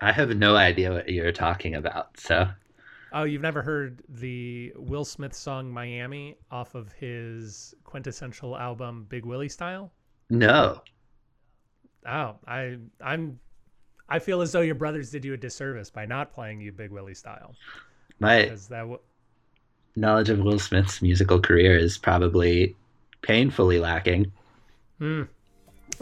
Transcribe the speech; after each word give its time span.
I 0.00 0.12
have 0.12 0.34
no 0.36 0.56
idea 0.56 0.92
what 0.92 1.08
you're 1.08 1.32
talking 1.32 1.74
about. 1.74 2.18
So, 2.18 2.48
Oh, 3.12 3.24
you've 3.24 3.42
never 3.42 3.60
heard 3.60 4.02
the 4.08 4.72
Will 4.76 5.04
Smith 5.04 5.34
song 5.34 5.70
Miami 5.70 6.36
off 6.50 6.74
of 6.76 6.92
his 6.92 7.74
quintessential 7.84 8.56
album 8.56 9.06
Big 9.08 9.24
Willie 9.26 9.48
Style? 9.48 9.92
no. 10.30 10.80
Oh, 12.06 12.36
I 12.46 12.78
I'm 13.02 13.38
I 14.08 14.20
feel 14.20 14.40
as 14.40 14.52
though 14.52 14.62
your 14.62 14.74
brothers 14.74 15.10
did 15.10 15.22
you 15.24 15.34
a 15.34 15.36
disservice 15.36 15.90
by 15.90 16.06
not 16.06 16.32
playing 16.32 16.60
you 16.62 16.72
Big 16.72 16.90
Willie 16.90 17.14
Style. 17.14 17.54
My 18.20 18.50
that 18.70 18.98
knowledge 19.96 20.30
of 20.30 20.38
Will 20.38 20.58
Smith's 20.58 21.02
musical 21.02 21.38
career 21.40 21.76
is 21.76 21.98
probably 21.98 22.74
painfully 23.20 23.78
lacking. 23.80 24.32
Hmm. 24.98 25.24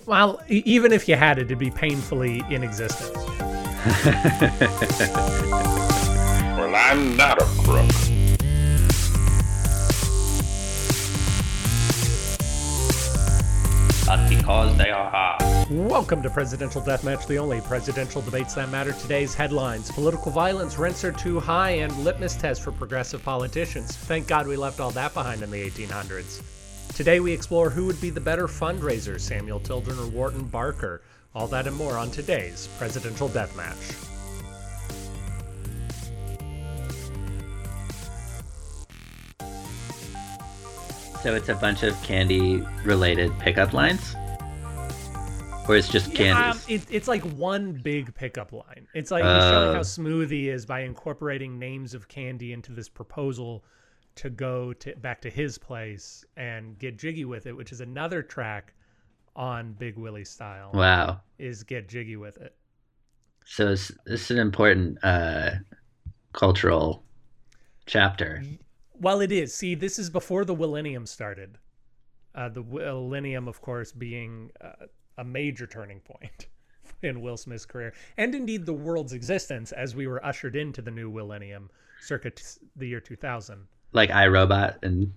Well, 0.07 0.41
even 0.47 0.93
if 0.93 1.09
you 1.09 1.17
had 1.17 1.39
it, 1.39 1.47
it'd 1.47 1.59
be 1.59 1.71
painfully 1.71 2.45
in 2.49 2.63
existence. 2.63 3.58
Well, 6.59 6.75
I'm 6.75 7.17
not 7.17 7.41
a 7.41 7.45
crook. 7.63 7.89
But 14.05 14.29
because 14.29 14.77
they 14.77 14.91
are 14.91 15.09
hard. 15.09 15.71
Welcome 15.71 16.23
to 16.23 16.31
Presidential 16.31 16.83
Deathmatch, 16.83 17.29
the 17.29 17.39
only 17.39 17.61
presidential 17.61 18.21
debates 18.21 18.55
that 18.55 18.69
matter. 18.71 18.93
Today's 18.93 19.35
headlines 19.35 19.93
political 19.93 20.33
violence, 20.33 20.77
rents 20.77 21.05
are 21.05 21.13
too 21.13 21.39
high, 21.39 21.71
and 21.71 21.97
litmus 21.99 22.35
test 22.35 22.63
for 22.63 22.73
progressive 22.73 23.23
politicians. 23.23 23.95
Thank 23.95 24.27
God 24.27 24.49
we 24.49 24.57
left 24.57 24.81
all 24.81 24.91
that 24.91 25.15
behind 25.15 25.43
in 25.43 25.53
the 25.53 25.71
1800s. 25.71 26.43
Today 26.97 27.21
we 27.21 27.33
explore 27.33 27.71
who 27.71 27.87
would 27.87 28.01
be 28.01 28.11
the 28.11 28.21
better 28.21 28.49
fundraiser, 28.49 29.21
Samuel 29.21 29.61
Tilden 29.61 29.97
or 30.01 30.09
Wharton 30.09 30.43
Barker. 30.43 31.01
All 31.35 31.47
that 31.49 31.67
and 31.67 31.77
more 31.77 31.97
on 31.97 32.11
today's 32.11 32.69
Presidential 32.79 33.29
Deathmatch. 33.29 34.05
So 41.23 41.35
it's 41.35 41.49
a 41.49 41.55
bunch 41.55 41.83
of 41.83 42.01
candy 42.03 42.63
related 42.85 43.37
pickup 43.41 43.73
lines? 43.73 44.15
Or 45.69 45.77
it's 45.77 45.89
just 45.89 46.13
Yeah, 46.19 46.31
um, 46.51 46.59
candies? 46.59 46.67
it, 46.69 46.95
it's 46.95 47.09
like 47.09 47.23
one 47.23 47.73
big 47.73 48.15
pickup 48.15 48.53
line. 48.53 48.87
It's 48.95 49.11
like 49.11 49.25
he's 49.25 49.43
showing 49.43 49.75
how 49.75 49.81
Oh. 49.81 49.83
smooth 49.83 50.31
he 50.31 50.49
is 50.49 50.65
by 50.65 50.81
incorporating 50.81 51.59
names 51.59 51.93
of 51.93 52.09
candy 52.09 52.53
into 52.53 52.73
this 52.73 52.89
proposal 52.89 53.65
to 54.15 54.31
go 54.31 54.73
to 54.75 54.95
back 54.97 55.21
to 55.23 55.31
his 55.31 55.59
place 55.59 56.25
and 56.37 56.79
get 56.79 56.97
jiggy 56.97 57.25
with 57.25 57.47
it, 57.47 57.53
which 57.57 57.73
is 57.73 57.81
another 57.81 58.23
track 58.23 58.75
on 59.39 59.73
Big 59.75 59.97
Willie 59.97 60.25
style. 60.25 60.73
wow. 60.75 61.21
Is 61.39 61.63
get 61.63 61.89
jiggy 61.89 62.17
with 62.17 62.37
it. 62.39 62.55
So 63.47 63.69
it's, 63.69 63.93
this 64.05 64.25
is 64.25 64.33
an 64.33 64.39
important 64.41 64.99
uh, 65.03 65.53
cultural 66.33 67.05
chapter. 67.87 68.43
Well, 69.01 69.21
it 69.21 69.31
is. 69.31 69.55
See, 69.55 69.77
this 69.77 69.99
is 69.99 70.11
before 70.11 70.45
the 70.45 70.55
millennium 70.55 71.07
started. 71.07 71.57
Uh, 72.35 72.49
the 72.49 72.63
millennium, 72.63 73.49
of 73.49 73.63
course, 73.63 73.93
being 73.93 74.51
uh, 74.61 74.87
a 75.17 75.25
major 75.25 75.67
turning 75.67 76.01
point 76.01 76.49
in 77.03 77.23
Will 77.23 77.37
Smith's 77.37 77.65
career, 77.65 77.95
and 78.17 78.35
indeed 78.35 78.67
the 78.67 78.73
world's 78.73 79.13
existence 79.13 79.73
as 79.73 79.95
we 79.95 80.07
were 80.09 80.25
ushered 80.25 80.57
into 80.57 80.83
the 80.83 80.91
new 80.91 81.11
millennium, 81.11 81.71
circa 82.01 82.31
t- 82.31 82.43
the 82.77 82.87
year 82.87 83.01
2000. 83.01 83.67
Like 83.93 84.11
iRobot 84.11 84.77
and 84.83 85.13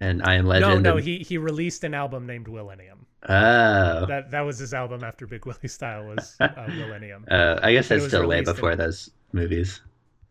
and 0.00 0.22
I 0.22 0.34
Am 0.34 0.44
No, 0.44 0.50
Legend. 0.50 0.82
no, 0.82 0.96
and- 0.96 1.04
he 1.04 1.18
he 1.18 1.38
released 1.38 1.84
an 1.84 1.94
album 1.94 2.26
named 2.26 2.48
Millennium. 2.48 3.06
Oh. 3.28 4.06
That 4.06 4.30
that 4.30 4.42
was 4.42 4.58
his 4.58 4.72
album 4.74 5.02
after 5.02 5.26
Big 5.26 5.46
Willie 5.46 5.68
Style 5.68 6.06
was 6.06 6.36
uh, 6.40 6.48
Millennium. 6.68 7.24
Uh, 7.30 7.58
I 7.62 7.72
guess 7.72 7.88
that's 7.88 8.06
still 8.06 8.26
way 8.26 8.36
released 8.36 8.50
in- 8.50 8.54
before 8.54 8.76
those 8.76 9.10
movies. 9.32 9.80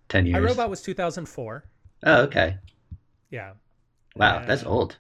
10 0.09 0.27
years. 0.27 0.55
iRobot 0.55 0.69
was 0.69 0.81
2004. 0.83 1.63
Oh, 2.03 2.21
okay. 2.23 2.57
Yeah, 3.31 3.53
Wow, 4.15 4.45
that's 4.45 4.63
Uh, 4.63 4.69
old. 4.69 4.97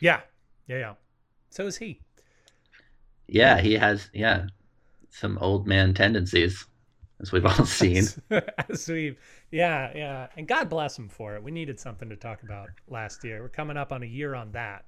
yeah, 0.00 0.20
yeah, 0.66 0.78
yeah. 0.78 0.94
So 1.50 1.66
is 1.66 1.76
he. 1.76 2.00
Yeah, 3.28 3.60
he 3.60 3.74
has, 3.74 4.10
yeah, 4.12 4.46
some 5.08 5.38
old 5.38 5.66
man 5.68 5.94
tendencies, 5.94 6.66
as 7.20 7.32
we've 7.32 7.44
all 7.46 7.64
seen. 7.66 8.04
As 8.68 8.88
we've, 8.88 9.18
yeah, 9.50 9.90
yeah, 9.94 10.26
and 10.36 10.46
God 10.46 10.68
bless 10.68 10.98
him 10.98 11.08
for 11.08 11.34
it. 11.36 11.42
We 11.42 11.50
needed 11.50 11.80
something 11.80 12.08
to 12.10 12.16
talk 12.16 12.42
about 12.42 12.68
last 12.88 13.24
year. 13.24 13.42
We're 13.42 13.48
coming 13.48 13.76
up 13.76 13.92
on 13.92 14.02
a 14.02 14.06
year 14.06 14.34
on 14.34 14.52
that, 14.52 14.84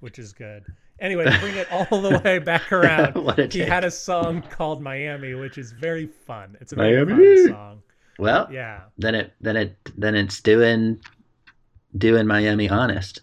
which 0.00 0.18
is 0.18 0.32
good. 0.32 0.64
Anyway, 1.00 1.24
bring 1.40 1.56
it 1.56 1.66
all 1.90 2.00
the 2.02 2.20
way 2.24 2.38
back 2.38 2.70
around, 2.72 3.16
he 3.36 3.46
take. 3.48 3.68
had 3.68 3.84
a 3.84 3.90
song 3.90 4.42
called 4.50 4.82
Miami, 4.82 5.34
which 5.34 5.56
is 5.58 5.72
very 5.72 6.06
fun. 6.06 6.56
It's 6.60 6.72
a 6.72 6.76
very 6.76 7.04
Miami. 7.04 7.36
fun 7.46 7.52
song. 7.54 7.82
Well, 8.18 8.48
Yeah, 8.52 8.82
then 8.98 9.14
it 9.14 9.32
then 9.40 9.56
it 9.56 9.76
then 9.96 10.14
it's 10.14 10.40
doing 10.42 11.00
doing 11.96 12.26
Miami 12.26 12.68
honest. 12.68 13.22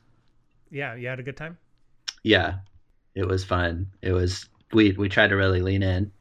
yeah. 0.72 0.96
You 0.96 1.08
had 1.08 1.20
a 1.20 1.24
good 1.24 1.38
time. 1.38 1.58
Yeah, 2.24 2.56
it 3.16 3.28
was 3.28 3.46
fun. 3.46 3.88
It 4.02 4.12
was 4.12 4.50
we 4.74 4.92
we 4.94 5.08
tried 5.08 5.28
to 5.30 5.36
really 5.36 5.62
lean 5.62 5.84
in. 5.84 6.12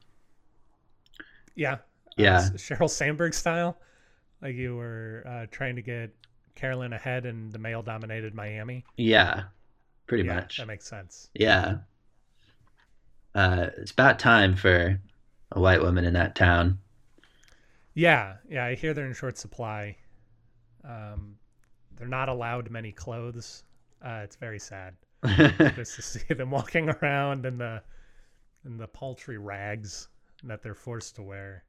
Yeah, 1.57 1.79
Yeah. 2.19 2.41
Sheryl 2.55 2.91
Sandberg 2.91 3.35
style, 3.35 3.79
like 4.43 4.55
you 4.55 4.77
were 4.77 5.23
uh, 5.27 5.47
trying 5.51 5.77
to 5.77 5.83
get 5.83 6.15
Carolyn 6.55 6.93
ahead 6.93 7.27
in 7.27 7.51
the 7.51 7.59
male-dominated 7.59 8.35
Miami. 8.35 8.85
Yeah, 8.97 9.45
pretty 10.07 10.25
yeah, 10.25 10.35
much. 10.35 10.59
that 10.59 10.67
makes 10.67 10.87
sense. 10.87 11.31
Yeah. 11.35 11.79
Uh, 13.35 13.69
it's 13.77 13.93
about 13.93 14.19
time 14.19 14.57
for 14.57 15.01
a 15.53 15.61
white 15.61 15.81
woman 15.81 16.05
in 16.05 16.15
that 16.15 16.35
town. 16.35 16.79
Yeah, 17.95 18.37
yeah, 18.49 18.65
I 18.65 18.75
hear 18.75 18.95
they're 18.95 19.07
in 19.07 19.15
short 19.15 19.39
supply. 19.39 19.97
Um, 20.85 21.37
they're 21.97 22.09
not 22.09 22.29
allowed 22.29 22.71
many 22.71 22.93
clothes. 22.93 23.65
Uh, 24.05 24.21
it's 24.23 24.37
very 24.37 24.59
sad 24.61 24.95
just 25.75 25.97
to 25.97 26.03
see 26.03 26.35
them 26.35 26.51
walking 26.51 26.89
around 27.03 27.45
in 27.45 27.59
the 27.59 27.83
in 28.65 28.77
the 28.77 28.87
paltry 28.87 29.39
rags 29.39 30.09
that 30.45 30.63
they're 30.63 30.75
forced 30.75 31.17
to 31.17 31.23
wear. 31.23 31.65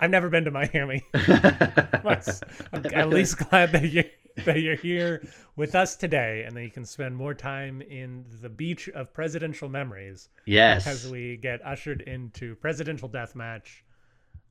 I've 0.00 0.10
never 0.10 0.28
been 0.28 0.44
to 0.44 0.50
Miami. 0.50 1.04
I'm 1.14 2.86
at 2.94 3.08
least 3.08 3.38
glad 3.50 3.72
that 3.72 3.90
you 3.90 4.04
that 4.44 4.60
you're 4.60 4.76
here 4.76 5.26
with 5.56 5.74
us 5.74 5.96
today, 5.96 6.44
and 6.46 6.56
that 6.56 6.62
you 6.62 6.70
can 6.70 6.84
spend 6.84 7.16
more 7.16 7.34
time 7.34 7.82
in 7.82 8.24
the 8.40 8.48
beach 8.48 8.88
of 8.90 9.12
presidential 9.12 9.68
memories 9.68 10.28
yes, 10.46 10.86
as 10.86 11.10
we 11.10 11.36
get 11.36 11.64
ushered 11.66 12.02
into 12.02 12.54
presidential 12.56 13.08
deathmatch. 13.08 13.82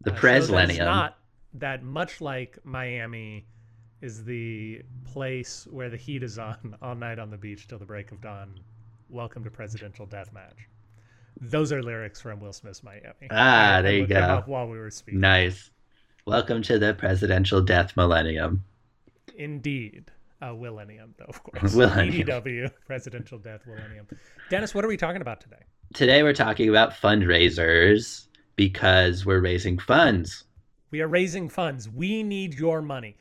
the 0.01 0.11
Uh, 0.11 0.15
so 0.15 0.21
Preslenium. 0.21 0.85
not 0.85 1.17
that 1.53 1.83
much 1.83 2.19
like 2.21 2.59
Miami 2.65 3.47
is 4.01 4.25
the 4.25 4.81
place 5.05 5.65
where 5.71 5.89
the 5.89 5.97
heat 5.97 6.21
is 6.21 6.37
on 6.37 6.75
all 6.81 6.95
night 6.95 7.17
on 7.19 7.31
the 7.31 7.37
beach 7.37 7.67
till 7.67 7.79
the 7.79 7.85
break 7.85 8.11
of 8.11 8.21
dawn. 8.21 8.59
Welcome 9.09 9.43
to 9.45 9.49
presidential 9.49 10.05
deathmatch. 10.05 10.67
Those 11.39 11.71
are 11.71 11.83
lyrics 11.83 12.19
from 12.21 12.39
Will 12.39 12.53
Smith's 12.53 12.83
Miami. 12.83 13.27
Ah, 13.31 13.75
I- 13.75 13.77
I 13.77 13.81
there 13.81 13.93
you 13.93 14.07
go. 14.07 14.43
while 14.47 14.67
we 14.67 14.77
were 14.77 14.89
speaking. 14.91 15.19
Nice. 15.21 15.69
Welcome 16.25 16.61
to 16.63 16.77
the 16.79 16.93
presidential 16.93 17.61
death 17.61 17.95
millennium. 17.95 18.63
Indeed. 19.37 20.11
Uh, 20.41 20.53
Millennium, 20.53 21.15
though, 21.17 21.25
of 21.25 21.41
course. 21.43 21.73
Millennium. 21.75 22.27
EDW, 22.27 22.71
Presidential 22.85 23.39
Death 23.39 23.61
Millennium. 23.65 24.07
Dennis, 24.51 24.75
what 24.75 24.85
are 24.85 24.87
we 24.87 24.97
talking 24.97 25.21
about 25.21 25.41
today? 25.41 25.63
Today 25.93 26.21
we're 26.21 26.33
talking 26.33 26.69
about 26.69 26.91
fundraisers 26.91 28.27
because 28.55 29.25
we're 29.25 29.39
raising 29.39 29.79
funds. 29.79 30.43
We 30.91 31.01
are 31.01 31.07
raising 31.07 31.49
funds. 31.49 31.89
We 31.89 32.21
need 32.23 32.53
your 32.53 32.81
money. 32.83 33.17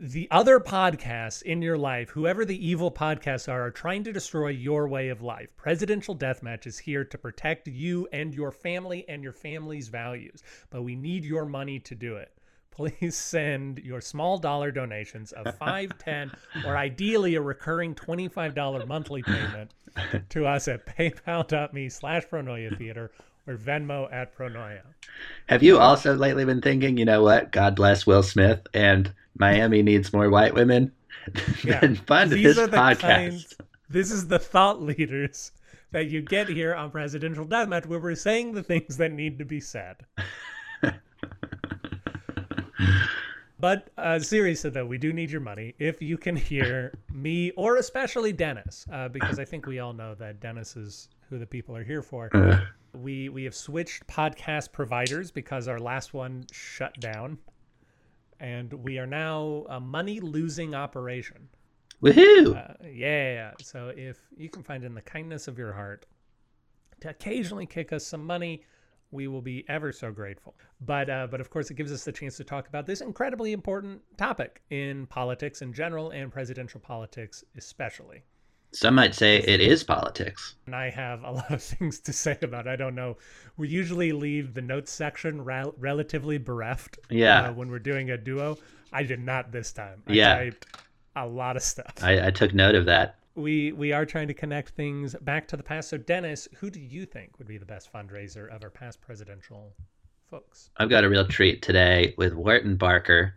The 0.00 0.28
other 0.30 0.58
podcasts 0.58 1.42
in 1.42 1.62
your 1.62 1.78
life, 1.78 2.10
whoever 2.10 2.44
the 2.44 2.66
evil 2.66 2.90
podcasts 2.90 3.48
are, 3.48 3.66
are 3.66 3.70
trying 3.70 4.04
to 4.04 4.12
destroy 4.12 4.48
your 4.48 4.88
way 4.88 5.08
of 5.08 5.22
life. 5.22 5.48
Presidential 5.56 6.16
Deathmatch 6.16 6.66
is 6.66 6.78
here 6.78 7.04
to 7.04 7.18
protect 7.18 7.68
you 7.68 8.08
and 8.12 8.34
your 8.34 8.50
family 8.50 9.04
and 9.08 9.22
your 9.22 9.32
family's 9.32 9.88
values, 9.88 10.42
but 10.70 10.82
we 10.82 10.96
need 10.96 11.24
your 11.24 11.44
money 11.44 11.78
to 11.80 11.94
do 11.94 12.16
it. 12.16 12.32
Please 12.70 13.16
send 13.16 13.78
your 13.80 14.00
small 14.00 14.38
dollar 14.38 14.70
donations 14.70 15.32
of 15.32 15.54
5, 15.58 15.98
10, 15.98 16.32
or 16.64 16.76
ideally 16.76 17.34
a 17.34 17.40
recurring 17.40 17.94
$25 17.94 18.86
monthly 18.86 19.22
payment 19.22 19.72
to 20.30 20.46
us 20.46 20.68
at 20.68 20.86
paypal.me 20.86 21.88
slash 21.88 22.24
pronoia 22.26 22.76
theater 22.76 23.10
or 23.46 23.56
Venmo 23.56 24.12
at 24.12 24.36
pronoia. 24.36 24.82
Have 25.48 25.62
you 25.62 25.78
also 25.78 26.14
lately 26.14 26.44
been 26.44 26.62
thinking, 26.62 26.96
you 26.96 27.04
know 27.04 27.22
what? 27.22 27.52
God 27.52 27.76
bless 27.76 28.06
Will 28.06 28.22
Smith 28.22 28.66
and 28.72 29.12
Miami 29.38 29.82
needs 29.82 30.12
more 30.12 30.28
white 30.30 30.54
women? 30.54 30.92
Yeah. 31.64 31.80
then 31.80 31.96
fund 31.96 32.30
These 32.32 32.42
this 32.44 32.58
are 32.58 32.66
the 32.66 32.76
podcast. 32.76 32.98
kinds- 33.00 33.54
this 33.88 34.10
is 34.10 34.26
the 34.28 34.38
thought 34.38 34.80
leaders 34.82 35.52
that 35.90 36.06
you 36.08 36.22
get 36.22 36.48
here 36.48 36.74
on 36.74 36.90
Presidential 36.90 37.44
Deathmatch, 37.44 37.84
where 37.86 37.98
we're 37.98 38.14
saying 38.14 38.52
the 38.52 38.62
things 38.62 38.96
that 38.96 39.12
need 39.12 39.38
to 39.38 39.44
be 39.44 39.60
said. 39.60 39.96
but 43.60 43.90
uh, 43.98 44.18
seriously, 44.18 44.70
though, 44.70 44.86
we 44.86 44.98
do 44.98 45.12
need 45.12 45.30
your 45.30 45.40
money. 45.42 45.74
If 45.78 46.00
you 46.02 46.16
can 46.18 46.34
hear 46.34 46.94
me, 47.12 47.50
or 47.52 47.76
especially 47.76 48.32
Dennis, 48.32 48.86
uh, 48.90 49.08
because 49.08 49.38
I 49.38 49.44
think 49.44 49.66
we 49.66 49.78
all 49.78 49.92
know 49.92 50.14
that 50.16 50.40
Dennis 50.40 50.76
is 50.76 51.08
who 51.28 51.38
the 51.38 51.46
people 51.46 51.76
are 51.76 51.84
here 51.84 52.02
for. 52.02 52.28
Uh, 52.34 52.60
We 52.94 53.28
we 53.30 53.44
have 53.44 53.54
switched 53.54 54.06
podcast 54.06 54.70
providers 54.72 55.30
because 55.30 55.66
our 55.68 55.78
last 55.78 56.12
one 56.12 56.44
shut 56.52 56.92
down, 57.00 57.38
and 58.42 58.72
we 58.74 58.98
are 58.98 59.06
now 59.06 59.64
a 59.68 59.78
money 59.78 60.18
losing 60.18 60.74
operation. 60.74 61.48
Woohoo! 62.02 62.56
Uh, 62.56 62.74
yeah. 62.92 63.52
So 63.62 63.92
if 63.96 64.18
you 64.36 64.50
can 64.50 64.64
find 64.64 64.84
in 64.84 64.94
the 64.94 65.00
kindness 65.00 65.46
of 65.46 65.56
your 65.56 65.72
heart 65.72 66.06
to 67.00 67.10
occasionally 67.10 67.66
kick 67.66 67.92
us 67.92 68.04
some 68.04 68.26
money, 68.26 68.64
we 69.12 69.28
will 69.28 69.42
be 69.42 69.64
ever 69.68 69.92
so 69.92 70.10
grateful. 70.10 70.56
But 70.80 71.08
uh, 71.08 71.28
but 71.30 71.40
of 71.40 71.50
course, 71.50 71.70
it 71.70 71.74
gives 71.74 71.92
us 71.92 72.04
the 72.04 72.10
chance 72.10 72.36
to 72.38 72.44
talk 72.44 72.66
about 72.66 72.84
this 72.84 73.00
incredibly 73.00 73.52
important 73.52 74.02
topic 74.16 74.62
in 74.70 75.06
politics 75.06 75.62
in 75.62 75.72
general 75.72 76.10
and 76.10 76.32
presidential 76.32 76.80
politics 76.80 77.44
especially. 77.56 78.24
Some 78.74 78.94
might 78.94 79.14
say 79.14 79.36
it 79.38 79.60
is 79.60 79.84
politics. 79.84 80.54
And 80.66 80.74
I 80.74 80.88
have 80.90 81.22
a 81.24 81.30
lot 81.38 81.50
of 81.50 81.62
things 81.62 82.00
to 82.00 82.12
say 82.12 82.38
about. 82.42 82.66
It. 82.66 82.70
I 82.70 82.76
don't 82.76 82.94
know. 82.94 83.16
We 83.56 83.68
usually 83.68 84.12
leave 84.12 84.54
the 84.54 84.62
notes 84.62 84.90
section 84.90 85.42
rel 85.44 85.74
relatively 85.78 86.38
bereft. 86.38 86.98
Yeah. 87.10 87.48
Uh, 87.48 87.52
when 87.52 87.70
we're 87.70 87.78
doing 87.78 88.10
a 88.10 88.16
duo, 88.16 88.56
I 88.92 89.02
did 89.02 89.20
not 89.20 89.52
this 89.52 89.72
time. 89.72 90.02
I 90.06 90.12
Yeah. 90.12 90.34
typed 90.36 90.66
a 91.16 91.26
lot 91.26 91.56
of 91.56 91.62
stuff. 91.62 91.92
I, 92.02 92.28
I 92.28 92.30
took 92.30 92.54
note 92.54 92.74
of 92.74 92.86
that. 92.86 93.16
we 93.34 93.72
we 93.72 93.92
are 93.92 94.06
trying 94.06 94.28
to 94.28 94.34
connect 94.34 94.70
things 94.70 95.14
back 95.20 95.46
to 95.48 95.56
the 95.56 95.62
past. 95.62 95.90
So, 95.90 95.98
Dennis, 95.98 96.48
who 96.56 96.70
do 96.70 96.80
you 96.80 97.04
think 97.06 97.38
would 97.38 97.48
be 97.48 97.58
the 97.58 97.66
best 97.66 97.92
fundraiser 97.92 98.48
of 98.54 98.62
our 98.62 98.70
past 98.70 99.00
presidential 99.02 99.74
folks? 100.30 100.70
I've 100.78 100.88
got 100.90 101.04
a 101.04 101.08
real 101.10 101.26
treat 101.26 101.60
today 101.62 102.14
with 102.16 102.32
Wharton 102.32 102.76
Barker. 102.76 103.34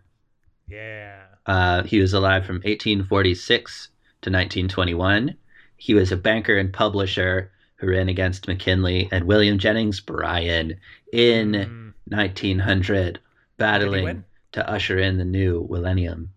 Yeah, 0.67 1.21
Uh, 1.45 1.83
he 1.83 1.99
was 1.99 2.13
alive 2.13 2.45
from 2.45 2.55
1846 2.55 3.89
to 4.25 4.29
1921. 4.31 5.35
He 5.77 5.93
was 5.93 6.11
a 6.11 6.17
banker 6.17 6.57
and 6.57 6.71
publisher 6.73 7.51
who 7.77 7.87
ran 7.87 8.09
against 8.09 8.47
McKinley 8.47 9.09
and 9.11 9.25
William 9.25 9.57
Jennings 9.57 9.99
Bryan 9.99 10.75
in 11.11 11.51
Mm, 11.53 11.93
1900, 12.07 13.19
battling 13.57 14.23
to 14.53 14.69
usher 14.69 14.97
in 14.99 15.17
the 15.17 15.25
new 15.25 15.67
millennium. 15.69 16.31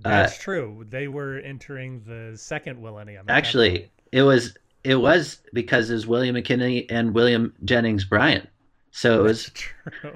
that's 0.00 0.38
true. 0.38 0.84
They 0.88 1.08
were 1.08 1.38
entering 1.38 2.02
the 2.06 2.36
second 2.36 2.82
millennium. 2.82 3.26
Actually, 3.28 3.90
it 4.12 4.22
was 4.22 4.56
it 4.82 4.96
was 4.96 5.40
because 5.52 5.88
it 5.90 5.94
was 5.94 6.06
William 6.06 6.34
McKinley 6.34 6.88
and 6.90 7.14
William 7.14 7.54
Jennings 7.64 8.04
Bryan. 8.04 8.46
So 8.90 9.20
it 9.20 9.22
was 9.22 9.44
That's 9.46 9.60
true. 10.00 10.12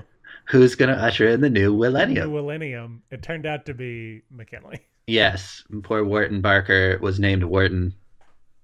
who's 0.46 0.74
going 0.74 0.90
to 0.94 1.00
usher 1.02 1.28
in 1.28 1.40
the 1.40 1.50
new 1.50 1.74
millennium. 1.76 2.28
The 2.28 2.34
millennium? 2.34 2.34
millennium. 2.34 3.02
It 3.10 3.22
turned 3.22 3.46
out 3.46 3.66
to 3.66 3.74
be 3.74 4.22
McKinley. 4.30 4.80
Yes, 5.08 5.64
poor 5.82 6.04
Wharton 6.04 6.42
Barker 6.42 6.98
was 7.00 7.18
named 7.18 7.42
Wharton. 7.42 7.94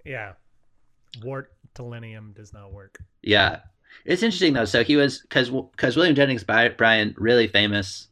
Yeah, 0.05 0.33
Wart 1.23 1.51
Millennium 1.79 2.35
does 2.37 2.53
not 2.53 2.71
work. 2.71 2.99
Yeah, 3.23 3.61
it's 4.05 4.23
interesting 4.23 4.53
though. 4.53 4.67
So 4.67 4.85
he 4.85 4.97
was 4.97 5.21
because 5.23 5.49
because 5.49 5.97
William 5.97 6.15
Jennings 6.15 6.45
Bryan 6.45 7.15
really 7.17 7.49
famous 7.49 8.09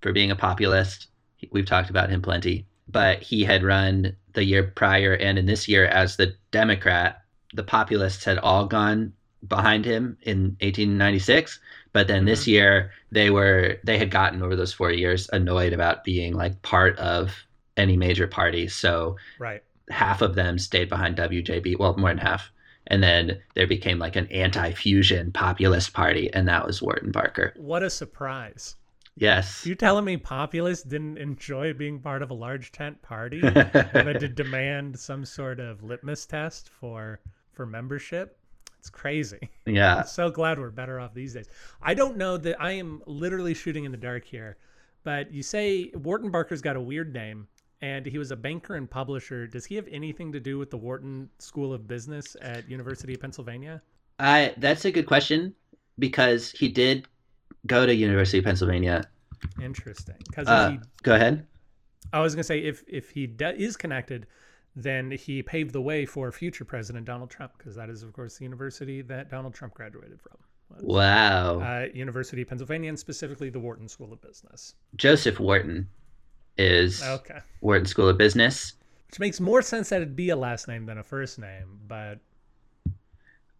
for 0.00 0.12
being 0.12 0.30
a 0.30 0.36
populist. 0.36 1.08
We've 1.50 1.66
talked 1.66 1.90
about 1.90 2.08
him 2.08 2.22
plenty, 2.22 2.66
but 2.88 3.20
he 3.20 3.42
had 3.42 3.64
run 3.64 4.14
the 4.34 4.44
year 4.44 4.62
prior 4.62 5.14
and 5.14 5.36
in 5.36 5.46
this 5.46 5.66
year 5.66 5.86
as 5.86 6.16
the 6.16 6.36
Democrat. 6.52 7.22
The 7.54 7.64
populists 7.64 8.24
had 8.24 8.38
all 8.38 8.66
gone 8.66 9.12
behind 9.48 9.84
him 9.84 10.16
in 10.22 10.56
1896, 10.60 11.58
but 11.92 12.06
then 12.06 12.26
this 12.26 12.42
mm-hmm. 12.42 12.50
year 12.50 12.90
they 13.10 13.30
were 13.30 13.78
they 13.82 13.98
had 13.98 14.12
gotten 14.12 14.40
over 14.40 14.54
those 14.54 14.72
four 14.72 14.92
years 14.92 15.28
annoyed 15.32 15.72
about 15.72 16.04
being 16.04 16.34
like 16.34 16.62
part 16.62 16.96
of 16.98 17.34
any 17.76 17.96
major 17.96 18.26
party. 18.26 18.68
So 18.68 19.16
Right. 19.38 19.62
half 19.90 20.22
of 20.22 20.34
them 20.34 20.58
stayed 20.58 20.88
behind 20.88 21.16
WJB, 21.16 21.76
well, 21.78 21.96
more 21.96 22.10
than 22.10 22.18
half. 22.18 22.50
And 22.88 23.02
then 23.02 23.40
there 23.54 23.66
became 23.66 23.98
like 23.98 24.16
an 24.16 24.26
anti 24.28 24.72
fusion 24.72 25.30
populist 25.32 25.92
party, 25.92 26.32
and 26.32 26.48
that 26.48 26.66
was 26.66 26.82
Wharton 26.82 27.12
Barker. 27.12 27.52
What 27.56 27.82
a 27.82 27.90
surprise! 27.90 28.76
Yes. 29.16 29.64
You 29.66 29.74
telling 29.74 30.04
me 30.06 30.16
populists 30.16 30.82
didn't 30.82 31.18
enjoy 31.18 31.74
being 31.74 32.00
part 32.00 32.22
of 32.22 32.30
a 32.30 32.34
large 32.34 32.72
tent 32.72 33.00
party? 33.02 33.40
wanted 33.94 34.18
to 34.20 34.28
demand 34.28 34.98
some 34.98 35.24
sort 35.24 35.60
of 35.60 35.82
litmus 35.82 36.26
test 36.26 36.70
for 36.70 37.20
for 37.52 37.66
membership. 37.66 38.38
It's 38.78 38.90
crazy. 38.90 39.50
yeah. 39.66 39.98
I'm 39.98 40.06
so 40.06 40.30
glad 40.30 40.58
we're 40.58 40.70
better 40.70 40.98
off 40.98 41.14
these 41.14 41.34
days. 41.34 41.48
I 41.82 41.94
don't 41.94 42.16
know 42.16 42.36
that 42.38 42.60
I 42.60 42.72
am 42.72 43.00
literally 43.06 43.54
shooting 43.54 43.84
in 43.84 43.92
the 43.92 43.98
dark 43.98 44.24
here, 44.24 44.56
but 45.04 45.30
you 45.32 45.42
say 45.42 45.90
Wharton 45.94 46.30
Barker's 46.30 46.62
got 46.62 46.74
a 46.76 46.80
weird 46.80 47.12
name 47.12 47.46
and 47.82 48.06
he 48.06 48.16
was 48.16 48.30
a 48.30 48.36
banker 48.36 48.76
and 48.76 48.88
publisher. 48.88 49.46
Does 49.46 49.66
he 49.66 49.74
have 49.74 49.88
anything 49.90 50.32
to 50.32 50.40
do 50.40 50.56
with 50.56 50.70
the 50.70 50.78
Wharton 50.78 51.28
School 51.40 51.74
of 51.74 51.88
Business 51.88 52.36
at 52.40 52.70
University 52.70 53.12
of 53.12 53.20
Pennsylvania? 53.20 53.82
I 54.18 54.54
that's 54.56 54.84
a 54.84 54.92
good 54.92 55.06
question 55.06 55.54
because 55.98 56.52
he 56.52 56.68
did 56.68 57.06
go 57.66 57.84
to 57.84 57.94
University 57.94 58.38
of 58.38 58.44
Pennsylvania. 58.44 59.04
Interesting. 59.60 60.14
Because 60.28 60.46
Uh, 60.46 60.76
go 61.02 61.16
ahead. 61.16 61.46
I 62.12 62.20
was 62.20 62.34
gonna 62.34 62.44
say 62.44 62.60
if 62.60 62.84
if 62.86 63.10
he 63.10 63.24
is 63.40 63.76
connected, 63.76 64.28
then 64.76 65.10
he 65.10 65.42
paved 65.42 65.72
the 65.72 65.82
way 65.82 66.06
for 66.06 66.30
future 66.30 66.64
President 66.64 67.04
Donald 67.04 67.30
Trump 67.30 67.58
because 67.58 67.74
that 67.74 67.90
is 67.90 68.04
of 68.04 68.12
course 68.12 68.38
the 68.38 68.44
university 68.44 69.02
that 69.02 69.28
Donald 69.28 69.54
Trump 69.54 69.74
graduated 69.74 70.20
from. 70.20 70.38
was, 70.70 70.82
Wow. 70.84 71.60
Uh, 71.60 71.86
university 71.92 72.42
of 72.42 72.48
Pennsylvania 72.48 72.90
and 72.90 72.98
specifically 72.98 73.50
the 73.50 73.60
Wharton 73.60 73.88
School 73.88 74.12
of 74.12 74.22
Business. 74.22 74.76
Joseph 74.94 75.40
Wharton 75.40 75.88
is 76.58 77.02
Okay, 77.02 77.38
Wharton 77.60 77.86
School 77.86 78.08
of 78.08 78.18
Business. 78.18 78.74
which 79.08 79.18
makes 79.18 79.40
more 79.40 79.62
sense 79.62 79.88
that 79.90 79.96
it'd 79.96 80.16
be 80.16 80.30
a 80.30 80.36
last 80.36 80.68
name 80.68 80.86
than 80.86 80.98
a 80.98 81.02
first 81.02 81.38
name, 81.38 81.80
but 81.86 82.18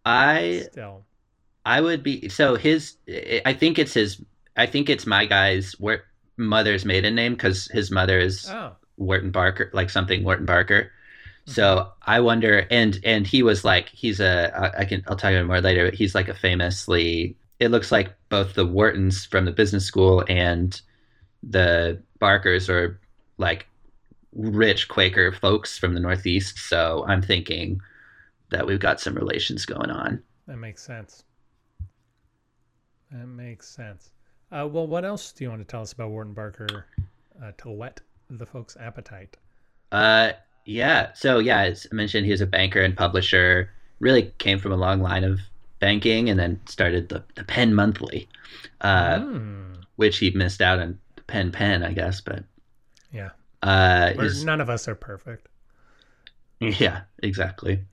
I 0.05 0.67
still, 0.71 1.05
I 1.65 1.81
would 1.81 2.03
be 2.03 2.29
so 2.29 2.55
his. 2.55 2.95
I 3.45 3.53
think 3.53 3.79
it's 3.79 3.93
his. 3.93 4.21
I 4.57 4.65
think 4.65 4.89
it's 4.89 5.05
my 5.05 5.25
guy's 5.25 5.75
mother's 6.37 6.85
maiden 6.85 7.15
name 7.15 7.33
because 7.33 7.67
his 7.67 7.91
mother 7.91 8.19
is 8.19 8.49
oh, 8.49 8.75
Wharton 8.97 9.31
Barker, 9.31 9.69
like 9.73 9.89
something 9.89 10.23
Wharton 10.23 10.45
Barker. 10.45 10.83
Mm-hmm. 10.83 11.51
So 11.51 11.91
I 12.01 12.19
wonder, 12.19 12.67
and 12.69 12.99
and 13.03 13.25
he 13.25 13.43
was 13.43 13.63
like, 13.63 13.89
he's 13.89 14.19
a 14.19 14.73
I 14.77 14.85
can, 14.85 15.03
I'll 15.07 15.15
tell 15.15 15.31
you 15.31 15.43
more 15.43 15.61
later. 15.61 15.85
But 15.85 15.95
he's 15.95 16.15
like 16.15 16.27
a 16.27 16.33
famously. 16.33 17.37
It 17.59 17.69
looks 17.69 17.91
like 17.91 18.13
both 18.29 18.55
the 18.55 18.65
Whartons 18.65 19.27
from 19.27 19.45
the 19.45 19.51
business 19.51 19.85
school 19.85 20.25
and 20.27 20.79
the 21.43 22.01
Barkers 22.23 22.69
are 22.69 22.97
like 23.37 23.67
rich 24.31 24.87
Quaker 24.87 25.33
folks 25.33 25.77
from 25.77 25.93
the 25.93 25.99
Northeast. 25.99 26.57
So 26.57 27.03
I'm 27.05 27.21
thinking 27.21 27.81
that 28.49 28.65
we've 28.65 28.79
got 28.79 29.01
some 29.01 29.13
relations 29.13 29.65
going 29.65 29.89
on. 29.91 30.23
that 30.47 30.55
makes 30.55 30.81
sense. 30.81 31.23
That 33.11 33.27
makes 33.27 33.67
sense. 33.67 34.11
Uh, 34.53 34.69
well, 34.71 34.87
what 34.87 35.03
else 35.03 35.33
do 35.33 35.43
you 35.43 35.49
want 35.49 35.61
to 35.61 35.67
tell 35.69 35.81
us 35.81 35.91
about 35.91 36.11
Wharton 36.11 36.31
Barker 36.33 36.85
uh, 37.43 37.51
to 37.57 37.69
whet 37.71 37.99
the 38.29 38.45
folks' 38.45 38.77
appetite? 38.79 39.35
Uh, 39.91 40.31
yeah. 40.63 41.11
So 41.15 41.39
yeah, 41.39 41.63
as 41.63 41.87
I 41.91 41.95
mentioned, 41.95 42.25
he 42.25 42.31
was 42.31 42.39
a 42.39 42.47
banker 42.47 42.79
and 42.81 42.95
publisher. 42.95 43.69
Really 43.99 44.31
came 44.37 44.59
from 44.59 44.71
a 44.71 44.77
long 44.77 45.01
line 45.01 45.25
of 45.25 45.41
banking, 45.79 46.29
and 46.29 46.39
then 46.39 46.57
started 46.67 47.09
the, 47.09 47.21
the 47.35 47.43
Penn 47.43 47.73
Monthly, 47.73 48.29
uh, 48.79 49.19
Hmm. 49.19 49.73
which 49.97 50.19
he 50.19 50.29
missed 50.31 50.61
out 50.61 50.79
on 50.79 50.97
Penn 51.27 51.51
Pen, 51.51 51.83
I 51.83 51.93
guess. 51.93 52.21
But 52.21 52.43
Yeah. 53.11 53.31
uh, 53.61 54.13
We're- 54.17 54.43
none 54.45 54.61
of 54.61 54.69
us 54.69 54.87
are 54.87 54.95
perfect. 54.95 55.47
yeah, 56.59 57.01
exactly. 57.21 57.83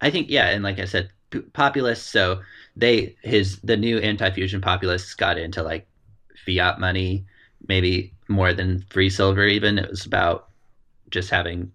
I 0.00 0.10
think 0.10 0.30
yeah, 0.30 0.48
and 0.48 0.62
like 0.62 0.78
I 0.78 0.84
said, 0.84 1.10
p- 1.30 1.40
populists. 1.40 2.06
So 2.06 2.42
they 2.76 3.16
his 3.22 3.58
the 3.60 3.76
new 3.76 3.98
anti-fusion 3.98 4.60
populists 4.60 5.14
got 5.14 5.38
into 5.38 5.62
like 5.62 5.86
fiat 6.44 6.78
money, 6.80 7.24
maybe 7.68 8.12
more 8.28 8.52
than 8.52 8.82
free 8.90 9.10
silver. 9.10 9.46
Even 9.46 9.78
it 9.78 9.90
was 9.90 10.04
about 10.06 10.48
just 11.10 11.30
having 11.30 11.72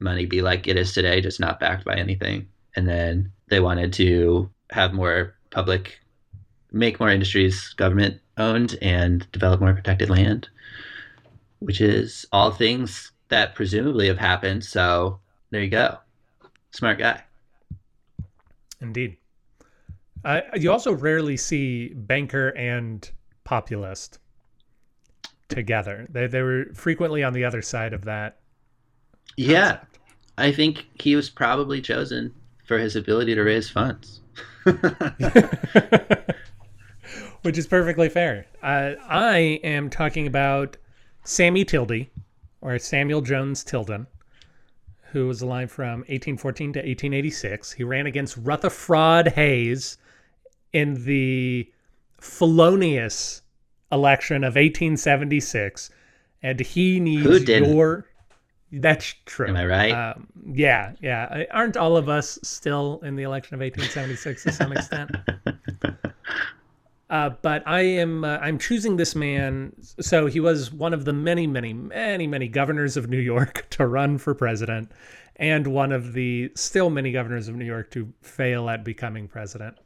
money 0.00 0.26
be 0.26 0.42
like 0.42 0.68
it 0.68 0.76
is 0.76 0.92
today, 0.92 1.20
just 1.20 1.40
not 1.40 1.60
backed 1.60 1.84
by 1.84 1.96
anything. 1.96 2.48
And 2.76 2.88
then 2.88 3.32
they 3.48 3.60
wanted 3.60 3.92
to 3.94 4.50
have 4.70 4.92
more 4.92 5.34
public, 5.50 6.00
make 6.72 7.00
more 7.00 7.10
industries 7.10 7.72
government 7.74 8.20
owned, 8.38 8.78
and 8.80 9.30
develop 9.32 9.60
more 9.60 9.74
protected 9.74 10.10
land, 10.10 10.48
which 11.58 11.80
is 11.80 12.26
all 12.32 12.50
things 12.50 13.12
that 13.28 13.54
presumably 13.54 14.06
have 14.06 14.18
happened. 14.18 14.64
So 14.64 15.18
there 15.50 15.62
you 15.62 15.70
go. 15.70 15.98
Smart 16.70 16.98
guy. 16.98 17.22
Indeed. 18.80 19.16
Uh, 20.24 20.40
you 20.54 20.70
also 20.70 20.92
rarely 20.92 21.36
see 21.36 21.88
banker 21.94 22.48
and 22.50 23.08
populist 23.44 24.18
together. 25.48 26.06
They 26.10 26.26
they 26.26 26.42
were 26.42 26.66
frequently 26.74 27.22
on 27.22 27.32
the 27.32 27.44
other 27.44 27.62
side 27.62 27.92
of 27.92 28.04
that. 28.04 28.38
Yeah. 29.36 29.80
I 30.36 30.52
think 30.52 30.86
he 31.00 31.16
was 31.16 31.30
probably 31.30 31.80
chosen 31.80 32.32
for 32.64 32.78
his 32.78 32.94
ability 32.94 33.34
to 33.34 33.42
raise 33.42 33.68
funds. 33.68 34.20
Which 37.48 37.56
is 37.56 37.66
perfectly 37.66 38.10
fair. 38.10 38.44
Uh, 38.62 38.92
I 39.08 39.58
am 39.64 39.88
talking 39.88 40.26
about 40.26 40.76
Sammy 41.24 41.64
Tildy, 41.64 42.10
or 42.60 42.78
Samuel 42.78 43.22
Jones 43.22 43.64
Tilden, 43.64 44.06
who 45.12 45.26
was 45.26 45.40
alive 45.40 45.72
from 45.72 46.00
1814 46.00 46.74
to 46.74 46.78
1886. 46.80 47.72
He 47.72 47.84
ran 47.84 48.04
against 48.04 48.36
Rutherford 48.36 49.28
Hayes 49.28 49.96
in 50.74 51.06
the 51.06 51.72
felonious 52.20 53.40
election 53.90 54.44
of 54.44 54.56
1876, 54.56 55.88
and 56.42 56.60
he 56.60 57.00
needs 57.00 57.48
your. 57.48 58.04
That's 58.70 59.14
true. 59.24 59.48
Am 59.48 59.56
I 59.56 59.64
right? 59.64 59.92
Um, 59.92 60.26
yeah, 60.52 60.92
yeah. 61.00 61.44
Aren't 61.50 61.78
all 61.78 61.96
of 61.96 62.10
us 62.10 62.38
still 62.42 63.00
in 63.02 63.16
the 63.16 63.22
election 63.22 63.54
of 63.54 63.60
1876 63.60 64.42
to 64.42 64.52
some 64.52 64.72
extent? 64.72 65.16
Uh, 67.10 67.30
but 67.40 67.62
I 67.66 67.80
am 67.80 68.22
uh, 68.22 68.36
I'm 68.38 68.58
choosing 68.58 68.96
this 68.96 69.14
man. 69.14 69.72
So 70.00 70.26
he 70.26 70.40
was 70.40 70.70
one 70.72 70.92
of 70.92 71.04
the 71.06 71.12
many, 71.12 71.46
many, 71.46 71.72
many, 71.72 72.26
many 72.26 72.48
governors 72.48 72.96
of 72.98 73.08
New 73.08 73.18
York 73.20 73.66
to 73.70 73.86
run 73.86 74.18
for 74.18 74.34
president, 74.34 74.92
and 75.36 75.66
one 75.68 75.90
of 75.92 76.12
the 76.12 76.50
still 76.54 76.90
many 76.90 77.10
governors 77.12 77.48
of 77.48 77.56
New 77.56 77.64
York 77.64 77.90
to 77.92 78.12
fail 78.20 78.68
at 78.68 78.84
becoming 78.84 79.26
president. 79.28 79.76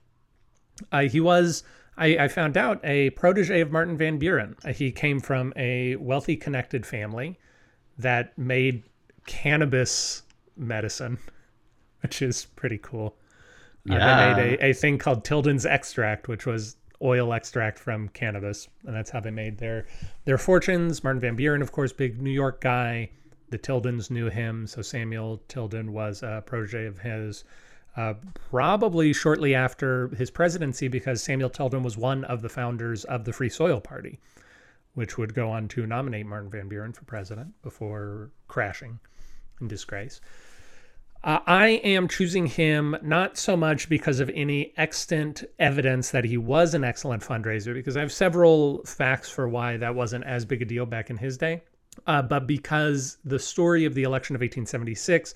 Uh, 0.90 1.02
he 1.02 1.20
was. 1.20 1.62
I, 1.96 2.16
I 2.24 2.28
found 2.28 2.56
out 2.56 2.80
a 2.84 3.10
protege 3.10 3.60
of 3.60 3.70
Martin 3.70 3.96
Van 3.98 4.18
Buren. 4.18 4.56
Uh, 4.64 4.72
he 4.72 4.90
came 4.90 5.20
from 5.20 5.52
a 5.56 5.94
wealthy, 5.96 6.36
connected 6.36 6.86
family 6.86 7.38
that 7.98 8.36
made 8.38 8.82
cannabis 9.26 10.22
medicine, 10.56 11.18
which 12.02 12.22
is 12.22 12.46
pretty 12.56 12.78
cool. 12.78 13.14
Uh, 13.88 13.94
Yeah. 13.94 14.34
they 14.34 14.42
made 14.42 14.60
a, 14.60 14.64
a 14.68 14.72
thing 14.72 14.96
called 14.98 15.24
Tilden's 15.24 15.66
extract, 15.66 16.28
which 16.28 16.46
was 16.46 16.76
oil 17.02 17.32
extract 17.32 17.78
from 17.78 18.08
cannabis, 18.08 18.68
and 18.86 18.94
that's 18.94 19.10
how 19.10 19.20
they 19.20 19.30
made 19.30 19.58
their 19.58 19.86
their 20.24 20.38
fortunes. 20.38 21.02
Martin 21.02 21.20
Van 21.20 21.36
Buren, 21.36 21.62
of 21.62 21.72
course, 21.72 21.92
big 21.92 22.20
New 22.20 22.30
York 22.30 22.60
guy. 22.60 23.10
The 23.50 23.58
Tildens 23.58 24.10
knew 24.10 24.30
him, 24.30 24.66
so 24.66 24.80
Samuel 24.80 25.42
Tilden 25.48 25.92
was 25.92 26.22
a 26.22 26.42
protege 26.46 26.86
of 26.86 26.98
his. 26.98 27.44
Uh, 27.94 28.14
probably 28.50 29.12
shortly 29.12 29.54
after 29.54 30.08
his 30.16 30.30
presidency, 30.30 30.88
because 30.88 31.22
Samuel 31.22 31.50
Tilden 31.50 31.82
was 31.82 31.98
one 31.98 32.24
of 32.24 32.40
the 32.40 32.48
founders 32.48 33.04
of 33.04 33.26
the 33.26 33.34
Free 33.34 33.50
Soil 33.50 33.82
Party, 33.82 34.18
which 34.94 35.18
would 35.18 35.34
go 35.34 35.50
on 35.50 35.68
to 35.68 35.86
nominate 35.86 36.24
Martin 36.24 36.48
Van 36.48 36.68
Buren 36.68 36.94
for 36.94 37.04
president 37.04 37.52
before 37.62 38.30
crashing 38.48 38.98
in 39.60 39.68
disgrace. 39.68 40.22
Uh, 41.24 41.38
I 41.46 41.68
am 41.84 42.08
choosing 42.08 42.46
him 42.46 42.96
not 43.00 43.38
so 43.38 43.56
much 43.56 43.88
because 43.88 44.18
of 44.18 44.28
any 44.34 44.72
extant 44.76 45.44
evidence 45.60 46.10
that 46.10 46.24
he 46.24 46.36
was 46.36 46.74
an 46.74 46.82
excellent 46.82 47.22
fundraiser, 47.22 47.72
because 47.74 47.96
I 47.96 48.00
have 48.00 48.12
several 48.12 48.82
facts 48.84 49.30
for 49.30 49.48
why 49.48 49.76
that 49.76 49.94
wasn't 49.94 50.24
as 50.24 50.44
big 50.44 50.62
a 50.62 50.64
deal 50.64 50.84
back 50.84 51.10
in 51.10 51.16
his 51.16 51.38
day, 51.38 51.62
uh, 52.08 52.22
but 52.22 52.48
because 52.48 53.18
the 53.24 53.38
story 53.38 53.84
of 53.84 53.94
the 53.94 54.02
election 54.02 54.34
of 54.34 54.40
1876 54.40 55.34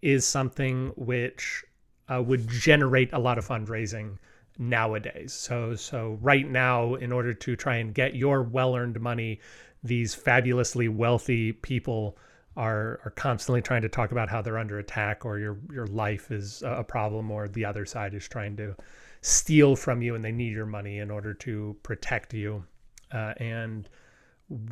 is 0.00 0.24
something 0.24 0.92
which 0.96 1.64
uh, 2.08 2.22
would 2.22 2.48
generate 2.48 3.12
a 3.12 3.18
lot 3.18 3.36
of 3.36 3.46
fundraising 3.46 4.16
nowadays. 4.58 5.34
So, 5.34 5.74
so 5.74 6.18
right 6.22 6.48
now, 6.48 6.94
in 6.94 7.12
order 7.12 7.34
to 7.34 7.56
try 7.56 7.76
and 7.76 7.92
get 7.92 8.14
your 8.14 8.42
well-earned 8.42 9.00
money, 9.00 9.40
these 9.82 10.14
fabulously 10.14 10.88
wealthy 10.88 11.52
people 11.52 12.16
are 12.56 13.00
are 13.04 13.12
constantly 13.16 13.60
trying 13.60 13.82
to 13.82 13.88
talk 13.88 14.12
about 14.12 14.28
how 14.28 14.40
they're 14.40 14.58
under 14.58 14.78
attack 14.78 15.24
or 15.24 15.38
your 15.38 15.58
your 15.72 15.86
life 15.88 16.30
is 16.30 16.62
a 16.64 16.82
problem 16.84 17.30
or 17.30 17.48
the 17.48 17.64
other 17.64 17.84
side 17.84 18.14
is 18.14 18.26
trying 18.28 18.56
to 18.56 18.74
steal 19.20 19.76
from 19.76 20.02
you 20.02 20.14
and 20.14 20.24
they 20.24 20.32
need 20.32 20.52
your 20.52 20.66
money 20.66 20.98
in 20.98 21.10
order 21.10 21.34
to 21.34 21.76
protect 21.82 22.32
you 22.32 22.64
uh, 23.12 23.34
and 23.38 23.88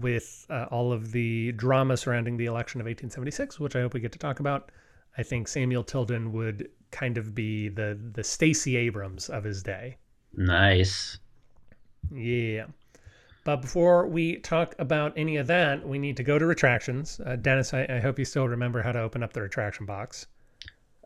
with 0.01 0.47
uh, 0.51 0.67
all 0.71 0.93
of 0.93 1.11
the 1.13 1.53
drama 1.53 1.97
surrounding 1.97 2.37
the 2.37 2.47
election 2.47 2.81
of 2.81 2.85
1876 2.87 3.59
which 3.59 3.75
i 3.77 3.81
hope 3.81 3.93
we 3.93 4.01
get 4.01 4.13
to 4.13 4.19
talk 4.19 4.39
about 4.41 4.71
i 5.19 5.23
think 5.23 5.49
samuel 5.49 5.83
tilden 5.83 6.33
would 6.33 6.69
kind 6.91 7.19
of 7.19 7.35
be 7.35 7.69
the 7.69 7.99
the 8.13 8.23
stacey 8.23 8.77
abrams 8.77 9.29
of 9.29 9.45
his 9.45 9.63
day 9.63 9.97
Nice. 10.37 11.19
yeah. 12.13 12.67
But 13.45 13.61
before 13.61 14.07
we 14.07 14.37
talk 14.39 14.75
about 14.79 15.13
any 15.17 15.37
of 15.37 15.47
that, 15.49 15.87
we 15.87 15.99
need 15.99 16.17
to 16.17 16.23
go 16.23 16.39
to 16.39 16.47
retractions. 16.47 17.21
Uh, 17.25 17.37
Dennis, 17.37 17.75
I, 17.75 17.87
I 17.89 18.01
hope 18.01 18.19
you 18.19 18.25
still 18.25 18.49
remember 18.49 18.81
how 18.83 18.93
to 18.93 19.01
open 19.01 19.23
up 19.23 19.35
the 19.35 19.43
retraction 19.43 19.85
box. 19.85 20.27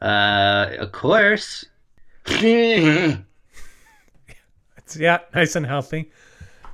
Uh, 0.01 0.71
of 0.79 0.93
course. 0.93 1.65
It's, 4.89 4.97
yeah, 4.97 5.19
nice 5.35 5.55
and 5.55 5.67
healthy. 5.67 6.11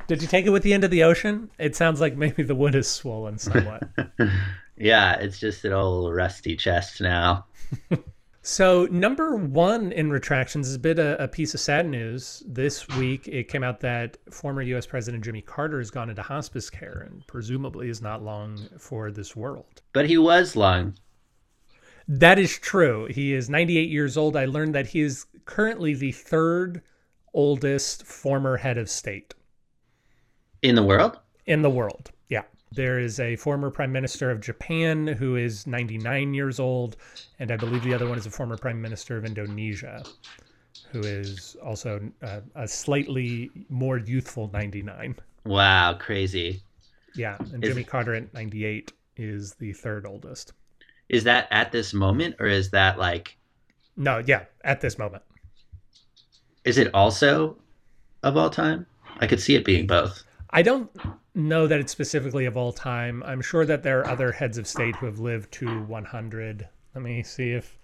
Did 0.07 0.23
you 0.23 0.29
take 0.29 0.47
it 0.47 0.51
with 0.51 0.63
the 0.63 0.73
end 0.73 0.85
of 0.85 0.93
the 0.93 1.03
ocean? 1.03 1.51
It 1.59 1.75
sounds 1.75 2.01
like 2.01 2.17
maybe 2.17 2.45
the 2.45 2.55
wood 2.55 2.77
is 2.77 2.87
swollen 2.87 3.39
somewhat. 3.39 3.83
yeah, 4.77 5.15
it's 5.15 5.41
just 5.41 5.65
an 5.65 5.73
old 5.73 6.15
rusty 6.15 6.55
chest 6.55 7.01
now. 7.01 7.47
so, 8.47 8.87
number 8.91 9.37
one 9.37 9.91
in 9.91 10.11
retractions 10.11 10.69
is 10.69 10.75
a 10.75 10.79
bit 10.79 10.99
a, 10.99 11.23
a 11.23 11.27
piece 11.27 11.55
of 11.55 11.61
sad 11.61 11.89
news. 11.89 12.43
This 12.47 12.87
week, 12.89 13.27
it 13.27 13.49
came 13.49 13.65
out 13.65 13.81
that 13.81 14.19
former 14.31 14.61
U.S. 14.61 14.85
President 14.87 15.25
Jimmy 15.25 15.41
Carter 15.41 15.79
has 15.79 15.91
gone 15.91 16.11
into 16.11 16.21
hospice 16.23 16.69
care 16.69 17.09
and 17.11 17.27
presumably 17.27 17.89
is 17.89 18.03
not 18.03 18.23
long 18.23 18.59
for 18.79 19.11
this 19.11 19.35
world. 19.35 19.81
But 19.95 20.07
he 20.07 20.19
was 20.19 20.55
long. 20.57 20.95
That 22.07 22.39
is 22.39 22.59
true. 22.59 23.07
He 23.07 23.33
is 23.33 23.49
98 23.49 23.89
years 23.89 24.19
old. 24.19 24.37
I 24.37 24.45
learned 24.45 24.75
that 24.75 24.89
he 24.89 25.01
is 25.01 25.25
currently 25.47 25.95
the 25.95 26.13
third 26.13 26.83
oldest 27.33 28.05
former 28.07 28.59
head 28.59 28.77
of 28.77 28.91
state 28.91 29.33
In 30.63 30.75
the 30.75 30.83
world? 30.85 31.19
in 31.47 31.63
the 31.63 31.71
world. 31.71 32.11
Yeah. 32.29 32.43
There 32.75 32.99
is 32.99 33.21
a 33.21 33.37
former 33.37 33.71
prime 33.71 33.93
minister 33.93 34.31
of 34.31 34.41
Japan 34.41 35.07
who 35.07 35.37
is 35.37 35.67
99 35.67 36.35
years 36.35 36.59
old. 36.59 36.97
And 37.39 37.51
I 37.51 37.57
believe 37.57 37.83
the 37.85 37.95
other 37.95 38.09
one 38.09 38.19
is 38.19 38.27
a 38.27 38.31
former 38.31 38.57
prime 38.57 38.81
minister 38.81 39.17
of 39.17 39.25
Indonesia 39.25 40.05
who 40.91 41.01
is 41.01 41.57
also 41.65 42.01
uh, 42.23 42.41
a 42.55 42.67
slightly 42.69 43.51
more 43.69 43.99
youthful 43.99 44.51
99. 44.53 45.17
Wow, 45.45 45.95
crazy. 45.95 46.63
Yeah. 47.15 47.37
And 47.53 47.63
Is- 47.63 47.71
Jimmy 47.71 47.85
Carter 47.85 48.15
at 48.15 48.33
98 48.35 48.93
is 49.17 49.55
the 49.55 49.73
third 49.73 50.07
oldest. 50.07 50.53
Is 51.09 51.25
that 51.25 51.47
at 51.51 51.71
this 51.71 51.93
moment 51.95 52.37
or 52.41 52.47
is 52.47 52.71
that 52.71 52.99
like 52.99 53.37
No, 53.97 54.23
yeah, 54.27 54.45
at 54.65 54.81
this 54.81 54.99
moment. 54.99 55.23
is 56.65 56.79
it 56.79 56.93
also 56.95 57.57
of 58.23 58.37
all 58.37 58.51
time? 58.51 58.87
I 59.21 59.27
could 59.27 59.41
see 59.41 59.55
it 59.55 59.65
being 59.65 59.87
both. 59.87 60.25
I 60.51 60.63
don't 60.63 60.91
know 61.35 61.67
that 61.67 61.81
it's 61.81 61.93
specifically 61.93 62.45
of 62.45 62.57
all 62.57 62.73
time. 62.73 63.23
I'm 63.25 63.41
sure 63.41 63.67
that 63.67 63.83
there 63.83 64.01
are 64.01 64.07
other 64.07 64.33
heads 64.33 64.59
of 64.59 64.67
state 64.67 64.97
who 64.97 65.07
have 65.07 65.19
lived 65.19 65.53
to 65.55 65.83
100. 65.85 66.69
Let 66.95 67.03
me 67.03 67.23
see 67.23 67.53
if 67.53 67.79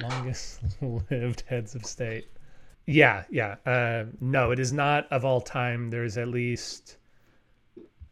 longest 0.00 0.60
lived 1.10 1.42
heads 1.46 1.74
of 1.74 1.84
state. 1.84 2.28
Yeah, 2.86 3.24
yeah. 3.30 3.56
Uh, 3.66 4.04
no, 4.20 4.52
it 4.52 4.60
is 4.60 4.72
not 4.72 5.10
of 5.10 5.24
all 5.24 5.40
time. 5.40 5.90
There's 5.90 6.16
at 6.16 6.28
least 6.28 6.98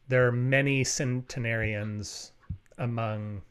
there 0.09 0.26
are 0.26 0.33
many 0.33 0.83
centenarians 0.83 2.33
among 2.78 3.43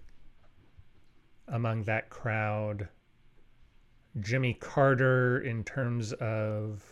among 1.47 1.83
that 1.83 2.09
crowd. 2.09 2.89
Jimmy 4.19 4.53
Carter, 4.53 5.39
in 5.39 5.63
terms 5.63 6.13
of 6.13 6.83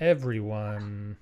everyone 0.00 1.16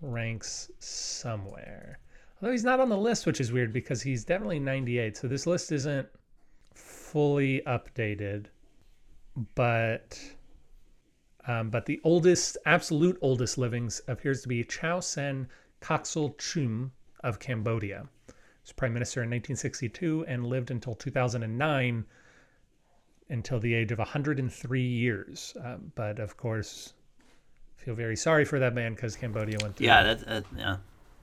ranks 0.00 0.70
somewhere. 0.78 1.98
Although 2.40 2.52
he's 2.52 2.64
not 2.64 2.80
on 2.80 2.88
the 2.88 2.96
list, 2.96 3.26
which 3.26 3.40
is 3.40 3.52
weird 3.52 3.72
because 3.72 4.02
he's 4.02 4.24
definitely 4.24 4.60
98. 4.60 5.16
So 5.16 5.28
this 5.28 5.46
list 5.46 5.72
isn't 5.72 6.08
fully 6.74 7.62
updated. 7.66 8.46
But 9.54 10.18
um, 11.46 11.70
but 11.70 11.86
the 11.86 12.00
oldest, 12.02 12.58
absolute 12.66 13.18
oldest 13.22 13.56
livings 13.56 14.00
appears 14.08 14.42
to 14.42 14.48
be 14.48 14.64
Chau 14.64 15.00
Sen 15.00 15.48
Cocsal 15.80 16.36
Chhum 16.36 16.90
of 17.20 17.38
Cambodia. 17.38 18.08
He 18.26 18.32
was 18.62 18.72
prime 18.72 18.92
minister 18.92 19.20
in 19.20 19.30
1962 19.30 20.24
and 20.26 20.46
lived 20.46 20.70
until 20.70 20.94
2009 20.94 22.04
until 23.28 23.60
the 23.60 23.74
age 23.74 23.92
of 23.92 23.98
103 23.98 24.82
years. 24.82 25.56
Um, 25.62 25.92
but 25.94 26.18
of 26.18 26.36
course, 26.36 26.94
feel 27.86 27.94
very 27.94 28.16
sorry 28.16 28.44
for 28.44 28.58
that 28.58 28.74
man 28.74 28.94
because 28.94 29.14
Cambodia 29.14 29.56
went 29.62 29.76
through 29.76 29.86
Yeah, 29.86 30.02
that's 30.02 30.24
uh, 30.24 30.42
yeah. 30.56 30.78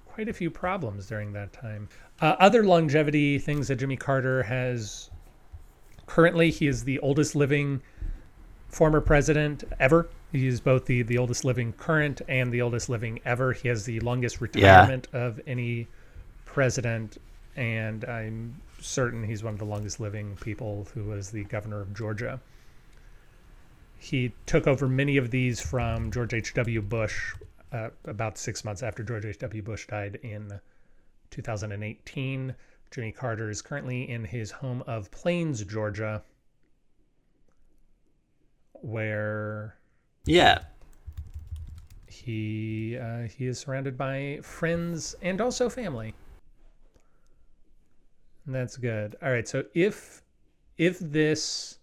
quite 0.06 0.30
a 0.30 0.34
few 0.34 0.50
problems 0.50 1.08
during 1.08 1.34
that 1.34 1.52
time. 1.52 1.90
Uh, 2.22 2.38
other 2.40 2.64
longevity 2.64 3.38
things 3.38 3.68
that 3.68 3.76
Jimmy 3.76 3.98
Carter 3.98 4.44
has 4.44 5.10
currently, 6.06 6.52
he 6.52 6.68
is 6.68 6.86
the 6.86 7.00
oldest 7.00 7.36
living 7.36 7.82
former 8.70 9.02
president 9.02 9.66
ever. 9.78 10.08
He 10.32 10.48
is 10.48 10.62
both 10.62 10.86
the, 10.86 11.02
the 11.02 11.18
oldest 11.18 11.44
living 11.44 11.74
current 11.74 12.22
and 12.30 12.50
the 12.50 12.62
oldest 12.62 12.88
living 12.88 13.20
ever. 13.26 13.52
He 13.52 13.68
has 13.68 13.84
the 13.84 14.00
longest 14.00 14.40
retirement 14.40 15.10
of 15.12 15.42
any 15.46 15.88
president, 16.46 17.18
and 17.58 18.06
I'm 18.06 18.56
certain 18.80 19.22
he's 19.22 19.44
one 19.44 19.52
of 19.52 19.60
the 19.60 19.66
longest 19.66 20.00
living 20.00 20.38
people 20.38 20.88
who 20.94 21.04
was 21.04 21.30
the 21.30 21.44
governor 21.44 21.82
of 21.82 21.94
Georgia. 21.94 22.40
He 24.04 24.34
took 24.46 24.68
over 24.68 24.90
many 24.90 25.16
of 25.16 25.32
these 25.32 25.62
from 25.62 26.12
George 26.12 26.34
H.W. 26.34 26.82
Bush 26.82 27.34
uh, 27.72 27.88
about 28.04 28.38
six 28.38 28.66
months 28.66 28.84
after 28.84 29.02
George 29.02 29.24
H.W. 29.24 29.62
Bush 29.62 29.88
died 29.88 30.20
in 30.24 30.60
2018. 31.32 32.54
Jimmy 32.92 33.12
Carter 33.14 33.50
is 33.50 33.62
currently 33.62 34.10
in 34.10 34.26
his 34.26 34.52
home 34.52 34.84
of 34.88 35.10
Plains, 35.12 35.64
Georgia, 35.64 36.22
where 38.74 39.78
Yeah. 40.26 40.64
he 42.06 42.98
uh, 43.02 43.22
he 43.22 43.48
is 43.48 43.58
surrounded 43.58 43.98
by 43.98 44.42
friends 44.44 45.16
and 45.22 45.40
also 45.40 45.70
family. 45.70 46.14
And 48.46 48.54
that's 48.54 48.76
good. 48.76 49.16
All 49.24 49.32
right, 49.32 49.48
so 49.48 49.64
if 49.74 50.22
if 50.78 51.00
this 51.00 51.80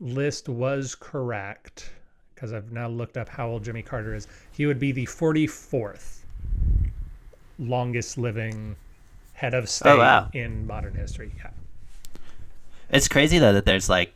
list 0.00 0.48
was 0.48 0.94
correct, 0.94 1.90
because 2.34 2.52
I've 2.52 2.72
now 2.72 2.88
looked 2.88 3.16
up 3.16 3.28
how 3.28 3.48
old 3.48 3.64
Jimmy 3.64 3.82
Carter 3.82 4.14
is, 4.14 4.28
he 4.52 4.66
would 4.66 4.78
be 4.78 4.92
the 4.92 5.06
44th 5.06 6.20
longest 7.58 8.18
living 8.18 8.76
head 9.32 9.54
of 9.54 9.64
oh, 9.64 9.66
state 9.66 9.98
wow. 9.98 10.28
in 10.32 10.66
modern 10.66 10.94
history. 10.94 11.32
Yeah. 11.36 11.50
It's 12.90 13.08
crazy 13.08 13.38
though 13.38 13.52
that 13.52 13.64
there's 13.64 13.88
like 13.88 14.14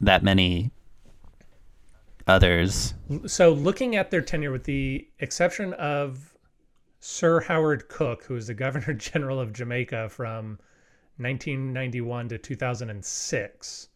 that 0.00 0.22
many 0.22 0.70
others. 2.26 2.94
So, 3.26 3.52
looking 3.52 3.96
at 3.96 4.10
their 4.10 4.20
tenure, 4.20 4.50
with 4.50 4.64
the 4.64 5.06
exception 5.20 5.72
of 5.74 6.34
Sir 7.00 7.40
Howard 7.40 7.88
Cooke, 7.88 8.24
who 8.24 8.34
was 8.34 8.46
the 8.46 8.54
Governor 8.66 8.94
General 8.94 9.40
of 9.40 9.52
Jamaica 9.52 10.08
from 10.08 10.58
1991 11.18 12.28
to 12.28 12.38
2006, 12.38 13.88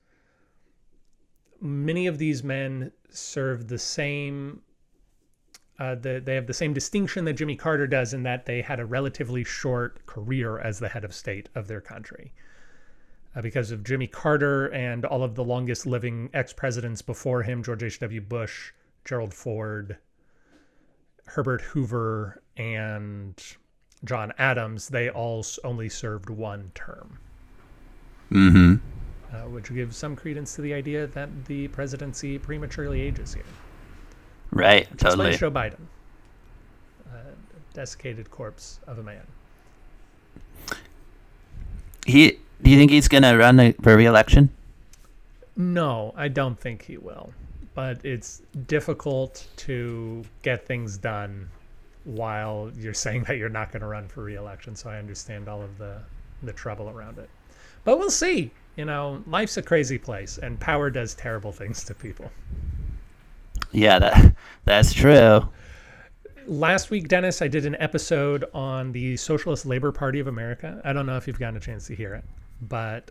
many 1.61 2.07
of 2.07 2.19
these 2.19 2.43
men 2.43 2.93
serve 3.11 3.69
the 3.69 3.79
same. 3.79 4.63
Uh, 5.79 5.95
the, 5.95 6.21
they 6.25 6.35
have 6.35 6.47
the 6.47 6.55
same 6.55 6.75
distinction 6.75 7.25
that 7.25 7.35
Jimmy 7.35 7.57
Carter 7.57 7.87
does 7.87 8.13
in 8.13 8.23
that 8.25 8.45
they 8.45 8.61
had 8.61 8.81
a 8.81 8.85
relatively 8.85 9.45
short 9.45 10.05
career 10.07 10.59
as 10.59 10.79
the 10.79 10.89
head 10.89 11.05
of 11.05 11.15
state 11.15 11.49
of 11.55 11.69
their 11.69 11.81
country 11.81 12.33
uh, 13.35 13.41
because 13.41 13.71
of 13.71 13.85
Jimmy 13.85 14.07
Carter 14.07 14.67
and 14.67 15.05
all 15.05 15.23
of 15.23 15.35
the 15.35 15.45
longest 15.45 15.87
living 15.87 16.31
ex 16.35 16.53
presidents 16.53 17.03
before 17.03 17.43
him 17.43 17.63
George 17.63 17.83
H.W. 17.83 18.21
Bush, 18.21 18.73
Gerald 19.05 19.33
Ford, 19.33 19.99
Herbert 21.27 21.63
Hoover, 21.63 22.43
and 22.57 23.41
John 24.05 24.33
Adams. 24.39 24.89
They 24.89 25.09
all 25.09 25.45
only 25.65 25.89
served 25.89 26.29
one 26.29 26.73
term. 26.75 27.19
Mm 28.31 28.53
hmm. 28.53 28.90
Uh, 29.33 29.43
which 29.43 29.73
gives 29.73 29.97
some 29.97 30.17
credence 30.17 30.57
to 30.57 30.61
the 30.61 30.75
idea 30.75 31.07
that 31.07 31.29
the 31.45 31.69
presidency 31.69 32.37
prematurely 32.37 33.01
ages 33.01 33.33
here. 33.33 33.45
Right, 34.51 34.91
Explain 34.93 34.99
totally. 34.99 35.37
Joe 35.37 35.51
Biden, 35.53 35.79
uh, 37.13 37.19
desiccated 37.73 38.29
corpse 38.33 38.81
of 38.89 38.99
a 38.99 39.03
man. 39.05 39.23
He 42.05 42.41
do 42.63 42.71
you 42.71 42.77
think 42.77 42.91
he's 42.91 43.07
gonna 43.07 43.37
run 43.37 43.73
for 43.75 43.97
re-election? 43.97 44.51
No, 45.57 46.13
I 46.17 46.29
don't 46.29 46.59
think 46.59 46.83
he 46.83 46.97
will. 46.97 47.33
But 47.75 48.05
it's 48.05 48.43
difficult 48.67 49.47
to 49.59 50.25
get 50.43 50.67
things 50.67 50.99
done 50.99 51.49
while 52.05 52.71
you're 52.77 52.95
saying 52.95 53.25
that 53.29 53.37
you're 53.37 53.49
not 53.49 53.71
going 53.71 53.81
to 53.81 53.87
run 53.87 54.09
for 54.09 54.25
re-election. 54.25 54.75
So 54.75 54.91
I 54.91 54.99
understand 54.99 55.49
all 55.49 55.63
of 55.63 55.79
the 55.79 55.99
the 56.43 56.53
trouble 56.53 56.89
around 56.89 57.19
it. 57.19 57.29
But 57.85 57.99
we'll 57.99 58.11
see. 58.11 58.51
You 58.77 58.85
know, 58.85 59.23
life's 59.27 59.57
a 59.57 59.63
crazy 59.63 59.99
place, 59.99 60.39
and 60.39 60.59
power 60.59 60.91
does 60.91 61.15
terrible 61.15 61.53
things 61.53 61.85
to 61.85 61.95
people. 61.95 62.31
Yeah, 63.73 63.99
that 63.99 64.35
that's 64.65 64.93
true. 64.93 65.49
Last 66.47 66.91
week, 66.91 67.09
Dennis, 67.09 67.43
I 67.43 67.49
did 67.49 67.67
an 67.67 67.77
episode 67.79 68.45
on 68.55 68.93
the 68.93 69.17
Socialist 69.17 69.67
Labor 69.67 69.93
Party 69.93 70.19
of 70.21 70.27
America. 70.27 70.81
I 70.85 70.93
don't 70.93 71.07
know 71.07 71.17
if 71.17 71.27
you've 71.27 71.39
gotten 71.39 71.57
a 71.57 71.61
chance 71.61 71.87
to 71.89 71.95
hear 71.95 72.15
it, 72.15 72.25
but 72.63 73.11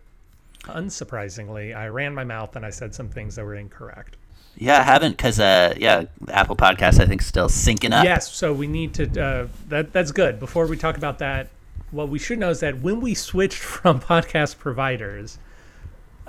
unsurprisingly, 0.63 1.75
I 1.75 1.87
ran 1.87 2.13
my 2.13 2.23
mouth 2.23 2.55
and 2.55 2.65
I 2.65 2.69
said 2.69 2.93
some 2.93 3.09
things 3.09 3.35
that 3.35 3.45
were 3.45 3.55
incorrect. 3.55 4.17
Yeah, 4.57 4.79
I 4.79 4.83
haven't 4.83 5.11
because 5.11 5.39
uh, 5.39 5.73
yeah, 5.77 6.05
Apple 6.29 6.55
Podcast 6.55 6.99
I 6.99 7.05
think 7.05 7.21
still 7.21 7.47
syncing 7.47 7.93
up. 7.93 8.03
Yes, 8.03 8.33
so 8.33 8.51
we 8.51 8.67
need 8.67 8.93
to. 8.95 9.21
Uh, 9.21 9.47
that 9.69 9.93
that's 9.93 10.11
good. 10.11 10.39
Before 10.39 10.67
we 10.67 10.75
talk 10.75 10.97
about 10.97 11.19
that, 11.19 11.49
what 11.91 12.09
we 12.09 12.19
should 12.19 12.39
know 12.39 12.49
is 12.49 12.59
that 12.59 12.81
when 12.81 12.99
we 12.99 13.13
switched 13.13 13.59
from 13.59 14.01
podcast 14.01 14.57
providers, 14.57 15.37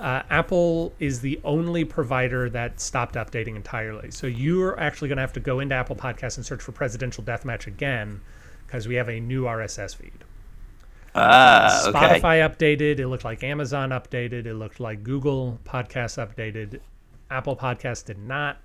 uh, 0.00 0.22
Apple 0.30 0.92
is 0.98 1.20
the 1.20 1.38
only 1.44 1.84
provider 1.84 2.48
that 2.50 2.80
stopped 2.80 3.14
updating 3.14 3.54
entirely. 3.54 4.10
So 4.10 4.26
you're 4.26 4.78
actually 4.80 5.08
going 5.08 5.18
to 5.18 5.22
have 5.22 5.34
to 5.34 5.40
go 5.40 5.60
into 5.60 5.74
Apple 5.74 5.94
Podcasts 5.94 6.36
and 6.36 6.46
search 6.46 6.62
for 6.62 6.72
Presidential 6.72 7.22
Deathmatch 7.22 7.66
again 7.66 8.20
because 8.66 8.88
we 8.88 8.94
have 8.94 9.08
a 9.08 9.20
new 9.20 9.44
RSS 9.44 9.94
feed. 9.94 10.24
Ah, 11.14 11.88
okay. 11.88 11.98
Spotify 11.98 12.48
updated. 12.48 12.98
It 12.98 13.08
looked 13.08 13.24
like 13.24 13.42
Amazon 13.42 13.90
updated. 13.90 14.46
It 14.46 14.54
looked 14.54 14.80
like 14.80 15.02
Google 15.02 15.58
Podcasts 15.64 16.24
updated. 16.24 16.80
Apple 17.30 17.56
Podcasts 17.56 18.04
did 18.04 18.18
not, 18.18 18.58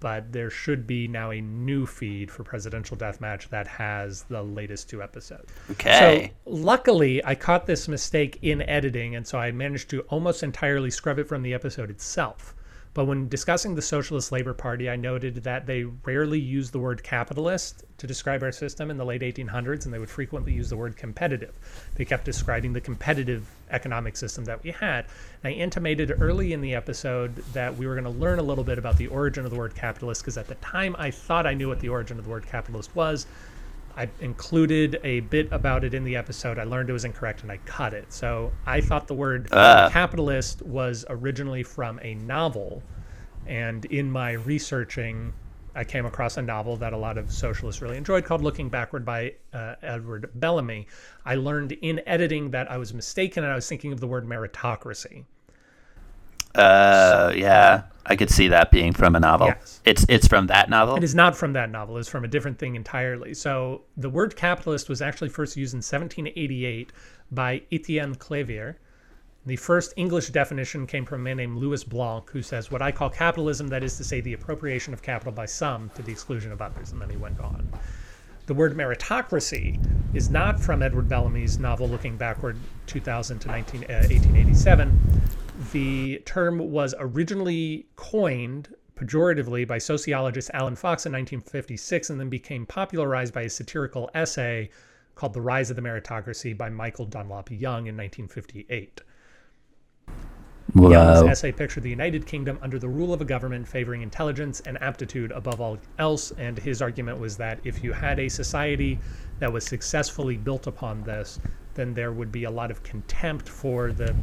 but 0.00 0.32
there 0.32 0.50
should 0.50 0.86
be 0.86 1.06
now 1.06 1.30
a 1.30 1.40
new 1.40 1.86
feed 1.86 2.30
for 2.30 2.42
Presidential 2.42 2.96
Deathmatch 2.96 3.48
that 3.50 3.68
has 3.68 4.22
the 4.24 4.42
latest 4.42 4.90
two 4.90 5.02
episodes. 5.02 5.52
Okay. 5.70 6.32
So 6.44 6.50
luckily, 6.50 7.24
I 7.24 7.34
caught 7.34 7.66
this 7.66 7.86
mistake 7.86 8.38
in 8.42 8.62
editing, 8.62 9.14
and 9.14 9.26
so 9.26 9.38
I 9.38 9.52
managed 9.52 9.90
to 9.90 10.00
almost 10.02 10.42
entirely 10.42 10.90
scrub 10.90 11.18
it 11.18 11.28
from 11.28 11.42
the 11.42 11.54
episode 11.54 11.90
itself. 11.90 12.55
But 12.96 13.04
when 13.04 13.28
discussing 13.28 13.74
the 13.74 13.82
Socialist 13.82 14.32
Labor 14.32 14.54
Party, 14.54 14.88
I 14.88 14.96
noted 14.96 15.44
that 15.44 15.66
they 15.66 15.84
rarely 15.84 16.40
used 16.40 16.72
the 16.72 16.78
word 16.78 17.02
capitalist 17.02 17.84
to 17.98 18.06
describe 18.06 18.42
our 18.42 18.52
system 18.52 18.90
in 18.90 18.96
the 18.96 19.04
late 19.04 19.20
1800s, 19.20 19.84
and 19.84 19.92
they 19.92 19.98
would 19.98 20.08
frequently 20.08 20.54
use 20.54 20.70
the 20.70 20.78
word 20.78 20.96
competitive. 20.96 21.54
They 21.96 22.06
kept 22.06 22.24
describing 22.24 22.72
the 22.72 22.80
competitive 22.80 23.46
economic 23.70 24.16
system 24.16 24.46
that 24.46 24.62
we 24.62 24.70
had. 24.70 25.04
And 25.44 25.52
I 25.54 25.58
intimated 25.58 26.22
early 26.22 26.54
in 26.54 26.62
the 26.62 26.74
episode 26.74 27.36
that 27.52 27.76
we 27.76 27.86
were 27.86 28.00
going 28.00 28.10
to 28.10 28.18
learn 28.18 28.38
a 28.38 28.42
little 28.42 28.64
bit 28.64 28.78
about 28.78 28.96
the 28.96 29.08
origin 29.08 29.44
of 29.44 29.50
the 29.50 29.58
word 29.58 29.74
capitalist, 29.74 30.22
because 30.22 30.38
at 30.38 30.48
the 30.48 30.54
time 30.54 30.96
I 30.98 31.10
thought 31.10 31.46
I 31.46 31.52
knew 31.52 31.68
what 31.68 31.80
the 31.80 31.90
origin 31.90 32.18
of 32.18 32.24
the 32.24 32.30
word 32.30 32.46
capitalist 32.46 32.96
was. 32.96 33.26
I 33.96 34.08
included 34.20 35.00
a 35.04 35.20
bit 35.20 35.48
about 35.52 35.82
it 35.84 35.94
in 35.94 36.04
the 36.04 36.16
episode. 36.16 36.58
I 36.58 36.64
learned 36.64 36.90
it 36.90 36.92
was 36.92 37.04
incorrect 37.04 37.42
and 37.42 37.50
I 37.50 37.56
cut 37.64 37.94
it. 37.94 38.12
So 38.12 38.52
I 38.66 38.80
thought 38.80 39.06
the 39.06 39.14
word 39.14 39.48
Ah. 39.52 39.88
capitalist 39.90 40.62
was 40.62 41.04
originally 41.08 41.62
from 41.62 41.98
a 42.02 42.14
novel. 42.14 42.82
And 43.46 43.84
in 43.86 44.10
my 44.10 44.32
researching, 44.32 45.32
I 45.74 45.84
came 45.84 46.04
across 46.06 46.36
a 46.36 46.42
novel 46.42 46.76
that 46.78 46.92
a 46.92 46.96
lot 46.96 47.16
of 47.18 47.30
socialists 47.30 47.80
really 47.82 47.96
enjoyed 47.96 48.24
called 48.24 48.42
Looking 48.42 48.68
Backward 48.68 49.04
by 49.04 49.34
uh, 49.52 49.76
Edward 49.82 50.30
Bellamy. 50.34 50.86
I 51.24 51.34
learned 51.36 51.72
in 51.72 52.00
editing 52.06 52.50
that 52.50 52.70
I 52.70 52.76
was 52.78 52.92
mistaken 52.92 53.44
and 53.44 53.52
I 53.52 53.56
was 53.56 53.68
thinking 53.68 53.92
of 53.92 54.00
the 54.00 54.06
word 54.06 54.26
meritocracy. 54.26 55.24
Uh, 56.56 57.32
yeah, 57.36 57.82
I 58.06 58.16
could 58.16 58.30
see 58.30 58.48
that 58.48 58.70
being 58.70 58.92
from 58.92 59.14
a 59.14 59.20
novel. 59.20 59.48
Yes. 59.48 59.80
It's 59.84 60.06
it's 60.08 60.26
from 60.26 60.46
that 60.46 60.70
novel. 60.70 60.96
It 60.96 61.04
is 61.04 61.14
not 61.14 61.36
from 61.36 61.52
that 61.52 61.70
novel. 61.70 61.98
It's 61.98 62.08
from 62.08 62.24
a 62.24 62.28
different 62.28 62.58
thing 62.58 62.74
entirely. 62.74 63.34
So 63.34 63.82
the 63.96 64.10
word 64.10 64.36
capitalist 64.36 64.88
was 64.88 65.02
actually 65.02 65.28
first 65.28 65.56
used 65.56 65.74
in 65.74 65.78
1788 65.78 66.92
by 67.30 67.62
Etienne 67.70 68.14
Clavier. 68.14 68.78
The 69.46 69.56
first 69.56 69.92
English 69.96 70.30
definition 70.30 70.88
came 70.88 71.04
from 71.04 71.20
a 71.20 71.24
man 71.24 71.36
named 71.36 71.58
Louis 71.58 71.84
Blanc, 71.84 72.28
who 72.30 72.42
says, 72.42 72.72
What 72.72 72.82
I 72.82 72.90
call 72.90 73.08
capitalism, 73.08 73.68
that 73.68 73.84
is 73.84 73.96
to 73.96 74.02
say, 74.02 74.20
the 74.20 74.32
appropriation 74.32 74.92
of 74.92 75.02
capital 75.02 75.32
by 75.32 75.46
some 75.46 75.88
to 75.90 76.02
the 76.02 76.10
exclusion 76.10 76.50
of 76.50 76.60
others. 76.60 76.90
And 76.90 77.00
then 77.00 77.10
he 77.10 77.16
went 77.16 77.38
on. 77.38 77.70
The 78.46 78.54
word 78.54 78.76
meritocracy 78.76 79.76
is 80.14 80.30
not 80.30 80.60
from 80.60 80.80
Edward 80.80 81.08
Bellamy's 81.08 81.58
novel 81.58 81.88
Looking 81.88 82.16
Backward, 82.16 82.56
2000 82.86 83.40
to 83.40 83.48
19, 83.48 83.82
uh, 83.82 84.06
1887. 84.06 85.00
The 85.72 86.22
term 86.24 86.58
was 86.58 86.94
originally 86.96 87.86
coined 87.96 88.72
pejoratively 88.94 89.66
by 89.66 89.78
sociologist 89.78 90.50
Alan 90.54 90.76
Fox 90.76 91.06
in 91.06 91.12
1956 91.12 92.10
and 92.10 92.20
then 92.20 92.28
became 92.28 92.66
popularized 92.66 93.34
by 93.34 93.42
a 93.42 93.50
satirical 93.50 94.08
essay 94.14 94.70
called 95.16 95.34
The 95.34 95.40
Rise 95.40 95.70
of 95.70 95.76
the 95.76 95.82
Meritocracy 95.82 96.56
by 96.56 96.70
Michael 96.70 97.06
Dunlop 97.06 97.50
Young 97.50 97.88
in 97.88 97.96
1958. 97.96 99.00
Young's 100.74 101.30
essay 101.30 101.52
pictured 101.52 101.82
the 101.82 101.90
United 101.90 102.26
Kingdom 102.26 102.58
under 102.60 102.78
the 102.78 102.88
rule 102.88 103.12
of 103.12 103.20
a 103.20 103.24
government 103.24 103.66
favoring 103.66 104.02
intelligence 104.02 104.60
and 104.60 104.80
aptitude 104.82 105.30
above 105.32 105.60
all 105.60 105.78
else. 105.98 106.32
And 106.32 106.58
his 106.58 106.82
argument 106.82 107.18
was 107.18 107.36
that 107.36 107.60
if 107.64 107.84
you 107.84 107.92
had 107.92 108.18
a 108.18 108.28
society 108.28 108.98
that 109.38 109.52
was 109.52 109.64
successfully 109.64 110.36
built 110.36 110.66
upon 110.66 111.02
this, 111.04 111.38
then 111.74 111.94
there 111.94 112.12
would 112.12 112.32
be 112.32 112.44
a 112.44 112.50
lot 112.50 112.70
of 112.70 112.82
contempt 112.82 113.48
for 113.48 113.92
the 113.92 114.14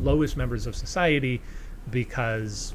lowest 0.00 0.36
members 0.36 0.66
of 0.66 0.74
society 0.74 1.40
because 1.90 2.74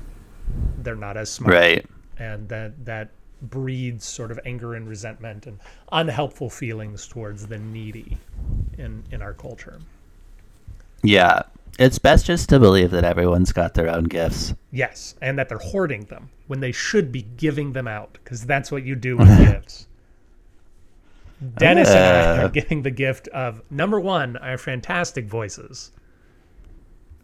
they're 0.84 0.96
not 0.96 1.18
as 1.18 1.30
smart. 1.30 1.54
Right. 1.54 1.86
And 2.18 2.48
that, 2.50 2.86
that 2.86 3.10
breeds 3.42 4.06
sort 4.06 4.32
of 4.32 4.40
anger 4.46 4.76
and 4.76 4.88
resentment 4.88 5.46
and 5.46 5.60
unhelpful 5.92 6.50
feelings 6.50 7.08
towards 7.08 7.46
the 7.48 7.58
needy 7.58 8.18
in, 8.78 9.04
in 9.12 9.22
our 9.22 9.34
culture. 9.34 9.80
Yeah. 11.04 11.44
It's 11.78 12.00
best 12.00 12.26
just 12.26 12.50
to 12.50 12.60
believe 12.60 12.90
that 12.92 13.04
everyone's 13.04 13.52
got 13.52 13.74
their 13.76 13.90
own 13.90 14.06
gifts. 14.06 14.56
Yes, 14.72 15.14
and 15.22 15.38
that 15.38 15.48
they're 15.50 15.58
hoarding 15.60 16.06
them 16.06 16.30
when 16.48 16.60
they 16.60 16.72
should 16.72 17.12
be 17.12 17.22
giving 17.38 17.74
them 17.74 17.88
out 17.88 18.14
because 18.14 18.46
that's 18.46 18.72
what 18.72 18.84
you 18.84 18.96
do 18.96 19.16
with 19.18 19.38
gifts. 19.38 19.88
Dennis 21.58 21.90
and 21.90 22.00
I 22.00 22.42
Uh. 22.42 22.46
are 22.46 22.50
getting 22.50 22.82
the 22.82 22.90
gift 22.92 23.28
of 23.28 23.62
number 23.70 24.00
one, 24.00 24.38
our 24.38 24.58
fantastic 24.58 25.28
voices. 25.28 25.92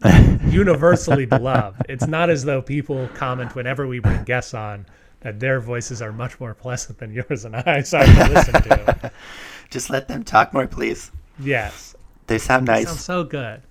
universally 0.48 1.24
beloved. 1.26 1.86
It's 1.88 2.06
not 2.06 2.28
as 2.30 2.44
though 2.44 2.60
people 2.62 3.08
comment 3.14 3.54
whenever 3.54 3.86
we 3.86 3.98
bring 4.00 4.22
guests 4.24 4.52
on 4.52 4.86
that 5.20 5.40
their 5.40 5.60
voices 5.60 6.02
are 6.02 6.12
much 6.12 6.38
more 6.38 6.52
pleasant 6.54 6.98
than 6.98 7.12
yours 7.12 7.44
and 7.46 7.56
I. 7.56 7.80
So 7.82 7.98
I 7.98 8.04
to 8.06 8.28
listen 8.34 8.62
to. 8.62 9.12
Just 9.70 9.88
let 9.90 10.06
them 10.08 10.22
talk 10.22 10.52
more, 10.52 10.66
please. 10.66 11.10
Yes, 11.40 11.96
They 12.26 12.38
sound 12.38 12.66
nice. 12.66 12.86
sounds 12.86 13.00
so 13.04 13.24
good. 13.24 13.62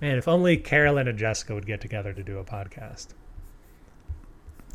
Man, 0.00 0.18
if 0.18 0.28
only 0.28 0.56
Carolyn 0.56 1.08
and 1.08 1.18
Jessica 1.18 1.54
would 1.54 1.66
get 1.66 1.80
together 1.80 2.12
to 2.12 2.22
do 2.22 2.38
a 2.38 2.44
podcast. 2.44 3.08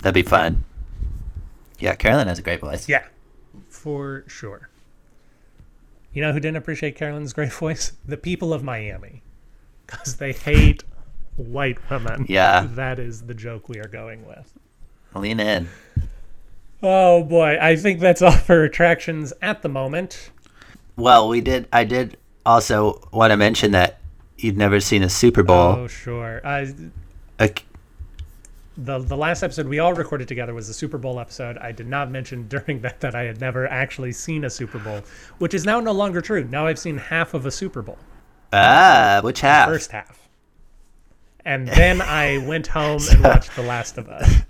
That'd 0.01 0.15
be 0.15 0.27
fun. 0.27 0.65
Yeah, 1.79 1.95
Carolyn 1.95 2.27
has 2.27 2.39
a 2.39 2.41
great 2.41 2.59
voice. 2.59 2.89
Yeah, 2.89 3.05
for 3.69 4.23
sure. 4.27 4.69
You 6.13 6.21
know 6.21 6.33
who 6.33 6.39
didn't 6.39 6.57
appreciate 6.57 6.95
Carolyn's 6.95 7.33
great 7.33 7.53
voice? 7.53 7.93
The 8.05 8.17
people 8.17 8.53
of 8.53 8.63
Miami, 8.63 9.21
because 9.85 10.17
they 10.17 10.33
hate 10.33 10.83
white 11.35 11.89
women. 11.89 12.25
Yeah. 12.27 12.67
that 12.71 12.99
is 12.99 13.23
the 13.23 13.33
joke 13.33 13.69
we 13.69 13.79
are 13.79 13.87
going 13.87 14.25
with. 14.25 14.53
Lean 15.15 15.39
in. 15.39 15.69
Oh 16.83 17.23
boy, 17.23 17.57
I 17.61 17.75
think 17.75 17.99
that's 17.99 18.21
all 18.23 18.31
for 18.31 18.63
attractions 18.63 19.33
at 19.41 19.61
the 19.61 19.69
moment. 19.69 20.31
Well, 20.95 21.27
we 21.29 21.41
did. 21.41 21.67
I 21.71 21.83
did 21.83 22.17
also 22.45 23.07
want 23.11 23.31
to 23.31 23.37
mention 23.37 23.71
that 23.71 23.99
you'd 24.43 24.57
never 24.57 24.79
seen 24.79 25.03
a 25.03 25.09
Super 25.09 25.43
Bowl. 25.43 25.75
Oh 25.77 25.87
sure. 25.87 26.41
Uh, 26.43 26.65
A- 27.39 27.53
the 28.77 28.99
the 28.99 29.17
last 29.17 29.43
episode 29.43 29.67
we 29.67 29.79
all 29.79 29.93
recorded 29.93 30.27
together 30.27 30.53
was 30.53 30.67
the 30.67 30.73
Super 30.73 30.97
Bowl 30.97 31.19
episode. 31.19 31.57
I 31.57 31.71
did 31.71 31.87
not 31.87 32.09
mention 32.09 32.47
during 32.49 32.81
that 32.81 32.99
that 33.01 33.15
I 33.15 33.23
had 33.23 33.39
never 33.41 33.67
actually 33.67 34.11
seen 34.13 34.43
a 34.45 34.49
Super 34.49 34.79
Bowl, 34.79 35.01
which 35.39 35.53
is 35.53 35.65
now 35.65 35.79
no 35.79 35.91
longer 35.91 36.21
true. 36.21 36.43
Now 36.45 36.67
I've 36.67 36.79
seen 36.79 36.97
half 36.97 37.33
of 37.33 37.45
a 37.45 37.51
Super 37.51 37.81
Bowl, 37.81 37.97
ah, 38.53 39.19
which 39.23 39.41
half? 39.41 39.67
first 39.67 39.91
half, 39.91 40.27
and 41.43 41.67
then 41.67 42.01
I 42.01 42.37
went 42.47 42.67
home 42.67 43.01
and 43.11 43.23
watched 43.23 43.55
The 43.55 43.63
Last 43.63 43.97
of 43.97 44.07
Us. 44.09 44.41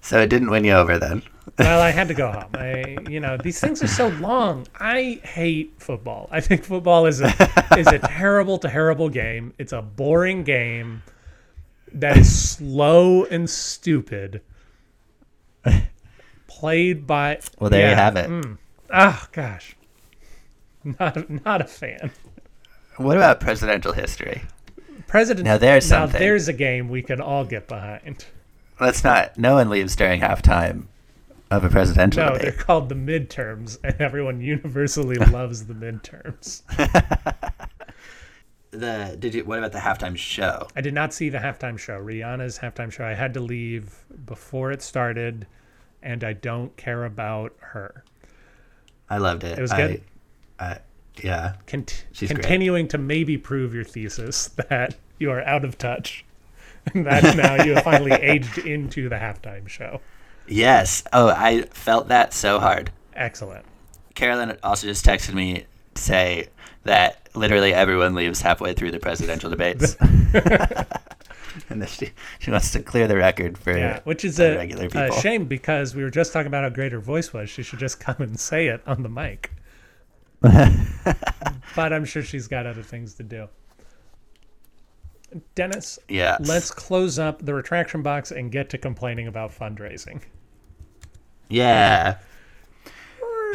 So 0.00 0.20
it 0.20 0.28
didn't 0.30 0.50
win 0.50 0.64
you 0.64 0.72
over 0.72 0.98
then. 0.98 1.22
Well, 1.58 1.80
I 1.80 1.90
had 1.90 2.06
to 2.08 2.14
go 2.14 2.30
home. 2.30 2.50
I, 2.54 2.98
you 3.08 3.18
know, 3.20 3.36
these 3.36 3.58
things 3.58 3.82
are 3.82 3.88
so 3.88 4.08
long. 4.08 4.66
I 4.78 5.18
hate 5.24 5.72
football. 5.78 6.28
I 6.30 6.40
think 6.40 6.62
football 6.62 7.06
is 7.06 7.20
a 7.22 7.32
is 7.76 7.86
a 7.88 7.98
terrible, 7.98 8.58
to 8.58 8.68
terrible 8.68 9.08
game. 9.08 9.54
It's 9.58 9.72
a 9.72 9.80
boring 9.82 10.44
game 10.44 11.02
that 11.94 12.16
is 12.18 12.50
slow 12.50 13.24
and 13.24 13.48
stupid. 13.50 14.42
Played 16.46 17.06
by 17.06 17.40
Well, 17.58 17.70
there 17.70 17.88
you 17.88 17.94
have 17.96 18.16
it. 18.16 18.30
oh 18.92 19.26
gosh, 19.32 19.74
not 20.84 21.28
not 21.44 21.60
a 21.60 21.64
fan. 21.66 22.10
What 22.98 23.16
about 23.16 23.40
presidential 23.40 23.92
history? 23.94 24.42
President. 25.06 25.46
Now 25.46 25.56
there's 25.58 25.86
something. 25.86 26.12
now 26.12 26.18
there's 26.18 26.46
a 26.46 26.52
game 26.52 26.88
we 26.88 27.02
can 27.02 27.20
all 27.20 27.44
get 27.44 27.66
behind. 27.68 28.26
Let's 28.80 29.02
not. 29.04 29.36
No 29.38 29.54
one 29.54 29.70
leaves 29.70 29.96
during 29.96 30.20
halftime 30.20 30.86
of 31.50 31.64
a 31.64 31.68
presidential 31.68 32.24
No, 32.24 32.36
they're 32.36 32.52
called 32.52 32.88
the 32.88 32.94
midterms, 32.94 33.78
and 33.82 34.00
everyone 34.00 34.40
universally 34.40 35.16
loves 35.32 35.66
the 35.66 35.74
midterms. 35.74 36.62
The 38.70 39.16
did 39.18 39.34
you? 39.34 39.44
What 39.44 39.58
about 39.58 39.72
the 39.72 39.78
halftime 39.78 40.14
show? 40.16 40.68
I 40.76 40.82
did 40.82 40.92
not 40.92 41.14
see 41.14 41.30
the 41.30 41.38
halftime 41.38 41.78
show. 41.78 41.98
Rihanna's 41.98 42.58
halftime 42.58 42.92
show. 42.92 43.02
I 43.04 43.14
had 43.14 43.32
to 43.34 43.40
leave 43.40 44.04
before 44.26 44.70
it 44.72 44.82
started, 44.82 45.46
and 46.02 46.22
I 46.22 46.34
don't 46.34 46.76
care 46.76 47.06
about 47.06 47.56
her. 47.60 48.04
I 49.08 49.16
loved 49.18 49.42
it. 49.44 49.58
It 49.58 49.62
was 49.62 49.72
good? 49.72 50.02
I, 50.60 50.78
yeah. 51.22 51.54
Cont- 51.66 52.04
She's 52.12 52.28
great. 52.30 52.42
continuing 52.42 52.88
to 52.88 52.98
maybe 52.98 53.38
prove 53.38 53.72
your 53.74 53.84
thesis 53.84 54.48
that 54.68 54.96
you 55.18 55.30
are 55.30 55.40
out 55.44 55.64
of 55.64 55.78
touch, 55.78 56.26
that 56.94 57.36
now 57.36 57.62
you 57.62 57.74
have 57.74 57.84
finally 57.84 58.12
aged 58.12 58.58
into 58.58 59.08
the 59.08 59.16
halftime 59.16 59.68
show. 59.68 60.00
Yes. 60.46 61.04
Oh, 61.12 61.28
I 61.28 61.62
felt 61.62 62.08
that 62.08 62.32
so 62.32 62.58
hard. 62.58 62.90
Excellent. 63.14 63.64
Carolyn 64.14 64.56
also 64.62 64.86
just 64.86 65.04
texted 65.04 65.34
me 65.34 65.66
to 65.94 66.02
say 66.02 66.48
that 66.84 67.28
literally 67.34 67.74
everyone 67.74 68.14
leaves 68.14 68.40
halfway 68.40 68.72
through 68.72 68.90
the 68.90 68.98
presidential 68.98 69.50
debates. 69.50 69.96
and 71.70 71.88
she, 71.88 72.10
she 72.38 72.50
wants 72.50 72.70
to 72.72 72.80
clear 72.80 73.06
the 73.06 73.16
record 73.16 73.58
for 73.58 73.76
Yeah, 73.76 74.00
which 74.04 74.24
is 74.24 74.40
a, 74.40 74.56
regular 74.56 74.86
a 74.86 75.12
shame 75.20 75.46
because 75.46 75.94
we 75.94 76.02
were 76.02 76.10
just 76.10 76.32
talking 76.32 76.46
about 76.46 76.64
how 76.64 76.70
great 76.70 76.92
her 76.92 77.00
voice 77.00 77.32
was. 77.32 77.50
She 77.50 77.62
should 77.62 77.78
just 77.78 78.00
come 78.00 78.16
and 78.18 78.38
say 78.38 78.68
it 78.68 78.82
on 78.86 79.02
the 79.02 79.08
mic. 79.08 79.52
but 80.40 81.92
I'm 81.92 82.04
sure 82.04 82.22
she's 82.22 82.46
got 82.46 82.66
other 82.66 82.82
things 82.82 83.14
to 83.14 83.22
do. 83.22 83.48
Dennis, 85.54 85.98
Yes. 86.08 86.40
let's 86.48 86.70
close 86.70 87.18
up 87.18 87.44
the 87.44 87.54
retraction 87.54 88.02
box 88.02 88.30
and 88.30 88.50
get 88.50 88.70
to 88.70 88.78
complaining 88.78 89.26
about 89.26 89.50
fundraising. 89.52 90.22
Yeah. 91.48 92.18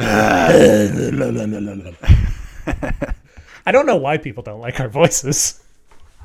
I 3.66 3.72
don't 3.72 3.86
know 3.86 3.96
why 3.96 4.18
people 4.18 4.42
don't 4.42 4.60
like 4.60 4.80
our 4.80 4.88
voices. 4.88 5.62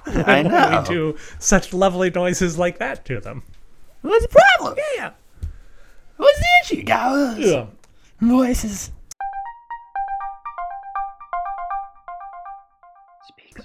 I 0.05 0.41
know. 0.43 0.83
We 0.87 0.87
do 0.93 1.17
such 1.39 1.73
lovely 1.73 2.09
noises 2.09 2.57
like 2.57 2.79
that 2.79 3.05
to 3.05 3.19
them. 3.19 3.43
What's 4.01 4.25
the 4.25 4.29
problem? 4.57 4.77
Yeah. 4.95 5.11
What's 6.17 6.39
the 6.39 6.47
issue, 6.63 6.83
guys? 6.83 7.37
Yeah. 7.39 7.65
Voices. 8.19 8.91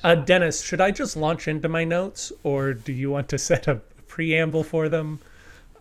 Uh, 0.03 0.15
Dennis, 0.15 0.63
should 0.63 0.81
I 0.81 0.91
just 0.91 1.17
launch 1.17 1.49
into 1.49 1.69
my 1.69 1.85
notes, 1.85 2.33
or 2.43 2.75
do 2.75 2.93
you 2.93 3.11
want 3.11 3.29
to 3.31 3.39
set 3.51 3.67
a 3.69 3.77
preamble 4.07 4.65
for 4.65 4.89
them, 4.89 5.21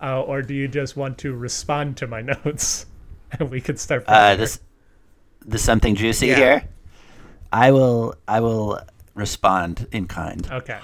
uh, 0.01 0.21
or 0.21 0.41
do 0.41 0.53
you 0.53 0.67
just 0.67 0.95
want 0.97 1.17
to 1.19 1.33
respond 1.33 1.97
to 1.97 2.07
my 2.07 2.21
notes, 2.45 2.85
and 3.31 3.49
we 3.49 3.61
could 3.61 3.79
start? 3.79 4.03
Uh, 4.07 4.35
this, 4.35 4.59
this 5.45 5.63
something 5.63 5.95
juicy 5.95 6.27
Yeah. 6.27 6.35
here. 6.35 6.63
I 7.51 7.71
will. 7.71 8.15
I 8.27 8.39
will 8.39 8.79
respond 9.13 9.85
in 9.91 10.07
kind. 10.07 10.47
Okay. 10.51 10.79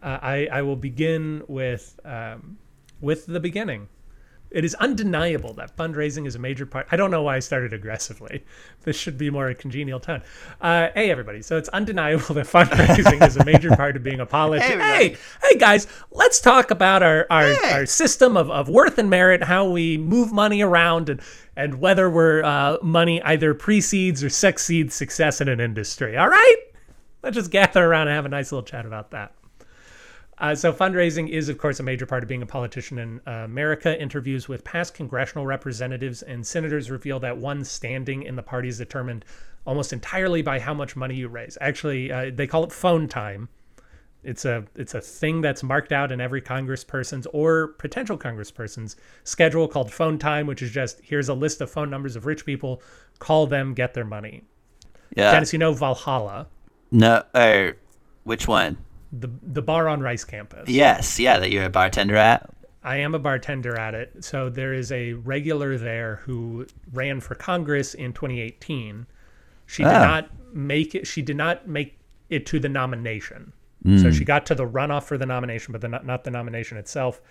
Uh, 0.00 0.18
I 0.22 0.46
I 0.52 0.62
will 0.62 0.76
begin 0.76 1.42
with 1.48 1.98
um, 2.04 2.58
with 3.00 3.26
the 3.26 3.40
beginning. 3.40 3.88
It 4.50 4.64
is 4.64 4.74
undeniable 4.76 5.52
that 5.54 5.76
fundraising 5.76 6.26
is 6.26 6.34
a 6.34 6.38
major 6.38 6.64
part. 6.64 6.86
I 6.90 6.96
don't 6.96 7.10
know 7.10 7.22
why 7.22 7.36
I 7.36 7.38
started 7.40 7.72
aggressively. 7.72 8.44
This 8.84 8.96
should 8.96 9.18
be 9.18 9.28
more 9.28 9.48
a 9.48 9.54
congenial 9.54 10.00
tone. 10.00 10.22
Uh, 10.62 10.88
hey, 10.94 11.10
everybody. 11.10 11.42
So 11.42 11.58
it's 11.58 11.68
undeniable 11.70 12.34
that 12.36 12.46
fundraising 12.46 13.26
is 13.26 13.36
a 13.36 13.44
major 13.44 13.70
part 13.76 13.96
of 13.96 14.02
being 14.02 14.20
a 14.20 14.24
politician. 14.24 14.80
Hey, 14.80 15.08
Hey, 15.10 15.16
hey, 15.42 15.58
guys, 15.58 15.86
let's 16.10 16.40
talk 16.40 16.70
about 16.70 17.02
our, 17.02 17.26
our, 17.30 17.52
Hey. 17.52 17.72
our 17.72 17.86
system 17.86 18.36
of, 18.38 18.50
of 18.50 18.70
worth 18.70 18.96
and 18.96 19.10
merit, 19.10 19.42
how 19.42 19.68
we 19.68 19.98
move 19.98 20.32
money 20.32 20.62
around, 20.62 21.10
and, 21.10 21.20
and 21.54 21.80
whether 21.80 22.08
we're 22.08 22.42
uh, 22.42 22.78
money 22.82 23.20
either 23.24 23.52
precedes 23.52 24.24
or 24.24 24.30
succeeds 24.30 24.94
success 24.94 25.42
in 25.42 25.48
an 25.48 25.60
industry. 25.60 26.16
All 26.16 26.28
right? 26.28 26.56
Let's 27.22 27.34
just 27.34 27.50
gather 27.50 27.84
around 27.84 28.08
and 28.08 28.14
have 28.16 28.24
a 28.24 28.30
nice 28.30 28.52
little 28.52 28.64
chat 28.64 28.86
about 28.86 29.10
that. 29.10 29.34
Uh, 30.40 30.54
so 30.54 30.72
fundraising 30.72 31.28
is, 31.28 31.48
of 31.48 31.58
course, 31.58 31.80
a 31.80 31.82
major 31.82 32.06
part 32.06 32.22
of 32.22 32.28
being 32.28 32.42
a 32.42 32.46
politician 32.46 32.98
in 32.98 33.20
uh, 33.26 33.44
America. 33.44 34.00
Interviews 34.00 34.48
with 34.48 34.62
past 34.64 34.94
congressional 34.94 35.46
representatives 35.46 36.22
and 36.22 36.46
senators 36.46 36.90
reveal 36.90 37.18
that 37.20 37.36
one's 37.36 37.70
standing 37.70 38.22
in 38.22 38.36
the 38.36 38.42
party 38.42 38.68
is 38.68 38.78
determined 38.78 39.24
almost 39.66 39.92
entirely 39.92 40.40
by 40.42 40.58
how 40.58 40.72
much 40.72 40.94
money 40.94 41.16
you 41.16 41.28
raise. 41.28 41.58
Actually, 41.60 42.12
uh, 42.12 42.30
they 42.32 42.46
call 42.46 42.62
it 42.64 42.72
phone 42.72 43.08
time. 43.08 43.48
It's 44.24 44.44
a 44.44 44.64
it's 44.74 44.94
a 44.94 45.00
thing 45.00 45.40
that's 45.40 45.62
marked 45.62 45.92
out 45.92 46.10
in 46.10 46.20
every 46.20 46.42
congressperson's 46.42 47.26
or 47.32 47.68
potential 47.68 48.18
congressperson's 48.18 48.96
schedule 49.24 49.68
called 49.68 49.92
phone 49.92 50.18
time, 50.18 50.46
which 50.46 50.60
is 50.60 50.70
just 50.70 51.00
here's 51.02 51.28
a 51.28 51.34
list 51.34 51.60
of 51.60 51.70
phone 51.70 51.88
numbers 51.88 52.16
of 52.16 52.26
rich 52.26 52.44
people. 52.44 52.82
Call 53.20 53.46
them, 53.46 53.74
get 53.74 53.94
their 53.94 54.04
money. 54.04 54.42
Yeah. 55.16 55.32
Dennis, 55.32 55.52
you 55.52 55.58
know 55.58 55.72
Valhalla, 55.72 56.46
No. 56.90 57.22
Or 57.34 57.76
which 58.24 58.48
one? 58.48 58.76
The 59.12 59.30
the 59.42 59.62
bar 59.62 59.88
on 59.88 60.00
Rice 60.00 60.24
campus. 60.24 60.68
Yes. 60.68 61.18
Yeah. 61.18 61.38
That 61.38 61.50
you're 61.50 61.64
a 61.64 61.70
bartender 61.70 62.16
at. 62.16 62.50
I 62.84 62.96
am 62.98 63.14
a 63.14 63.18
bartender 63.18 63.78
at 63.78 63.94
it. 63.94 64.24
So 64.24 64.48
there 64.48 64.72
is 64.72 64.92
a 64.92 65.14
regular 65.14 65.76
there 65.78 66.16
who 66.24 66.66
ran 66.92 67.20
for 67.20 67.34
Congress 67.34 67.94
in 67.94 68.12
2018. 68.12 69.06
She 69.66 69.82
did 69.82 69.92
Ah. 69.92 70.06
not 70.06 70.30
make 70.54 70.94
it. 70.94 71.06
She 71.06 71.20
did 71.22 71.36
not 71.36 71.66
make 71.68 71.98
it 72.30 72.46
to 72.46 72.60
the 72.60 72.68
nomination. 72.68 73.52
So 73.96 74.10
she 74.10 74.24
got 74.24 74.44
to 74.46 74.54
the 74.54 74.66
runoff 74.66 75.04
for 75.04 75.16
the 75.16 75.24
nomination, 75.24 75.72
but 75.72 75.80
the, 75.80 75.88
not 75.88 76.24
the 76.24 76.30
nomination 76.30 76.76
itself. 76.76 77.22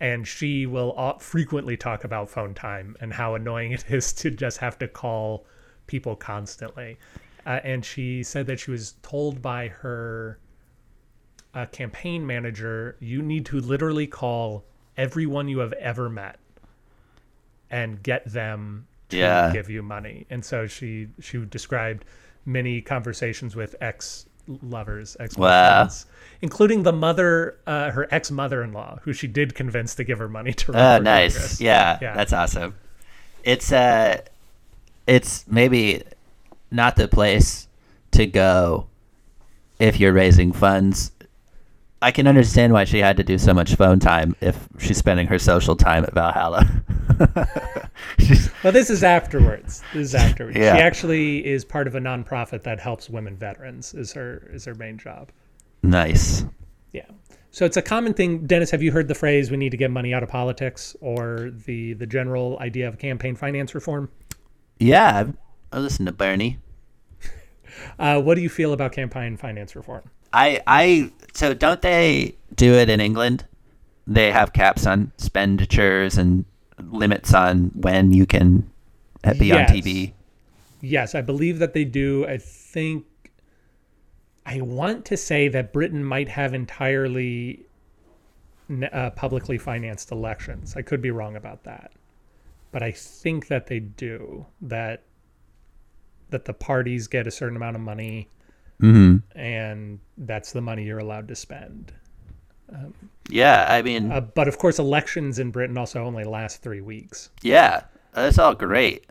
And 0.00 0.26
she 0.26 0.66
will 0.66 1.16
frequently 1.20 1.76
talk 1.76 2.02
about 2.02 2.28
phone 2.28 2.52
time 2.52 2.96
and 3.00 3.12
how 3.12 3.36
annoying 3.36 3.70
it 3.72 3.84
is 3.88 4.12
to 4.14 4.30
just 4.30 4.58
have 4.58 4.76
to 4.78 4.88
call 4.88 5.46
people 5.86 6.16
constantly. 6.16 6.98
Uh, 7.46 7.60
and 7.62 7.84
she 7.84 8.24
said 8.24 8.46
that 8.46 8.58
she 8.58 8.72
was 8.72 8.94
told 9.02 9.40
by 9.40 9.68
her 9.68 10.38
a 11.54 11.66
campaign 11.66 12.26
manager, 12.26 12.96
you 13.00 13.22
need 13.22 13.46
to 13.46 13.60
literally 13.60 14.06
call 14.06 14.64
everyone 14.96 15.48
you 15.48 15.58
have 15.58 15.72
ever 15.74 16.08
met 16.10 16.38
and 17.70 18.02
get 18.02 18.24
them 18.30 18.86
to 19.08 19.16
Yeah. 19.16 19.52
give 19.52 19.68
you 19.70 19.82
money. 19.82 20.26
And 20.30 20.44
so 20.44 20.66
she 20.66 21.08
she 21.20 21.38
described 21.44 22.04
many 22.46 22.80
conversations 22.80 23.56
with 23.56 23.74
ex 23.80 24.26
lovers, 24.62 25.16
ex 25.18 25.36
Wow. 25.38 25.88
including 26.42 26.82
the 26.82 26.92
mother, 26.92 27.56
uh, 27.66 27.90
her 27.90 28.06
ex 28.10 28.30
mother 28.30 28.62
in 28.62 28.72
law, 28.72 28.98
who 29.02 29.12
she 29.12 29.26
did 29.26 29.54
convince 29.54 29.94
to 29.94 30.04
give 30.04 30.18
her 30.18 30.28
money 30.28 30.52
to 30.52 30.72
run 30.72 30.82
Oh, 30.82 31.02
nice. 31.02 31.60
Yeah, 31.60 31.98
Yeah. 32.02 32.14
that's 32.14 32.32
awesome. 32.32 32.74
It's 33.42 33.72
uh, 33.72 34.20
it's 35.06 35.44
maybe 35.48 36.02
not 36.70 36.96
the 36.96 37.08
place 37.08 37.68
to 38.12 38.26
go 38.26 38.86
if 39.78 39.98
you're 40.00 40.12
raising 40.12 40.52
funds. 40.52 41.10
I 42.04 42.10
can 42.10 42.26
understand 42.26 42.72
why 42.72 42.84
she 42.84 42.98
had 42.98 43.16
to 43.16 43.24
do 43.24 43.38
so 43.38 43.54
much 43.54 43.74
phone 43.76 43.98
time 43.98 44.36
if 44.40 44.68
she's 44.78 44.98
spending 44.98 45.26
her 45.28 45.38
social 45.38 45.74
time 45.76 46.04
at 46.04 46.12
Valhalla. 46.14 46.68
Well, 48.62 48.72
this 48.72 48.88
is 48.90 49.04
afterwards. 49.04 49.82
This 49.92 50.08
is 50.08 50.14
afterwards. 50.14 50.56
Yeah. 50.56 50.74
She 50.76 50.80
actually 50.82 51.46
is 51.46 51.64
part 51.64 51.86
of 51.86 51.94
a 51.94 52.00
nonprofit 52.00 52.62
that 52.62 52.80
helps 52.80 53.10
women 53.10 53.36
veterans. 53.36 53.92
Is 53.94 54.12
her 54.14 54.48
is 54.52 54.64
her 54.64 54.74
main 54.74 54.96
job. 54.98 55.30
nice. 55.82 56.44
Yeah. 56.92 57.04
So 57.50 57.64
it's 57.66 57.76
a 57.76 57.82
common 57.82 58.14
thing. 58.14 58.46
Dennis, 58.46 58.70
have 58.70 58.82
you 58.82 58.90
heard 58.90 59.08
the 59.08 59.14
phrase 59.14 59.50
"we 59.50 59.56
need 59.58 59.70
to 59.70 59.76
get 59.76 59.90
money 59.90 60.14
out 60.14 60.22
of 60.22 60.28
politics" 60.30 60.96
or 61.00 61.50
the 61.66 61.92
the 61.94 62.06
general 62.06 62.58
idea 62.60 62.88
of 62.88 62.98
campaign 62.98 63.36
finance 63.36 63.74
reform? 63.74 64.10
Yeah, 64.78 65.18
I've- 65.20 65.32
I 65.72 65.78
listen 65.78 66.06
to 66.06 66.12
Bernie. 66.12 66.58
Uh, 67.98 68.20
what 68.22 68.36
do 68.36 68.40
you 68.40 68.48
feel 68.48 68.72
about 68.72 68.92
campaign 68.92 69.36
finance 69.36 69.74
reform? 69.76 70.08
I 70.32 70.62
I 70.66 71.12
so 71.34 71.54
don't 71.54 71.82
they 71.82 72.36
do 72.54 72.74
it 72.74 72.88
in 72.88 73.00
England? 73.00 73.46
They 74.06 74.30
have 74.30 74.52
caps 74.52 74.86
on 74.86 75.12
expenditures 75.18 76.16
and 76.18 76.44
limits 76.78 77.34
on 77.34 77.70
when 77.74 78.12
you 78.12 78.26
can 78.26 78.70
be 79.38 79.52
on 79.52 79.64
TV. 79.64 80.12
Yes, 80.80 81.14
I 81.14 81.22
believe 81.22 81.58
that 81.58 81.72
they 81.72 81.84
do. 81.84 82.26
I 82.26 82.36
think 82.36 83.04
I 84.46 84.60
want 84.60 85.04
to 85.06 85.16
say 85.16 85.48
that 85.48 85.72
Britain 85.72 86.04
might 86.04 86.28
have 86.28 86.52
entirely 86.52 87.64
uh, 88.92 89.10
publicly 89.10 89.58
financed 89.58 90.10
elections. 90.10 90.74
I 90.76 90.82
could 90.82 91.00
be 91.00 91.10
wrong 91.10 91.36
about 91.36 91.64
that, 91.64 91.92
but 92.70 92.82
I 92.82 92.92
think 92.92 93.48
that 93.48 93.66
they 93.66 93.80
do. 93.80 94.46
That 94.60 95.02
that 96.30 96.44
the 96.44 96.54
parties 96.54 97.06
get 97.06 97.26
a 97.26 97.30
certain 97.30 97.56
amount 97.56 97.76
of 97.76 97.82
money, 97.82 98.28
hmm 98.80 99.16
and 99.34 99.98
that's 100.18 100.52
the 100.52 100.60
money 100.60 100.84
you're 100.84 100.98
allowed 100.98 101.28
to 101.28 101.34
spend. 101.36 101.92
Yeah, 103.28 103.66
I 103.68 103.82
mean, 103.82 104.10
Uh, 104.10 104.20
but 104.20 104.48
of 104.48 104.58
course, 104.58 104.78
elections 104.78 105.38
in 105.38 105.50
Britain 105.50 105.78
also 105.78 106.02
only 106.04 106.24
last 106.24 106.62
three 106.62 106.80
weeks. 106.80 107.30
yeah, 107.42 107.84
that's 108.12 108.38
all 108.38 108.54
great. 108.54 109.06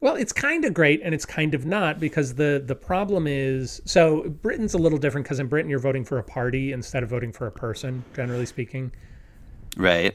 Well, 0.00 0.16
it's 0.16 0.32
kind 0.32 0.64
of 0.66 0.74
great 0.74 1.00
and 1.02 1.14
it's 1.14 1.24
kind 1.24 1.54
of 1.54 1.64
not 1.64 1.98
because 1.98 2.34
the 2.34 2.62
the 2.64 2.74
problem 2.74 3.26
is 3.26 3.80
so 3.86 4.28
Britain's 4.28 4.74
a 4.74 4.78
little 4.78 4.98
different 4.98 5.24
because 5.24 5.38
in 5.40 5.46
Britain 5.46 5.70
you're 5.70 5.78
voting 5.78 6.04
for 6.04 6.18
a 6.18 6.22
party 6.22 6.72
instead 6.72 7.02
of 7.02 7.08
voting 7.08 7.32
for 7.32 7.46
a 7.46 7.52
person, 7.52 8.04
generally 8.14 8.46
speaking. 8.46 8.92
Right. 9.76 10.14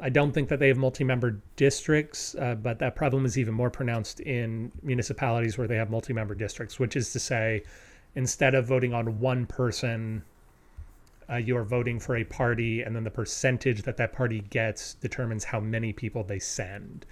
I 0.00 0.08
don't 0.08 0.32
think 0.32 0.48
that 0.48 0.58
they 0.58 0.68
have 0.68 0.76
multi-member 0.76 1.40
districts, 1.56 2.34
uh, 2.34 2.56
but 2.56 2.78
that 2.80 2.96
problem 2.96 3.24
is 3.24 3.38
even 3.38 3.54
more 3.54 3.70
pronounced 3.70 4.20
in 4.20 4.72
municipalities 4.82 5.56
where 5.56 5.68
they 5.68 5.76
have 5.76 5.90
multi-member 5.90 6.34
districts, 6.34 6.78
which 6.78 6.96
is 6.96 7.12
to 7.12 7.20
say, 7.20 7.62
instead 8.14 8.54
of 8.54 8.66
voting 8.66 8.92
on 8.92 9.20
one 9.20 9.46
person, 9.46 10.22
uh, 11.30 11.36
you 11.36 11.56
are 11.56 11.64
voting 11.64 12.00
for 12.00 12.16
a 12.16 12.24
party, 12.24 12.82
and 12.82 12.94
then 12.96 13.04
the 13.04 13.10
percentage 13.10 13.82
that 13.82 13.96
that 13.96 14.12
party 14.12 14.40
gets 14.50 14.94
determines 14.94 15.44
how 15.44 15.60
many 15.60 15.92
people 15.92 16.24
they 16.24 16.38
send, 16.38 17.06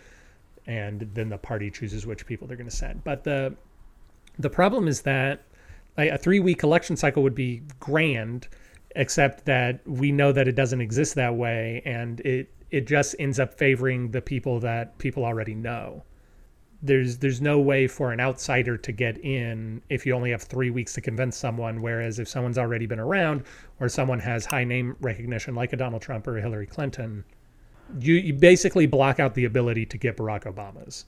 and 0.67 1.09
then 1.15 1.29
the 1.29 1.39
party 1.39 1.71
chooses 1.71 2.07
which 2.07 2.27
people 2.27 2.47
they're 2.47 2.57
going 2.57 2.69
to 2.69 2.75
send. 2.77 3.03
But 3.05 3.25
the 3.25 3.55
the 4.39 4.51
problem 4.51 4.89
is 4.89 5.03
that 5.03 5.43
a, 5.97 6.11
a 6.11 6.19
three-week 6.19 6.63
election 6.63 6.97
cycle 6.97 7.23
would 7.23 7.35
be 7.35 7.63
grand 7.79 8.49
except 8.97 9.45
that 9.47 9.81
we 9.87 10.13
know 10.13 10.33
that 10.33 10.49
it 10.49 10.57
doesn't 10.57 10.81
exist 10.81 11.15
that 11.15 11.35
way 11.35 11.83
and 11.85 12.21
it 12.21 12.53
it 12.71 12.87
just 12.87 13.17
ends 13.19 13.41
up 13.41 13.55
favoring 13.55 14.11
the 14.13 14.23
people 14.23 14.61
that 14.61 14.97
people 14.99 15.25
already 15.25 15.55
know. 15.55 16.05
There's 16.83 17.19
there's 17.19 17.41
no 17.41 17.59
way 17.59 17.87
for 17.87 18.13
an 18.13 18.21
outsider 18.21 18.77
to 18.79 18.93
get 18.93 19.19
in 19.19 19.83
if 19.91 20.07
you 20.07 20.15
only 20.15 20.31
have 20.31 20.43
three 20.43 20.71
weeks 20.71 20.95
to 20.95 21.01
convince 21.01 21.37
someone 21.37 21.83
whereas 21.83 22.19
if 22.19 22.29
someone's 22.29 22.59
already 22.59 22.87
been 22.87 23.01
around 23.01 23.45
or 23.81 23.89
someone 23.89 24.19
has 24.21 24.47
high 24.47 24.65
name 24.65 24.97
recognition 25.01 25.55
like 25.55 25.75
a 25.75 25.77
donald 25.77 26.01
trump 26.01 26.27
or 26.27 26.39
a 26.39 26.41
hillary 26.41 26.67
clinton 26.67 27.23
you, 27.99 28.15
you 28.15 28.35
basically 28.35 28.87
block 28.87 29.19
out 29.21 29.35
the 29.35 29.45
ability 29.45 29.87
to 29.87 29.99
get 29.99 30.17
barack 30.17 30.45
obama's. 30.45 31.07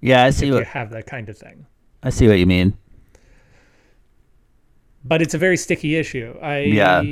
Yeah, 0.00 0.24
I 0.24 0.28
if 0.28 0.34
see 0.34 0.46
you 0.46 0.54
have 0.56 0.90
that 0.90 1.06
kind 1.06 1.28
of 1.28 1.38
thing. 1.38 1.66
I 2.02 2.10
see 2.10 2.26
what 2.26 2.38
you 2.38 2.46
mean. 2.46 2.76
But 5.04 5.22
it's 5.22 5.34
a 5.34 5.38
very 5.38 5.56
sticky 5.56 5.96
issue. 5.96 6.36
I 6.40 6.58
Yeah. 6.60 7.02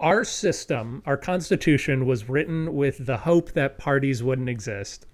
our 0.00 0.24
system, 0.24 1.02
our 1.06 1.16
constitution 1.16 2.06
was 2.06 2.28
written 2.28 2.74
with 2.74 3.04
the 3.06 3.18
hope 3.18 3.52
that 3.52 3.78
parties 3.78 4.22
wouldn't 4.22 4.48
exist. 4.48 5.06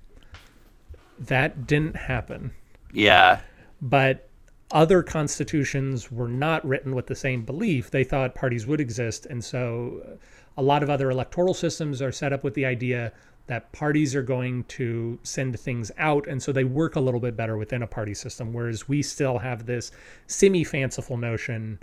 That 1.19 1.67
didn't 1.67 1.97
happen. 1.97 2.53
Yeah. 2.93 3.41
But 3.81 4.29
other 4.71 5.03
constitutions 5.03 6.11
were 6.11 6.29
not 6.29 6.67
written 6.67 6.95
with 6.95 7.07
the 7.07 7.15
same 7.15 7.45
belief. 7.45 7.91
They 7.91 8.05
thought 8.05 8.35
parties 8.35 8.67
would 8.67 8.81
exist, 8.81 9.27
and 9.27 9.45
so 9.45 10.03
uh, 10.07 10.17
a 10.57 10.63
lot 10.63 10.83
of 10.83 10.91
other 10.91 11.11
electoral 11.11 11.55
systems 11.55 12.01
are 12.03 12.13
set 12.13 12.33
up 12.33 12.43
with 12.45 12.55
the 12.55 12.65
idea 12.65 13.13
that 13.47 13.71
parties 13.73 14.15
are 14.15 14.23
going 14.23 14.65
to 14.65 15.19
send 15.23 15.59
things 15.61 15.91
out, 15.99 16.27
and 16.27 16.43
so 16.43 16.51
they 16.51 16.65
work 16.65 16.97
a 16.97 17.01
little 17.01 17.21
bit 17.21 17.37
better 17.37 17.59
within 17.59 17.83
a 17.83 17.87
party 17.87 18.15
system. 18.15 18.53
Whereas 18.53 18.89
we 18.89 19.03
still 19.03 19.39
have 19.39 19.67
this 19.67 19.91
semi-fanciful 20.27 21.19
notion 21.19 21.79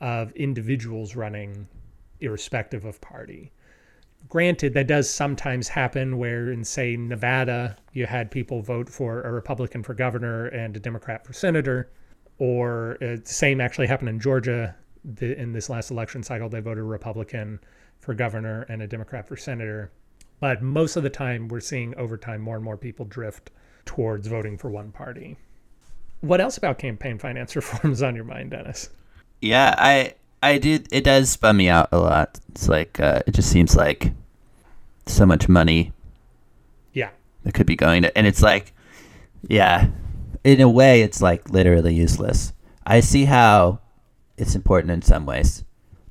of 0.00 0.32
individuals 0.32 1.14
running, 1.14 1.68
irrespective 2.20 2.84
of 2.84 3.00
party. 3.00 3.52
Granted, 4.30 4.72
that 4.72 4.86
does 4.86 5.10
sometimes 5.10 5.68
happen 5.68 6.16
where, 6.16 6.50
in 6.50 6.64
say 6.64 6.96
Nevada, 6.96 7.76
you 7.92 8.06
had 8.06 8.30
people 8.30 8.62
vote 8.62 8.88
for 8.88 9.20
a 9.22 9.32
Republican 9.32 9.82
for 9.82 9.92
governor 9.92 10.46
and 10.46 10.74
a 10.74 10.80
Democrat 10.80 11.26
for 11.26 11.34
senator, 11.34 11.90
or 12.38 12.96
uh, 13.02 13.16
the 13.16 13.22
same 13.24 13.60
actually 13.60 13.86
happened 13.86 14.08
in 14.08 14.18
Georgia. 14.18 14.74
The, 15.04 15.38
in 15.38 15.52
this 15.52 15.68
last 15.68 15.90
election 15.90 16.22
cycle, 16.22 16.48
they 16.48 16.60
voted 16.60 16.84
Republican 16.84 17.60
for 18.00 18.14
governor 18.14 18.62
and 18.70 18.80
a 18.80 18.86
Democrat 18.86 19.28
for 19.28 19.36
senator. 19.36 19.92
But 20.40 20.62
most 20.62 20.96
of 20.96 21.02
the 21.02 21.10
time, 21.10 21.48
we're 21.48 21.60
seeing 21.60 21.94
over 21.96 22.16
time 22.16 22.40
more 22.40 22.56
and 22.56 22.64
more 22.64 22.76
people 22.76 23.06
drift 23.06 23.50
towards 23.86 24.26
voting 24.26 24.58
for 24.58 24.68
one 24.70 24.92
party. 24.92 25.36
What 26.20 26.40
else 26.40 26.56
about 26.56 26.78
campaign 26.78 27.18
finance 27.18 27.54
reform 27.56 27.92
is 27.92 28.02
on 28.02 28.14
your 28.14 28.24
mind, 28.24 28.50
Dennis? 28.50 28.90
Yeah, 29.40 29.74
I 29.78 30.14
I 30.42 30.58
did 30.58 30.88
it 30.92 31.04
does 31.04 31.36
bum 31.36 31.56
me 31.58 31.68
out 31.68 31.88
a 31.92 31.98
lot. 31.98 32.38
It's 32.50 32.68
like 32.68 33.00
uh, 33.00 33.20
it 33.26 33.32
just 33.32 33.50
seems 33.50 33.76
like 33.76 34.12
so 35.06 35.26
much 35.26 35.48
money 35.48 35.92
Yeah. 36.94 37.10
that 37.42 37.52
could 37.52 37.66
be 37.66 37.76
going 37.76 38.02
to 38.02 38.16
and 38.16 38.26
it's 38.26 38.42
like 38.42 38.72
yeah, 39.48 39.88
in 40.44 40.60
a 40.62 40.68
way 40.68 41.02
it's 41.02 41.20
like 41.20 41.50
literally 41.50 41.94
useless. 41.94 42.52
I 42.86 43.00
see 43.00 43.24
how 43.26 43.80
it's 44.38 44.54
important 44.54 44.90
in 44.92 45.02
some 45.02 45.26
ways, 45.26 45.64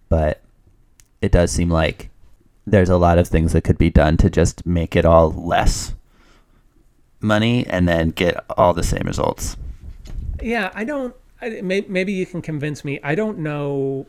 but 0.09 0.41
it 1.21 1.31
does 1.31 1.51
seem 1.51 1.69
like 1.69 2.09
there's 2.65 2.89
a 2.89 2.97
lot 2.97 3.17
of 3.17 3.27
things 3.27 3.53
that 3.53 3.63
could 3.63 3.77
be 3.77 3.89
done 3.89 4.17
to 4.17 4.29
just 4.29 4.65
make 4.65 4.95
it 4.95 5.05
all 5.05 5.31
less 5.31 5.93
money 7.19 7.65
and 7.67 7.87
then 7.87 8.09
get 8.09 8.43
all 8.57 8.73
the 8.73 8.83
same 8.83 9.03
results. 9.05 9.57
Yeah, 10.41 10.71
I 10.73 10.83
don't. 10.83 11.15
I, 11.41 11.61
may, 11.61 11.81
maybe 11.87 12.13
you 12.13 12.25
can 12.25 12.41
convince 12.41 12.85
me. 12.85 12.99
I 13.03 13.15
don't 13.15 13.39
know 13.39 14.05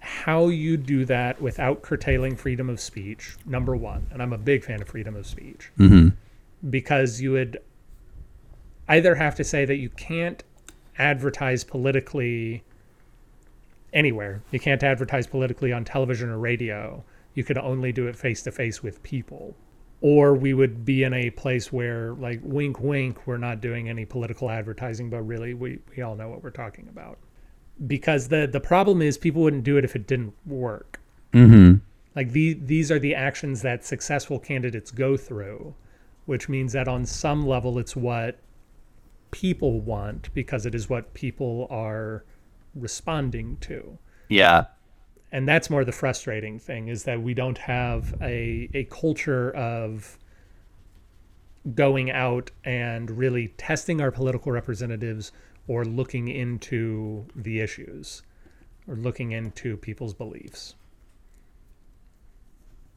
how 0.00 0.48
you 0.48 0.76
do 0.76 1.04
that 1.04 1.40
without 1.42 1.82
curtailing 1.82 2.36
freedom 2.36 2.70
of 2.70 2.80
speech. 2.80 3.36
Number 3.44 3.76
one, 3.76 4.06
and 4.12 4.22
I'm 4.22 4.32
a 4.32 4.38
big 4.38 4.64
fan 4.64 4.80
of 4.80 4.88
freedom 4.88 5.14
of 5.16 5.26
speech 5.26 5.70
Mm-hmm. 5.78 6.08
because 6.70 7.20
you 7.20 7.32
would 7.32 7.58
either 8.88 9.14
have 9.16 9.34
to 9.36 9.44
say 9.44 9.64
that 9.64 9.76
you 9.76 9.90
can't 9.90 10.42
advertise 10.98 11.64
politically 11.64 12.62
anywhere. 13.92 14.42
You 14.50 14.58
can't 14.60 14.82
advertise 14.82 15.26
politically 15.26 15.72
on 15.72 15.84
television 15.84 16.28
or 16.30 16.38
radio. 16.38 17.04
You 17.34 17.44
could 17.44 17.58
only 17.58 17.92
do 17.92 18.06
it 18.06 18.16
face 18.16 18.42
to 18.42 18.52
face 18.52 18.82
with 18.82 19.02
people. 19.02 19.56
Or 20.02 20.34
we 20.34 20.54
would 20.54 20.84
be 20.84 21.02
in 21.02 21.12
a 21.12 21.30
place 21.30 21.70
where, 21.72 22.14
like, 22.14 22.40
wink, 22.42 22.80
wink, 22.80 23.26
we're 23.26 23.36
not 23.36 23.60
doing 23.60 23.88
any 23.88 24.06
political 24.06 24.50
advertising, 24.50 25.10
but 25.10 25.22
really, 25.22 25.52
we, 25.52 25.78
we 25.94 26.02
all 26.02 26.16
know 26.16 26.28
what 26.28 26.42
we're 26.42 26.50
talking 26.50 26.88
about. 26.88 27.18
Because 27.86 28.28
the, 28.28 28.48
the 28.50 28.60
problem 28.60 29.02
is, 29.02 29.18
people 29.18 29.42
wouldn't 29.42 29.64
do 29.64 29.76
it 29.76 29.84
if 29.84 29.94
it 29.94 30.06
didn't 30.06 30.32
work. 30.46 31.00
Mm-hmm. 31.34 31.76
Like 32.16 32.32
the, 32.32 32.54
these 32.54 32.90
are 32.90 32.98
the 32.98 33.14
actions 33.14 33.62
that 33.62 33.84
successful 33.84 34.38
candidates 34.38 34.90
go 34.90 35.16
through, 35.16 35.74
which 36.26 36.48
means 36.48 36.72
that 36.72 36.88
on 36.88 37.04
some 37.06 37.46
level 37.46 37.78
it's 37.78 37.94
what 37.94 38.38
people 39.30 39.80
want 39.80 40.32
because 40.34 40.66
it 40.66 40.74
is 40.74 40.88
what 40.88 41.14
people 41.14 41.66
are 41.70 42.24
responding 42.74 43.56
to. 43.60 43.98
Yeah. 44.28 44.66
And 45.32 45.48
that's 45.48 45.70
more 45.70 45.84
the 45.84 45.92
frustrating 45.92 46.58
thing 46.58 46.88
is 46.88 47.04
that 47.04 47.22
we 47.22 47.34
don't 47.34 47.58
have 47.58 48.14
a, 48.20 48.68
a 48.74 48.84
culture 48.84 49.50
of 49.52 50.18
going 51.74 52.10
out 52.10 52.50
and 52.64 53.10
really 53.10 53.48
testing 53.56 54.00
our 54.00 54.10
political 54.10 54.50
representatives 54.50 55.30
or 55.68 55.84
looking 55.84 56.28
into 56.28 57.26
the 57.36 57.60
issues 57.60 58.22
or 58.88 58.96
looking 58.96 59.30
into 59.30 59.76
people's 59.76 60.14
beliefs. 60.14 60.74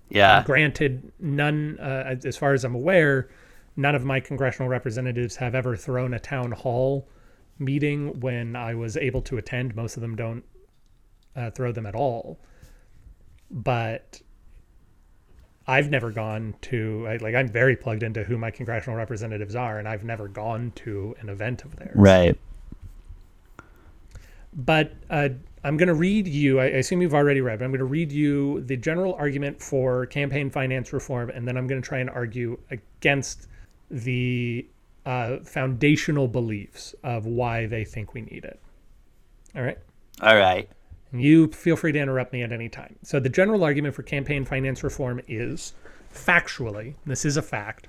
Yeah. 0.10 0.44
Granted, 0.44 1.12
none, 1.20 1.78
uh, 1.80 2.16
as 2.24 2.38
far 2.38 2.54
as 2.54 2.64
I'm 2.64 2.76
aware, 2.76 3.30
none 3.76 3.96
of 3.96 4.06
my 4.06 4.20
congressional 4.20 4.70
representatives 4.70 5.36
have 5.36 5.56
ever 5.56 5.76
thrown 5.76 6.14
a 6.14 6.20
town 6.20 6.52
hall 6.52 7.08
meeting 7.60 8.20
when 8.20 8.56
I 8.56 8.74
was 8.76 8.98
able 8.98 9.22
to 9.24 9.38
attend. 9.38 9.76
Most 9.76 9.98
of 9.98 10.02
them 10.02 10.16
don't 10.16 10.44
uh, 11.36 11.52
throw 11.52 11.72
them 11.72 11.86
at 11.86 11.96
all. 11.96 12.40
But 13.50 14.22
I've 15.68 15.90
never 15.90 16.12
gone 16.12 16.56
to 16.64 17.08
I, 17.08 17.18
like 17.18 17.36
I'm 17.36 17.48
very 17.48 17.76
plugged 17.76 18.04
into 18.04 18.24
who 18.24 18.38
my 18.38 18.52
congressional 18.52 18.98
representatives 18.98 19.56
are, 19.56 19.80
and 19.80 19.88
I've 19.88 20.04
never 20.04 20.28
gone 20.28 20.72
to 20.76 21.16
an 21.20 21.30
event 21.30 21.64
of 21.64 21.76
theirs. 21.76 21.96
Right. 21.96 22.38
But 24.56 24.94
uh, 25.10 25.30
I'm 25.64 25.78
going 25.78 25.88
to 25.88 25.96
read 25.96 26.28
you. 26.28 26.60
I, 26.60 26.66
I 26.66 26.68
assume 26.68 27.02
you've 27.02 27.14
already 27.14 27.42
read, 27.42 27.60
but 27.60 27.66
I'm 27.66 27.72
going 27.72 27.80
to 27.80 27.86
read 27.86 28.12
you 28.12 28.62
the 28.62 28.78
general 28.78 29.16
argument 29.16 29.62
for 29.62 30.06
campaign 30.08 30.50
finance 30.50 30.92
reform, 30.94 31.30
and 31.30 31.48
then 31.48 31.58
I'm 31.58 31.68
going 31.68 31.82
to 31.82 31.88
try 31.88 32.00
and 32.00 32.10
argue 32.10 32.60
against 32.70 33.48
the 33.90 34.68
uh, 35.06 35.38
foundational 35.44 36.28
beliefs 36.28 36.94
of 37.04 37.26
why 37.26 37.66
they 37.66 37.86
think 37.86 38.14
we 38.14 38.22
need 38.22 38.46
it. 38.46 38.60
All 39.56 39.64
right. 39.64 39.78
All 40.22 40.36
right. 40.36 40.70
You 41.14 41.48
feel 41.48 41.76
free 41.76 41.92
to 41.92 42.00
interrupt 42.00 42.34
me 42.34 42.42
at 42.42 42.52
any 42.52 42.70
time. 42.70 42.96
So, 43.04 43.20
the 43.20 43.30
general 43.30 43.64
argument 43.64 43.94
for 43.94 44.02
campaign 44.04 44.46
finance 44.46 44.84
reform 44.84 45.22
is 45.28 45.74
factually, 46.14 46.96
this 47.06 47.24
is 47.24 47.38
a 47.38 47.42
fact, 47.42 47.88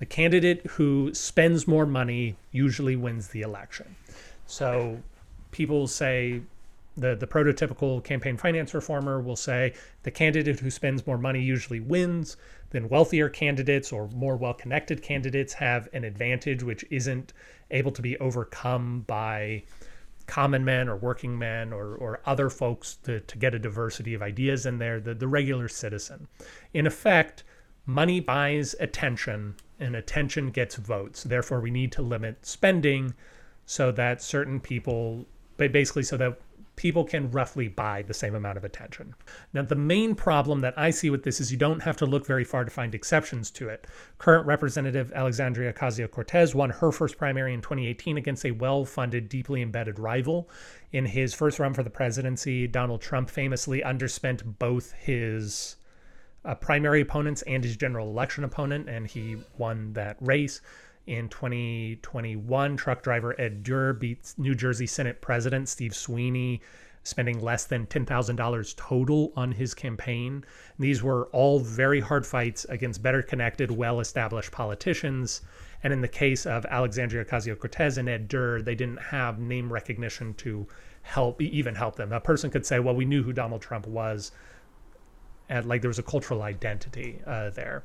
the 0.00 0.06
candidate 0.06 0.66
who 0.66 1.14
spends 1.14 1.68
more 1.68 1.86
money 1.86 2.36
usually 2.50 2.96
wins 2.96 3.28
the 3.28 3.42
election. 3.42 3.94
So, 4.46 5.00
people 5.52 5.86
say 5.86 6.42
the, 6.96 7.14
the 7.14 7.26
prototypical 7.26 8.02
campaign 8.02 8.36
finance 8.36 8.74
reformer 8.74 9.20
will 9.20 9.36
say 9.36 9.74
the 10.02 10.10
candidate 10.10 10.60
who 10.60 10.70
spends 10.70 11.06
more 11.06 11.18
money 11.18 11.40
usually 11.40 11.80
wins. 11.80 12.36
Then 12.70 12.88
wealthier 12.88 13.28
candidates 13.28 13.92
or 13.92 14.08
more 14.08 14.36
well 14.36 14.54
connected 14.54 15.02
candidates 15.02 15.54
have 15.54 15.88
an 15.92 16.04
advantage 16.04 16.62
which 16.62 16.84
isn't 16.90 17.32
able 17.70 17.92
to 17.92 18.02
be 18.02 18.16
overcome 18.18 19.04
by 19.06 19.62
common 20.26 20.64
men 20.64 20.88
or 20.88 20.96
working 20.96 21.38
men 21.38 21.72
or, 21.72 21.94
or 21.94 22.20
other 22.24 22.50
folks 22.50 22.96
to, 23.04 23.20
to 23.20 23.38
get 23.38 23.54
a 23.54 23.58
diversity 23.58 24.14
of 24.14 24.22
ideas 24.22 24.66
in 24.66 24.78
there, 24.78 25.00
the, 25.00 25.14
the 25.14 25.28
regular 25.28 25.68
citizen. 25.68 26.28
In 26.72 26.86
effect, 26.86 27.44
money 27.86 28.20
buys 28.20 28.74
attention 28.80 29.56
and 29.78 29.94
attention 29.96 30.50
gets 30.50 30.76
votes. 30.76 31.24
Therefore, 31.24 31.60
we 31.60 31.70
need 31.70 31.92
to 31.92 32.02
limit 32.02 32.46
spending 32.46 33.14
so 33.66 33.90
that 33.92 34.22
certain 34.22 34.60
people, 34.60 35.26
but 35.56 35.72
basically 35.72 36.02
so 36.02 36.16
that 36.16 36.38
people 36.76 37.04
can 37.04 37.30
roughly 37.30 37.68
buy 37.68 38.02
the 38.02 38.14
same 38.14 38.34
amount 38.34 38.56
of 38.56 38.64
attention. 38.64 39.14
Now, 39.52 39.62
the 39.62 39.74
main 39.74 40.14
problem 40.14 40.60
that 40.60 40.76
I 40.76 40.90
see 40.90 41.10
with 41.10 41.22
this 41.22 41.40
is 41.40 41.52
you 41.52 41.58
don't 41.58 41.82
have 41.82 41.96
to 41.98 42.06
look 42.06 42.26
very 42.26 42.44
far 42.44 42.64
to 42.64 42.70
find 42.70 42.94
exceptions 42.94 43.50
to 43.52 43.68
it. 43.68 43.86
Current 44.18 44.46
Representative 44.46 45.12
Alexandria 45.14 45.72
Ocasio 45.72 46.10
Cortez 46.10 46.54
won 46.54 46.70
her 46.70 46.90
first 46.90 47.16
primary 47.16 47.54
in 47.54 47.60
2018 47.60 48.16
against 48.16 48.44
a 48.44 48.50
well 48.50 48.84
funded, 48.84 49.28
deeply 49.28 49.62
embedded 49.62 49.98
rival. 49.98 50.48
In 50.92 51.06
his 51.06 51.34
first 51.34 51.58
run 51.58 51.74
for 51.74 51.82
the 51.82 51.90
presidency, 51.90 52.66
Donald 52.66 53.00
Trump 53.00 53.30
famously 53.30 53.80
underspent 53.80 54.58
both 54.58 54.92
his 54.92 55.76
uh, 56.44 56.54
primary 56.54 57.00
opponents 57.00 57.42
and 57.42 57.64
his 57.64 57.76
general 57.76 58.08
election 58.08 58.44
opponent, 58.44 58.88
and 58.88 59.06
he 59.06 59.36
won 59.56 59.92
that 59.94 60.16
race. 60.20 60.60
In 61.06 61.28
2021, 61.28 62.76
truck 62.78 63.02
driver 63.02 63.38
Ed 63.38 63.62
Durr 63.62 63.92
beats 63.92 64.38
New 64.38 64.54
Jersey 64.54 64.86
Senate 64.86 65.20
President 65.20 65.68
Steve 65.68 65.94
Sweeney, 65.94 66.62
spending 67.02 67.42
less 67.42 67.66
than 67.66 67.86
$10,000 67.86 68.76
total 68.76 69.30
on 69.36 69.52
his 69.52 69.74
campaign. 69.74 70.44
These 70.78 71.02
were 71.02 71.26
all 71.26 71.60
very 71.60 72.00
hard 72.00 72.26
fights 72.26 72.64
against 72.70 73.02
better 73.02 73.20
connected, 73.20 73.70
well 73.70 74.00
established 74.00 74.50
politicians. 74.50 75.42
And 75.82 75.92
in 75.92 76.00
the 76.00 76.08
case 76.08 76.46
of 76.46 76.64
Alexandria 76.64 77.26
Ocasio 77.26 77.58
Cortez 77.58 77.98
and 77.98 78.08
Ed 78.08 78.26
Durr, 78.26 78.62
they 78.62 78.74
didn't 78.74 79.02
have 79.02 79.38
name 79.38 79.70
recognition 79.70 80.32
to 80.34 80.66
help, 81.02 81.42
even 81.42 81.74
help 81.74 81.96
them. 81.96 82.12
A 82.12 82.20
person 82.20 82.50
could 82.50 82.64
say, 82.64 82.80
well, 82.80 82.94
we 82.94 83.04
knew 83.04 83.22
who 83.22 83.34
Donald 83.34 83.60
Trump 83.60 83.86
was. 83.86 84.32
And 85.50 85.66
like 85.66 85.82
there 85.82 85.90
was 85.90 85.98
a 85.98 86.02
cultural 86.02 86.40
identity 86.40 87.20
uh, 87.26 87.50
there. 87.50 87.84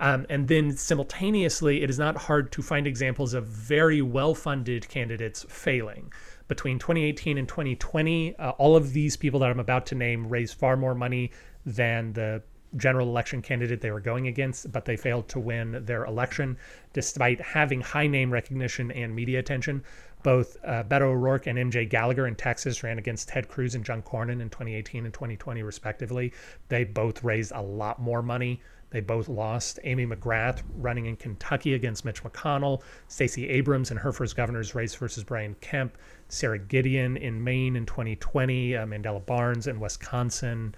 Um, 0.00 0.24
and 0.30 0.48
then 0.48 0.76
simultaneously, 0.76 1.82
it 1.82 1.90
is 1.90 1.98
not 1.98 2.16
hard 2.16 2.50
to 2.52 2.62
find 2.62 2.86
examples 2.86 3.34
of 3.34 3.46
very 3.46 4.00
well 4.00 4.34
funded 4.34 4.88
candidates 4.88 5.44
failing. 5.48 6.10
Between 6.48 6.78
2018 6.78 7.36
and 7.38 7.46
2020, 7.46 8.34
uh, 8.36 8.50
all 8.52 8.74
of 8.74 8.92
these 8.92 9.16
people 9.16 9.40
that 9.40 9.50
I'm 9.50 9.60
about 9.60 9.86
to 9.86 9.94
name 9.94 10.26
raised 10.28 10.58
far 10.58 10.76
more 10.76 10.94
money 10.94 11.30
than 11.66 12.14
the 12.14 12.42
general 12.76 13.08
election 13.08 13.42
candidate 13.42 13.80
they 13.80 13.90
were 13.90 14.00
going 14.00 14.26
against, 14.26 14.72
but 14.72 14.84
they 14.84 14.96
failed 14.96 15.28
to 15.28 15.38
win 15.38 15.84
their 15.84 16.04
election 16.04 16.56
despite 16.92 17.40
having 17.40 17.80
high 17.80 18.06
name 18.06 18.32
recognition 18.32 18.90
and 18.92 19.14
media 19.14 19.38
attention. 19.38 19.84
Both 20.22 20.56
uh, 20.64 20.82
Beto 20.84 21.02
O'Rourke 21.02 21.46
and 21.46 21.58
MJ 21.58 21.88
Gallagher 21.88 22.26
in 22.26 22.36
Texas 22.36 22.82
ran 22.82 22.98
against 22.98 23.28
Ted 23.28 23.48
Cruz 23.48 23.74
and 23.74 23.84
John 23.84 24.02
Cornyn 24.02 24.40
in 24.40 24.50
2018 24.50 25.04
and 25.04 25.14
2020, 25.14 25.62
respectively. 25.62 26.32
They 26.68 26.84
both 26.84 27.22
raised 27.22 27.52
a 27.52 27.62
lot 27.62 28.00
more 28.00 28.22
money 28.22 28.60
they 28.90 29.00
both 29.00 29.28
lost. 29.28 29.78
Amy 29.84 30.06
McGrath 30.06 30.62
running 30.76 31.06
in 31.06 31.16
Kentucky 31.16 31.74
against 31.74 32.04
Mitch 32.04 32.22
McConnell. 32.22 32.82
Stacey 33.08 33.48
Abrams 33.48 33.90
in 33.90 33.96
her 33.96 34.12
first 34.12 34.36
governor's 34.36 34.74
race 34.74 34.94
versus 34.94 35.24
Brian 35.24 35.54
Kemp. 35.60 35.96
Sara 36.28 36.58
Gideon 36.58 37.16
in 37.16 37.42
Maine 37.42 37.76
in 37.76 37.86
2020. 37.86 38.76
Uh, 38.76 38.86
Mandela 38.86 39.24
Barnes 39.24 39.66
in 39.66 39.80
Wisconsin. 39.80 40.74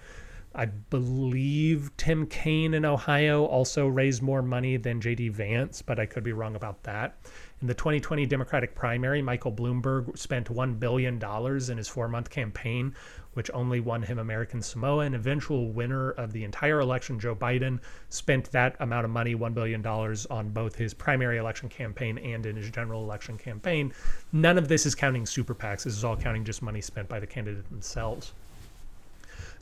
I 0.55 0.65
believe 0.65 1.89
Tim 1.97 2.27
Kaine 2.27 2.75
in 2.75 2.85
Ohio 2.85 3.45
also 3.45 3.87
raised 3.87 4.21
more 4.21 4.43
money 4.43 4.77
than 4.77 5.01
J.D. 5.01 5.29
Vance, 5.29 5.81
but 5.81 5.99
I 5.99 6.05
could 6.05 6.23
be 6.23 6.31
wrong 6.31 6.55
about 6.55 6.83
that. 6.83 7.17
In 7.59 7.67
the 7.67 7.73
2020 7.73 8.27
Democratic 8.27 8.75
primary, 8.75 9.21
Michael 9.21 9.51
Bloomberg 9.51 10.15
spent 10.15 10.53
$1 10.53 10.79
billion 10.79 11.19
in 11.19 11.77
his 11.77 11.87
four 11.87 12.07
month 12.07 12.29
campaign, 12.29 12.93
which 13.33 13.49
only 13.53 13.79
won 13.79 14.03
him 14.03 14.19
American 14.19 14.61
Samoa. 14.61 15.05
An 15.05 15.13
eventual 15.13 15.69
winner 15.71 16.11
of 16.11 16.33
the 16.33 16.43
entire 16.43 16.79
election, 16.79 17.19
Joe 17.19 17.35
Biden, 17.35 17.79
spent 18.09 18.51
that 18.51 18.75
amount 18.79 19.05
of 19.05 19.11
money, 19.11 19.35
$1 19.35 19.53
billion, 19.53 19.85
on 19.85 20.49
both 20.49 20.75
his 20.75 20.93
primary 20.93 21.37
election 21.37 21.69
campaign 21.69 22.17
and 22.17 22.45
in 22.45 22.55
his 22.55 22.69
general 22.69 23.03
election 23.03 23.37
campaign. 23.37 23.93
None 24.31 24.57
of 24.57 24.67
this 24.67 24.85
is 24.85 24.95
counting 24.95 25.25
super 25.25 25.55
PACs. 25.55 25.83
This 25.83 25.97
is 25.97 26.03
all 26.03 26.17
counting 26.17 26.43
just 26.43 26.61
money 26.61 26.81
spent 26.81 27.09
by 27.09 27.19
the 27.19 27.27
candidate 27.27 27.69
themselves. 27.69 28.33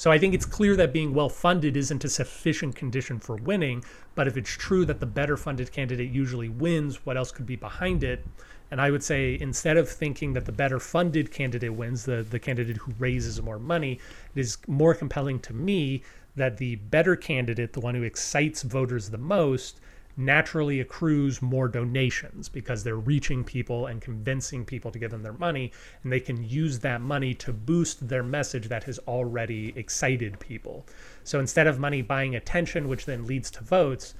So 0.01 0.09
I 0.09 0.17
think 0.17 0.33
it's 0.33 0.45
clear 0.45 0.75
that 0.77 0.93
being 0.93 1.13
well 1.13 1.29
funded 1.29 1.77
isn't 1.77 2.03
a 2.03 2.09
sufficient 2.09 2.75
condition 2.75 3.19
for 3.19 3.35
winning. 3.35 3.83
But 4.15 4.27
if 4.27 4.35
it's 4.35 4.49
true 4.49 4.83
that 4.85 4.99
the 4.99 5.05
better 5.05 5.37
funded 5.37 5.71
candidate 5.71 6.09
usually 6.09 6.49
wins, 6.49 7.05
what 7.05 7.17
else 7.17 7.31
could 7.31 7.45
be 7.45 7.55
behind 7.55 8.03
it? 8.03 8.25
And 8.71 8.79
I 8.79 8.89
would 8.89 9.03
say 9.03 9.37
instead 9.39 9.77
of 9.77 9.89
thinking 9.89 10.33
that 10.33 10.45
the 10.45 10.51
better 10.51 10.79
funded 10.79 11.31
candidate 11.31 11.73
wins, 11.73 12.05
the, 12.05 12.23
the 12.23 12.39
candidate 12.39 12.77
who 12.77 12.93
raises 12.97 13.41
more 13.41 13.59
money, 13.59 13.99
it 14.33 14.39
is 14.39 14.57
more 14.67 14.95
compelling 14.95 15.39
to 15.41 15.53
me 15.53 16.03
that 16.37 16.57
the 16.57 16.75
better 16.77 17.17
candidate, 17.17 17.73
the 17.73 17.81
one 17.81 17.95
who 17.95 18.03
excites 18.03 18.63
voters 18.63 19.09
the 19.09 19.17
most, 19.17 19.81
naturally 20.17 20.79
accrues 20.79 21.41
more 21.41 21.67
donations 21.67 22.49
because 22.49 22.83
they're 22.83 22.95
reaching 22.95 23.43
people 23.43 23.87
and 23.87 24.01
convincing 24.01 24.65
people 24.65 24.91
to 24.91 24.99
give 24.99 25.11
them 25.11 25.23
their 25.23 25.33
money 25.33 25.71
and 26.03 26.11
they 26.11 26.19
can 26.19 26.43
use 26.43 26.79
that 26.79 27.01
money 27.01 27.33
to 27.33 27.53
boost 27.53 28.07
their 28.07 28.23
message 28.23 28.67
that 28.67 28.83
has 28.83 28.99
already 29.07 29.73
excited 29.75 30.39
people. 30.39 30.85
So 31.23 31.39
instead 31.39 31.67
of 31.67 31.79
money 31.79 32.01
buying 32.01 32.35
attention 32.35 32.87
which 32.87 33.05
then 33.05 33.25
leads 33.25 33.49
to 33.51 33.63
votes 33.63 34.13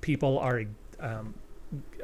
people 0.00 0.38
are 0.38 0.62
um, 1.00 1.34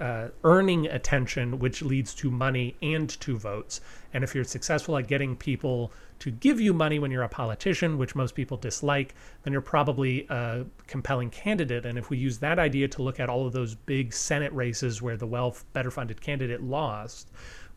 uh, 0.01 0.29
earning 0.44 0.87
attention, 0.87 1.59
which 1.59 1.83
leads 1.83 2.14
to 2.14 2.31
money 2.31 2.77
and 2.83 3.09
to 3.20 3.38
votes. 3.38 3.81
And 4.12 4.25
if 4.25 4.35
you're 4.35 4.44
successful 4.44 4.96
at 4.96 5.07
getting 5.07 5.37
people 5.37 5.92
to 6.18 6.31
give 6.31 6.61
you 6.61 6.72
money 6.72 6.98
when 6.98 7.11
you're 7.11 7.23
a 7.23 7.29
politician, 7.29 7.98
which 7.98 8.15
most 8.15 8.35
people 8.35 8.56
dislike, 8.56 9.15
then 9.42 9.52
you're 9.52 9.63
probably 9.63 10.27
a 10.29 10.65
compelling 10.87 11.31
candidate. 11.31 11.87
And 11.87 11.98
if 11.98 12.10
we 12.10 12.19
use 12.19 12.38
that 12.38 12.58
idea 12.58 12.88
to 12.88 13.02
look 13.02 13.21
at 13.21 13.29
all 13.29 13.46
of 13.46 13.52
those 13.52 13.75
big 13.75 14.13
Senate 14.13 14.52
races 14.52 15.00
where 15.00 15.17
the 15.17 15.27
well 15.27 15.56
better 15.73 15.90
funded 15.90 16.21
candidate 16.21 16.63
lost, 16.63 17.31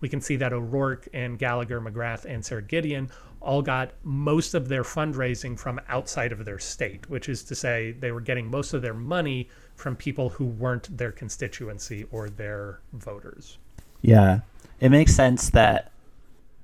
we 0.05 0.09
can 0.09 0.21
see 0.21 0.35
that 0.35 0.53
O'Rourke 0.53 1.07
and 1.13 1.39
Gallagher, 1.39 1.81
McGrath, 1.81 2.25
and 2.25 2.45
Sara 2.45 2.61
Gideon 2.61 3.09
all 3.41 3.63
got 3.63 3.93
most 4.03 4.53
of 4.53 4.67
their 4.67 4.83
fundraising 4.83 5.57
from 5.57 5.81
outside 5.89 6.31
of 6.31 6.45
their 6.45 6.59
state, 6.59 7.09
which 7.09 7.27
is 7.27 7.43
to 7.45 7.55
say 7.55 7.91
they 7.93 8.11
were 8.11 8.21
getting 8.21 8.45
most 8.45 8.75
of 8.75 8.83
their 8.83 8.93
money 8.93 9.49
from 9.73 9.95
people 9.95 10.29
who 10.29 10.45
weren't 10.45 10.95
their 10.95 11.11
constituency 11.11 12.05
or 12.11 12.29
their 12.29 12.81
voters. 12.93 13.57
Yeah. 14.03 14.41
It 14.79 14.89
makes 14.89 15.15
sense 15.15 15.49
that, 15.49 15.91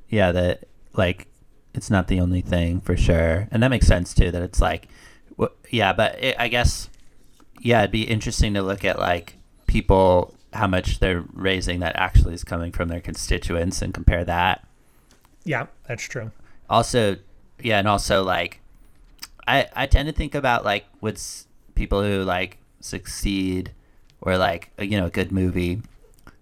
yeah, 0.08 0.32
that 0.32 0.68
like 0.94 1.26
it's 1.74 1.90
not 1.90 2.10
the 2.10 2.20
only 2.20 2.42
thing 2.42 2.80
for 2.80 2.96
sure. 2.96 3.48
And 3.50 3.64
that 3.64 3.70
makes 3.70 3.88
sense 3.88 4.14
too, 4.14 4.30
that 4.30 4.44
it's 4.44 4.62
like, 4.62 4.88
yeah, 5.72 5.94
but 5.94 6.24
it, 6.24 6.36
I 6.38 6.48
guess, 6.48 6.92
yeah, 7.60 7.80
it'd 7.80 7.92
be 7.92 8.04
interesting 8.04 8.54
to 8.54 8.62
look 8.62 8.86
at 8.86 9.00
like 9.00 9.38
people 9.66 10.36
how 10.54 10.68
much 10.68 11.00
they're 11.00 11.24
raising 11.34 11.80
that 11.80 11.96
actually 11.96 12.34
is 12.34 12.44
coming 12.44 12.72
from 12.72 12.90
their 12.90 13.00
constituents 13.00 13.82
and 13.82 13.94
compare 13.94 14.26
that. 14.26 14.68
Yeah, 15.44 15.68
that's 15.88 16.04
true. 16.04 16.32
Also, 16.70 17.18
yeah, 17.62 17.80
and 17.80 17.88
also 17.88 18.24
like 18.24 18.60
I 19.48 19.68
I 19.76 19.86
tend 19.86 20.08
to 20.08 20.14
think 20.14 20.36
about 20.36 20.66
like 20.66 20.86
with 21.00 21.46
people 21.76 22.04
who 22.04 22.24
like 22.24 22.58
succeed 22.80 23.72
or 24.22 24.38
like 24.38 24.72
you 24.80 24.98
know 25.00 25.08
a 25.08 25.12
good 25.12 25.32
movie 25.32 25.82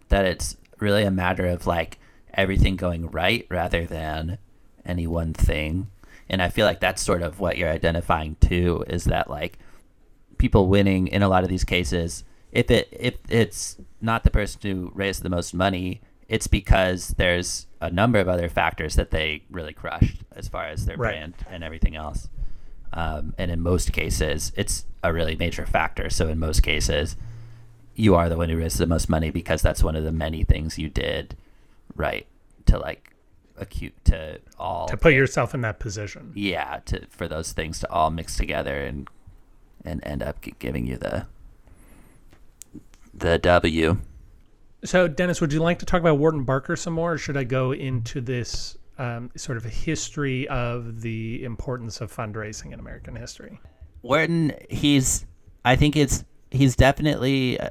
that 0.10 0.26
it's 0.26 0.58
really 0.80 1.04
a 1.04 1.12
matter 1.12 1.46
of 1.46 1.68
like 1.68 1.98
everything 2.34 2.76
going 2.76 3.10
right 3.12 3.46
rather 3.50 3.86
than 3.86 4.38
any 4.86 5.08
one 5.08 5.34
thing. 5.34 5.88
And 6.30 6.42
I 6.42 6.50
feel 6.50 6.66
like 6.66 6.80
that's 6.80 7.02
sort 7.02 7.22
of 7.22 7.40
what 7.40 7.58
you're 7.58 7.70
identifying 7.70 8.36
too 8.40 8.84
is 8.88 9.06
that 9.06 9.30
like 9.30 9.58
people 10.38 10.68
winning 10.68 11.08
in 11.08 11.24
a 11.24 11.30
lot 11.30 11.44
of 11.44 11.50
these 11.50 11.64
cases 11.64 12.24
if 12.52 12.70
it 12.72 12.88
if 12.92 13.16
it's 13.30 13.78
not 14.02 14.24
the 14.24 14.30
person 14.32 14.62
who 14.64 14.92
raised 14.96 15.24
the 15.24 15.30
most 15.30 15.54
money, 15.54 16.02
it's 16.28 16.48
because 16.48 17.10
there's 17.18 17.68
a 17.82 17.90
number 17.92 18.20
of 18.20 18.28
other 18.28 18.50
factors 18.50 18.96
that 18.96 19.12
they 19.12 19.44
really 19.50 19.74
crushed 19.74 20.24
as 20.36 20.48
far 20.48 20.66
as 20.66 20.86
their 20.86 20.98
Right. 20.98 21.12
brand 21.14 21.34
and 21.50 21.64
everything 21.64 21.96
else. 21.96 22.30
Um, 22.92 23.34
and 23.38 23.52
in 23.52 23.62
most 23.62 23.94
cases, 23.94 24.52
it's 24.56 24.86
a 25.04 25.14
really 25.14 25.36
major 25.36 25.66
factor. 25.66 26.10
So 26.10 26.28
in 26.28 26.40
most 26.40 26.62
cases, 26.64 27.16
you 27.96 28.16
are 28.16 28.30
the 28.30 28.38
one 28.38 28.50
who 28.50 28.58
raised 28.58 28.78
the 28.80 28.88
most 28.88 29.10
money 29.10 29.30
because 29.30 29.62
that's 29.62 29.84
one 29.84 29.96
of 29.96 30.04
the 30.04 30.12
many 30.12 30.44
things 30.44 30.78
you 30.80 30.90
did 30.90 31.36
right 31.96 32.26
to 32.66 32.78
like 32.80 33.14
acute 33.58 33.94
to 34.06 34.40
all 34.58 34.88
To 34.88 34.96
put 34.98 35.14
yourself 35.14 35.54
in 35.54 35.62
that 35.62 35.80
position. 35.80 36.32
yeah 36.34 36.80
to 36.86 37.06
for 37.10 37.28
those 37.28 37.52
things 37.52 37.80
to 37.80 37.90
all 37.92 38.10
mix 38.10 38.38
together 38.38 38.78
and 38.86 39.08
and 39.84 40.02
end 40.06 40.24
up 40.24 40.38
giving 40.60 40.88
you 40.88 40.96
the 40.98 41.26
the 43.20 43.38
W. 43.40 43.98
So, 44.84 45.08
Dennis, 45.08 45.42
would 45.42 45.52
you 45.52 45.60
like 45.60 45.80
to 45.80 45.86
talk 45.86 46.00
about 46.00 46.18
Wharton 46.18 46.44
Barker 46.44 46.76
some 46.76 46.94
more, 46.94 47.14
or 47.14 47.18
should 47.18 47.36
I 47.36 47.44
go 47.44 47.74
into 47.74 48.22
this 48.22 48.78
um, 48.98 49.30
sort 49.36 49.58
of 49.58 49.66
history 49.66 50.48
of 50.48 51.02
the 51.02 51.44
importance 51.44 52.02
of 52.02 52.16
fundraising 52.16 52.72
in 52.72 52.80
American 52.80 53.16
history? 53.16 53.60
Wharton, 54.02 54.54
he's 54.70 55.26
I 55.66 55.76
think 55.76 55.96
it's 55.96 56.24
he's 56.52 56.76
definitely 56.76 57.60
uh, 57.60 57.70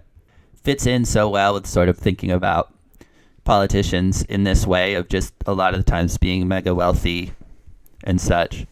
fits 0.63 0.87
in 0.87 1.05
so 1.05 1.29
well 1.29 1.55
with 1.55 1.67
sort 1.67 1.89
of 1.89 1.99
thinking 1.99 2.31
about 2.31 2.73
politicians 3.45 4.23
in 4.25 4.45
this 4.45 4.67
way 4.67 4.95
of 4.95 5.09
just 5.09 5.33
a 5.47 5.55
lot 5.55 5.75
of 5.75 5.81
the 5.85 5.91
times 5.91 6.19
being 6.19 6.47
mega 6.47 6.75
wealthy 6.75 7.33
and 8.05 8.21
such 8.21 8.67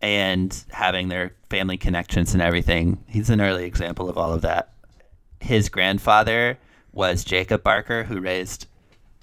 and 0.00 0.64
having 0.70 1.08
their 1.08 1.32
family 1.50 1.76
connections 1.76 2.32
and 2.32 2.42
everything. 2.42 3.02
He's 3.06 3.30
an 3.30 3.40
early 3.40 3.64
example 3.64 4.08
of 4.08 4.18
all 4.18 4.32
of 4.32 4.42
that. 4.42 4.72
His 5.40 5.68
grandfather 5.68 6.58
was 6.92 7.24
Jacob 7.24 7.62
Barker 7.62 8.04
who 8.04 8.20
raised 8.20 8.66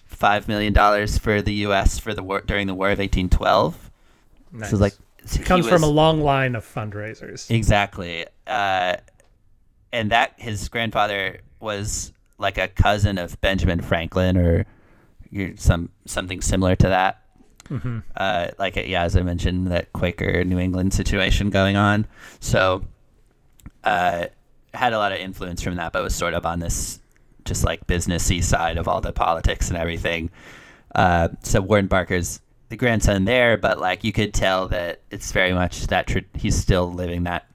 5 0.05 0.47
million 0.47 0.74
dollars 0.74 1.18
for 1.18 1.41
the 1.41 1.53
US 1.66 1.99
for 1.99 2.13
the 2.13 2.24
war 2.24 2.41
during 2.41 2.68
the 2.68 2.76
War 2.76 2.88
of 2.88 2.99
1812. 2.99 3.91
Nice. 4.51 4.70
So 4.70 4.78
like 4.78 4.93
It 5.34 5.45
comes 5.45 5.66
he 5.66 5.72
from 5.72 5.84
a 5.84 5.88
long 5.88 6.22
line 6.22 6.55
of 6.55 6.66
fundraisers. 6.66 7.49
Exactly. 7.51 8.26
Uh, 8.47 8.95
and 9.91 10.11
that 10.11 10.34
his 10.38 10.70
grandfather 10.70 11.39
was 11.59 12.13
like 12.38 12.57
a 12.57 12.68
cousin 12.68 13.18
of 13.18 13.39
Benjamin 13.41 13.82
Franklin 13.82 14.38
or 14.38 14.66
some 15.55 15.89
something 16.05 16.41
similar 16.41 16.76
to 16.76 16.88
that. 16.88 17.22
Uh, 18.16 18.51
like 18.59 18.76
yeah, 18.76 19.03
as 19.03 19.18
I 19.18 19.22
mentioned, 19.22 19.68
that 19.68 19.91
Quaker 19.91 20.43
New 20.43 20.59
England 20.59 20.93
situation 20.93 21.49
going 21.49 21.76
on. 21.76 22.05
So, 22.39 22.84
uh, 23.84 24.28
had 24.76 24.93
a 24.93 24.97
lot 24.97 25.11
of 25.11 25.19
influence 25.19 25.61
from 25.61 25.76
that, 25.76 25.93
but 25.93 26.03
was 26.03 26.15
sort 26.15 26.34
of 26.34 26.45
on 26.45 26.59
this 26.59 26.99
just 27.45 27.63
like 27.63 27.86
businessy 27.88 28.43
side 28.43 28.78
of 28.78 28.88
all 28.88 29.01
the 29.01 29.13
politics 29.13 29.69
and 29.69 29.78
everything. 29.78 30.30
Uh, 30.93 31.30
so 31.43 31.61
Wharton 31.61 31.88
Barker's 31.88 32.41
the 32.69 32.78
grandson 32.78 33.26
there, 33.26 33.57
but 33.57 33.80
like 33.80 34.03
you 34.03 34.11
could 34.11 34.34
tell 34.34 34.67
that 34.69 35.01
it's 35.11 35.32
very 35.32 35.53
much 35.53 35.88
that 35.88 36.07
tra- 36.07 36.23
he's 36.34 36.55
still 36.55 36.91
living 36.91 37.23
that 37.23 37.45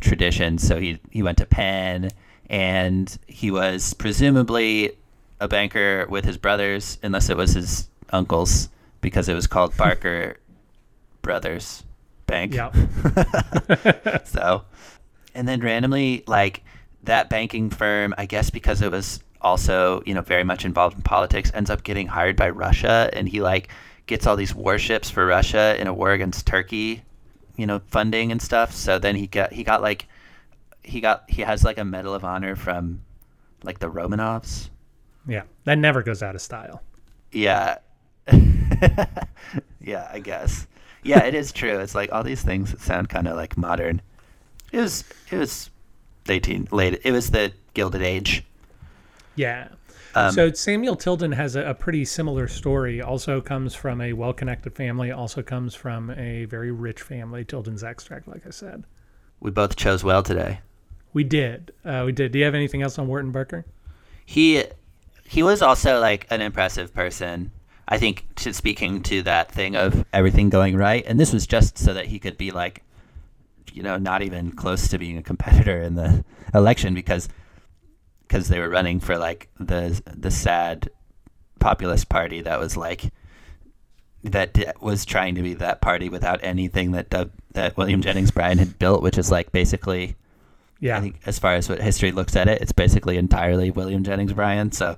tradition. 0.00 0.58
So 0.58 0.78
he 0.80 0.98
he 1.10 1.22
went 1.22 1.38
to 1.38 1.46
Penn, 1.46 2.10
and 2.50 3.16
he 3.26 3.50
was 3.50 3.94
presumably 3.94 4.92
a 5.40 5.48
banker 5.48 6.06
with 6.08 6.24
his 6.24 6.38
brothers, 6.38 6.98
unless 7.02 7.28
it 7.30 7.36
was 7.36 7.52
his 7.54 7.88
uncles, 8.10 8.68
because 9.00 9.28
it 9.28 9.34
was 9.34 9.46
called 9.46 9.76
Barker 9.78 10.38
Brothers 11.22 11.84
Bank. 12.26 12.54
Yeah. 12.54 12.72
So, 14.24 14.64
and 15.36 15.46
then 15.46 15.60
randomly, 15.60 16.24
like 16.26 16.64
that 17.04 17.28
banking 17.28 17.70
firm, 17.70 18.14
I 18.18 18.26
guess 18.26 18.50
because 18.50 18.82
it 18.82 18.90
was 18.90 19.20
also, 19.40 20.02
you 20.06 20.14
know, 20.14 20.22
very 20.22 20.42
much 20.42 20.64
involved 20.64 20.96
in 20.96 21.02
politics, 21.02 21.52
ends 21.54 21.70
up 21.70 21.84
getting 21.84 22.06
hired 22.06 22.36
by 22.36 22.50
Russia, 22.50 23.10
and 23.12 23.28
he 23.28 23.40
like 23.40 23.68
gets 24.06 24.26
all 24.26 24.34
these 24.34 24.54
warships 24.54 25.10
for 25.10 25.26
Russia 25.26 25.76
in 25.78 25.86
a 25.86 25.94
war 25.94 26.12
against 26.12 26.46
Turkey, 26.46 27.02
you 27.56 27.66
know, 27.66 27.80
funding 27.86 28.32
and 28.32 28.40
stuff. 28.40 28.72
So 28.72 28.98
then 28.98 29.14
he 29.14 29.26
got 29.26 29.52
he 29.52 29.62
got 29.62 29.82
like 29.82 30.06
he 30.82 31.00
got 31.00 31.24
he 31.28 31.42
has 31.42 31.62
like 31.62 31.78
a 31.78 31.84
Medal 31.84 32.14
of 32.14 32.24
Honor 32.24 32.56
from 32.56 33.02
like 33.62 33.78
the 33.78 33.90
Romanovs. 33.90 34.70
Yeah. 35.26 35.42
That 35.64 35.78
never 35.78 36.02
goes 36.02 36.22
out 36.22 36.34
of 36.34 36.40
style. 36.40 36.82
Yeah. 37.32 37.78
yeah, 39.80 40.08
I 40.12 40.20
guess. 40.20 40.66
Yeah, 41.02 41.24
it 41.24 41.34
is 41.34 41.52
true. 41.52 41.78
It's 41.80 41.94
like 41.94 42.12
all 42.12 42.22
these 42.22 42.42
things 42.42 42.70
that 42.70 42.80
sound 42.80 43.08
kind 43.08 43.28
of 43.28 43.36
like 43.36 43.56
modern. 43.56 44.00
It 44.76 44.80
was 44.80 45.04
it 45.30 45.38
was 45.38 45.70
eighteen 46.28 46.68
late. 46.70 47.00
It 47.02 47.10
was 47.10 47.30
the 47.30 47.50
Gilded 47.72 48.02
Age. 48.02 48.44
Yeah. 49.34 49.68
Um, 50.14 50.32
so 50.32 50.52
Samuel 50.52 50.96
Tilden 50.96 51.32
has 51.32 51.56
a, 51.56 51.62
a 51.62 51.72
pretty 51.72 52.04
similar 52.04 52.46
story. 52.46 53.00
Also 53.00 53.40
comes 53.40 53.74
from 53.74 54.02
a 54.02 54.12
well-connected 54.12 54.74
family. 54.74 55.10
Also 55.10 55.42
comes 55.42 55.74
from 55.74 56.10
a 56.10 56.44
very 56.44 56.72
rich 56.72 57.00
family. 57.00 57.42
Tilden's 57.42 57.82
extract, 57.82 58.28
like 58.28 58.46
I 58.46 58.50
said. 58.50 58.84
We 59.40 59.50
both 59.50 59.76
chose 59.76 60.04
well 60.04 60.22
today. 60.22 60.60
We 61.14 61.24
did. 61.24 61.72
Uh, 61.82 62.02
we 62.04 62.12
did. 62.12 62.32
Do 62.32 62.38
you 62.38 62.44
have 62.44 62.54
anything 62.54 62.82
else 62.82 62.98
on 62.98 63.08
Wharton 63.08 63.32
Barker? 63.32 63.64
He 64.26 64.62
he 65.24 65.42
was 65.42 65.62
also 65.62 66.00
like 66.00 66.26
an 66.28 66.42
impressive 66.42 66.92
person. 66.92 67.50
I 67.88 67.96
think 67.96 68.26
to 68.36 68.52
speaking 68.52 69.02
to 69.04 69.22
that 69.22 69.50
thing 69.52 69.74
of 69.74 70.04
everything 70.12 70.50
going 70.50 70.76
right, 70.76 71.02
and 71.06 71.18
this 71.18 71.32
was 71.32 71.46
just 71.46 71.78
so 71.78 71.94
that 71.94 72.06
he 72.06 72.18
could 72.18 72.36
be 72.36 72.50
like, 72.50 72.82
you 73.72 73.82
know, 73.82 73.96
not 73.96 74.22
even 74.22 74.52
close 74.52 74.88
to 74.88 74.98
being 74.98 75.18
a 75.18 75.22
competitor 75.22 75.80
in 75.80 75.94
the 75.94 76.24
election 76.54 76.94
because 76.94 77.28
because 78.26 78.48
they 78.48 78.58
were 78.58 78.68
running 78.68 79.00
for 79.00 79.16
like 79.18 79.48
the 79.60 80.00
the 80.16 80.30
sad 80.30 80.90
populist 81.58 82.08
party 82.08 82.40
that 82.42 82.58
was 82.58 82.76
like 82.76 83.12
that 84.24 84.74
was 84.82 85.04
trying 85.04 85.34
to 85.36 85.42
be 85.42 85.54
that 85.54 85.80
party 85.80 86.08
without 86.08 86.40
anything 86.42 86.92
that 86.92 87.08
Doug, 87.10 87.30
that 87.52 87.76
William 87.76 88.02
Jennings 88.02 88.30
Bryan 88.32 88.58
had 88.58 88.78
built, 88.78 89.02
which 89.02 89.18
is 89.18 89.30
like 89.30 89.52
basically 89.52 90.16
Yeah. 90.80 90.98
I 90.98 91.00
think 91.00 91.20
as 91.26 91.38
far 91.38 91.54
as 91.54 91.68
what 91.68 91.80
history 91.80 92.10
looks 92.12 92.34
at 92.34 92.48
it, 92.48 92.60
it's 92.60 92.72
basically 92.72 93.16
entirely 93.18 93.70
William 93.70 94.02
Jennings 94.02 94.32
Bryan. 94.32 94.72
So 94.72 94.96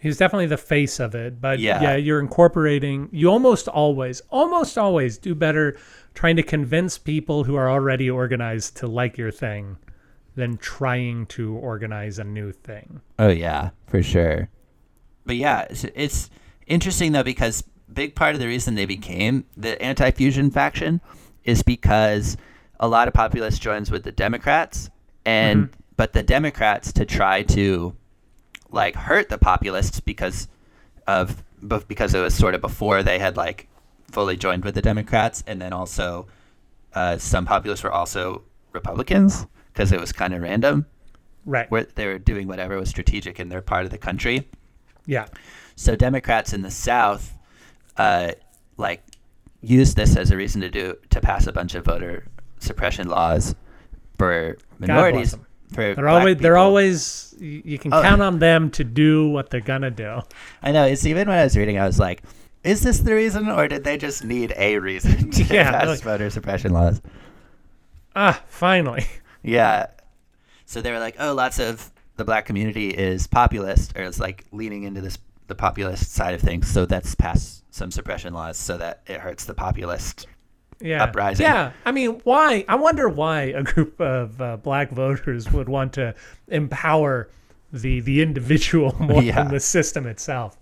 He 0.00 0.08
was 0.08 0.16
definitely 0.16 0.46
the 0.46 0.56
face 0.56 1.00
of 1.00 1.14
it, 1.14 1.40
but 1.40 1.58
Yeah. 1.60 1.82
yeah. 1.82 1.96
you're 1.96 2.20
incorporating. 2.20 3.08
You 3.12 3.30
almost 3.30 3.68
always, 3.68 4.22
almost 4.30 4.78
always 4.78 5.18
do 5.18 5.34
better 5.34 5.76
trying 6.14 6.36
to 6.36 6.42
convince 6.42 6.98
people 6.98 7.44
who 7.44 7.54
are 7.54 7.70
already 7.70 8.10
organized 8.10 8.76
to 8.78 8.86
like 8.86 9.16
your 9.18 9.30
thing 9.30 9.76
than 10.34 10.56
trying 10.56 11.26
to 11.26 11.54
organize 11.56 12.18
a 12.18 12.24
new 12.24 12.52
thing. 12.52 13.00
Oh 13.18 13.28
yeah, 13.28 13.70
for 13.86 14.02
sure. 14.02 14.48
But 15.24 15.36
yeah, 15.36 15.66
it's, 15.68 15.84
it's 15.94 16.30
interesting 16.66 17.12
though 17.12 17.22
because 17.22 17.64
big 17.92 18.14
part 18.14 18.34
of 18.34 18.40
the 18.40 18.46
reason 18.46 18.74
they 18.74 18.86
became 18.86 19.44
the 19.56 19.80
anti-fusion 19.82 20.50
faction 20.50 21.00
is 21.44 21.62
because 21.62 22.36
a 22.80 22.88
lot 22.88 23.08
of 23.08 23.14
populists 23.14 23.58
joins 23.58 23.90
with 23.90 24.04
the 24.04 24.12
Democrats, 24.12 24.90
and 25.24 25.64
mm-hmm. 25.64 25.80
but 25.96 26.12
the 26.12 26.22
Democrats 26.22 26.92
to 26.94 27.04
try 27.04 27.42
to 27.42 27.94
like 28.70 28.96
hurt 28.96 29.28
the 29.28 29.38
populists 29.38 30.00
because 30.00 30.48
of 31.06 31.42
because 31.86 32.14
it 32.14 32.20
was 32.20 32.34
sort 32.34 32.54
of 32.54 32.60
before 32.60 33.02
they 33.02 33.18
had 33.18 33.36
like 33.36 33.68
fully 34.12 34.36
joined 34.36 34.64
with 34.64 34.74
the 34.74 34.82
Democrats, 34.82 35.42
and 35.46 35.60
then 35.60 35.72
also 35.72 36.26
uh, 36.94 37.16
some 37.18 37.44
populists 37.46 37.82
were 37.82 37.92
also 37.92 38.42
Republicans 38.72 39.46
because 39.72 39.92
it 39.92 40.00
was 40.00 40.12
kind 40.12 40.34
of 40.34 40.42
random 40.42 40.86
Right. 41.44 41.68
where 41.70 41.84
they 41.94 42.06
were 42.06 42.18
doing 42.18 42.46
whatever 42.46 42.76
was 42.78 42.88
strategic 42.90 43.40
in 43.40 43.48
their 43.48 43.62
part 43.62 43.84
of 43.84 43.90
the 43.90 43.98
country. 43.98 44.48
yeah. 45.06 45.26
So 45.74 45.96
Democrats 45.96 46.52
in 46.52 46.60
the 46.62 46.70
South, 46.70 47.32
uh, 47.96 48.32
like, 48.76 49.02
used 49.62 49.96
this 49.96 50.16
as 50.16 50.30
a 50.30 50.36
reason 50.36 50.60
to 50.60 50.68
do 50.68 50.96
to 51.10 51.20
pass 51.20 51.46
a 51.46 51.52
bunch 51.52 51.74
of 51.74 51.84
voter 51.84 52.26
suppression 52.58 53.08
laws 53.08 53.54
for 54.18 54.58
minorities. 54.78 55.34
For 55.72 55.94
They're 55.94 56.08
always 56.08 56.36
they're 56.36 56.58
always 56.58 57.34
you 57.40 57.62
you 57.64 57.78
can 57.78 57.92
Oh. 57.94 58.02
count 58.02 58.20
on 58.28 58.38
them 58.38 58.70
to 58.72 58.84
do 58.84 59.28
what 59.30 59.48
they're 59.50 59.60
gonna 59.62 59.90
do. 59.90 60.20
I 60.62 60.70
know. 60.72 60.84
It's 60.84 61.06
even 61.06 61.26
when 61.28 61.38
I 61.38 61.44
was 61.44 61.56
reading, 61.56 61.78
I 61.78 61.86
was 61.86 61.98
like, 61.98 62.22
"Is 62.64 62.82
this 62.82 62.98
the 63.00 63.14
reason, 63.14 63.48
or 63.48 63.68
did 63.68 63.84
they 63.84 63.96
just 63.98 64.24
need 64.24 64.52
a 64.56 64.78
reason 64.78 65.30
to 65.36 65.44
Yeah, 65.44 65.70
pass 65.70 65.86
like- 65.86 66.00
voter 66.00 66.30
suppression 66.30 66.72
laws?" 66.72 67.00
Ah, 68.14 68.42
finally. 68.48 69.06
Yeah. 69.44 69.86
So 70.66 70.80
they 70.80 70.92
were 70.92 71.00
like, 71.00 71.16
oh, 71.18 71.34
lots 71.34 71.58
of 71.58 71.90
the 72.16 72.24
black 72.24 72.46
community 72.46 72.90
is 72.90 73.26
populist 73.26 73.98
or 73.98 74.02
is 74.04 74.20
like 74.20 74.44
leaning 74.52 74.84
into 74.84 75.00
this 75.00 75.18
the 75.48 75.56
populist 75.56 76.12
side 76.12 76.34
of 76.34 76.40
things. 76.40 76.68
So 76.70 76.86
that's 76.86 77.16
passed 77.16 77.64
some 77.74 77.90
suppression 77.90 78.34
laws 78.34 78.56
so 78.56 78.78
that 78.78 79.02
it 79.08 79.18
hurts 79.18 79.44
the 79.46 79.54
populist 79.54 80.28
yeah. 80.80 81.02
uprising. 81.02 81.44
Yeah, 81.44 81.72
I 81.84 81.90
mean, 81.90 82.20
why? 82.22 82.64
I 82.68 82.76
wonder 82.76 83.08
why 83.08 83.42
a 83.44 83.64
group 83.64 84.00
of 84.00 84.40
uh, 84.40 84.58
black 84.58 84.90
voters 84.92 85.50
would 85.50 85.68
want 85.68 85.94
to 85.94 86.14
empower 86.46 87.28
the 87.72 87.98
the 87.98 88.22
individual 88.22 88.94
more 89.00 89.20
Yeah. 89.24 89.42
than 89.42 89.48
the 89.52 89.58
system 89.58 90.06
itself. 90.06 90.56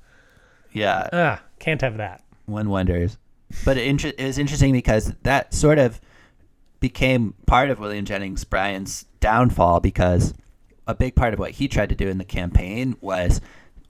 Yeah. 0.72 1.06
Ah, 1.12 1.42
can't 1.60 1.80
have 1.82 1.98
that. 1.98 2.24
one 2.46 2.68
wonders. 2.68 3.16
But 3.64 3.76
it, 3.78 3.86
inter- 3.86 4.12
it 4.16 4.24
was 4.24 4.38
interesting 4.38 4.72
because 4.72 5.12
that 5.22 5.54
sort 5.54 5.78
of 5.78 6.00
became 6.80 7.34
part 7.46 7.70
of 7.70 7.78
William 7.78 8.04
Jennings 8.04 8.44
Bryan's 8.44 9.04
downfall 9.20 9.80
because 9.80 10.34
a 10.86 10.94
big 10.94 11.14
part 11.14 11.34
of 11.34 11.38
what 11.38 11.52
he 11.52 11.68
tried 11.68 11.90
to 11.90 11.94
do 11.94 12.08
in 12.08 12.18
the 12.18 12.24
campaign 12.24 12.96
was 13.00 13.40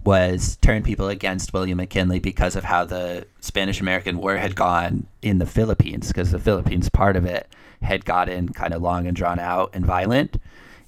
was 0.02 0.56
turn 0.62 0.82
people 0.82 1.08
against 1.08 1.52
William 1.52 1.76
McKinley 1.76 2.18
because 2.18 2.56
of 2.56 2.64
how 2.64 2.86
the 2.86 3.26
Spanish 3.40 3.80
American 3.82 4.16
War 4.16 4.36
had 4.38 4.56
gone 4.56 5.06
in 5.20 5.38
the 5.38 5.46
Philippines 5.46 6.08
because 6.08 6.30
the 6.30 6.38
Philippines 6.38 6.88
part 6.88 7.16
of 7.16 7.26
it 7.26 7.46
had 7.82 8.06
gotten 8.06 8.48
kind 8.48 8.72
of 8.72 8.80
long 8.80 9.06
and 9.06 9.14
drawn 9.14 9.38
out 9.38 9.70
and 9.74 9.84
violent. 9.84 10.38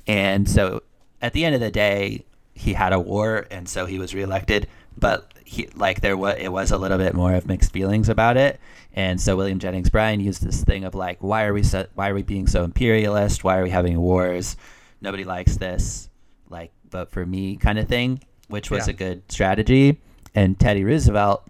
And 0.07 0.49
so 0.49 0.83
at 1.21 1.35
the 1.35 1.45
end 1.45 1.55
of 1.55 1.61
the 1.61 1.71
day, 1.71 2.25
he 2.55 2.73
had 2.73 2.95
a 2.95 2.99
war 3.01 3.47
and 3.51 3.69
so 3.69 3.85
he 3.85 3.99
was 3.99 4.15
reelected, 4.15 4.67
but 4.99 5.33
he 5.45 5.69
like 5.75 6.01
there 6.01 6.17
was 6.17 6.37
it 6.39 6.49
was 6.51 6.71
a 6.71 6.79
little 6.79 6.99
bit 6.99 7.15
more 7.15 7.35
of 7.35 7.47
mixed 7.47 7.73
feelings 7.73 8.09
about 8.09 8.37
it. 8.37 8.61
And 8.95 9.21
so 9.21 9.37
William 9.37 9.59
Jennings 9.59 9.91
Bryan 9.91 10.21
used 10.21 10.43
this 10.47 10.65
thing 10.65 10.85
of 10.85 10.95
like 10.95 11.19
why 11.23 11.45
are 11.45 11.53
we 11.53 11.63
so, 11.63 11.87
why 11.95 12.11
are 12.11 12.15
we 12.15 12.23
being 12.23 12.47
so 12.47 12.65
imperialist? 12.65 13.45
Why 13.45 13.59
are 13.59 13.63
we 13.63 13.71
having 13.71 13.99
wars? 14.01 14.57
Nobody 15.01 15.25
likes 15.25 15.57
this. 15.57 16.09
Like 16.49 16.71
vote 16.91 17.11
for 17.11 17.25
me 17.25 17.57
kind 17.57 17.79
of 17.79 17.89
thing, 17.89 18.21
which 18.49 18.71
was 18.71 18.87
Yeah. 18.87 18.93
a 18.93 18.97
good 18.97 19.23
strategy. 19.31 20.01
And 20.35 20.59
Teddy 20.59 20.85
Roosevelt 20.85 21.45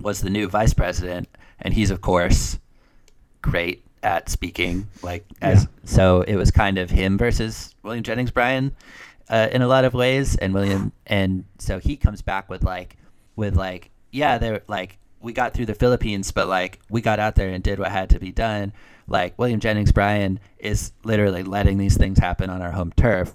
was 0.00 0.20
the 0.20 0.30
new 0.30 0.48
vice 0.48 0.74
president 0.74 1.28
and 1.60 1.74
he's 1.74 1.90
of 1.90 2.00
course 2.00 2.58
great 3.42 3.84
at 4.02 4.28
speaking 4.28 4.86
like 5.02 5.24
as 5.42 5.66
so 5.84 6.22
it 6.22 6.36
was 6.36 6.52
kind 6.52 6.78
of 6.78 6.88
him 6.90 7.18
versus 7.18 7.74
William 7.82 8.04
Jennings 8.04 8.30
Bryan 8.30 8.74
uh, 9.30 9.48
in 9.52 9.62
a 9.62 9.68
lot 9.68 9.84
of 9.84 9.94
ways 9.94 10.36
and 10.36 10.54
William 10.54 10.92
and 11.06 11.44
so 11.58 11.78
he 11.78 11.96
comes 11.96 12.22
back 12.22 12.48
with 12.48 12.62
like 12.62 12.96
with 13.36 13.56
like 13.56 13.90
yeah 14.10 14.38
they're 14.38 14.62
like 14.68 14.98
we 15.20 15.32
got 15.32 15.52
through 15.52 15.66
the 15.66 15.74
Philippines 15.74 16.32
but 16.32 16.48
like 16.48 16.78
we 16.88 17.00
got 17.00 17.18
out 17.18 17.34
there 17.34 17.50
and 17.50 17.62
did 17.62 17.78
what 17.78 17.90
had 17.90 18.10
to 18.10 18.18
be 18.18 18.32
done. 18.32 18.72
Like 19.06 19.38
William 19.38 19.60
Jennings 19.60 19.92
Bryan 19.92 20.38
is 20.58 20.92
literally 21.02 21.42
letting 21.42 21.78
these 21.78 21.96
things 21.96 22.18
happen 22.18 22.50
on 22.50 22.62
our 22.62 22.72
home 22.72 22.92
turf 22.96 23.32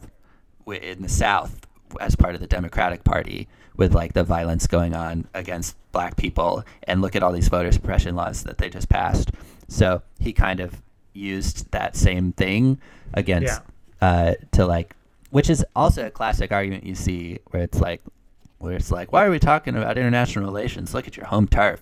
in 0.67 1.01
the 1.01 1.09
South 1.09 1.67
as 1.99 2.15
part 2.15 2.35
of 2.35 2.41
the 2.41 2.47
Democratic 2.47 3.03
Party 3.03 3.47
with 3.75 3.93
like 3.93 4.13
the 4.13 4.23
violence 4.23 4.67
going 4.67 4.93
on 4.93 5.27
against 5.33 5.75
black 5.91 6.15
people. 6.17 6.63
And 6.83 7.01
look 7.01 7.15
at 7.15 7.23
all 7.23 7.31
these 7.31 7.47
voter 7.47 7.71
suppression 7.71 8.15
laws 8.15 8.43
that 8.43 8.57
they 8.57 8.69
just 8.69 8.89
passed. 8.89 9.31
So 9.67 10.01
he 10.19 10.33
kind 10.33 10.59
of 10.59 10.81
used 11.13 11.71
that 11.71 11.95
same 11.95 12.33
thing 12.33 12.79
against 13.13 13.61
uh, 14.01 14.33
to 14.51 14.65
like, 14.65 14.95
which 15.34 15.49
is 15.49 15.65
also 15.75 16.05
a 16.05 16.11
classic 16.11 16.51
argument 16.51 16.86
you 16.86 16.93
see 16.93 17.39
where 17.49 17.63
it's 17.63 17.81
like, 17.81 18.01
where 18.59 18.73
it's 18.73 18.91
like, 18.91 19.11
why 19.11 19.25
are 19.25 19.31
we 19.31 19.39
talking 19.39 19.75
about 19.75 19.97
international 19.97 20.45
relations? 20.45 20.93
Look 20.93 21.07
at 21.07 21.17
your 21.17 21.25
home 21.25 21.47
turf. 21.47 21.81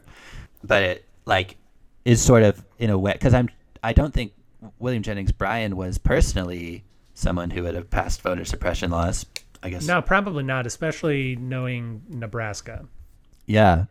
But 0.64 0.84
it 0.84 1.06
like 1.26 1.58
is 2.06 2.22
sort 2.22 2.44
of 2.44 2.64
in 2.80 2.90
a 2.90 2.98
way 2.98 3.12
because 3.12 3.34
I'm 3.34 3.50
I 3.84 3.92
don't 3.92 4.14
think 4.14 4.32
William 4.80 5.04
Jennings 5.04 5.34
Bryan 5.34 5.76
was 5.76 5.98
personally 5.98 6.86
someone 7.14 7.50
who 7.50 7.64
would 7.64 7.76
have 7.76 7.90
passed 7.90 8.22
voter 8.22 8.46
suppression 8.46 8.90
laws. 8.90 9.26
I 9.62 9.70
guess 9.70 9.86
No, 9.86 10.02
probably 10.02 10.46
not, 10.46 10.66
especially 10.66 11.36
knowing 11.36 12.04
Nebraska. 12.08 12.86
Yeah. 13.48 13.88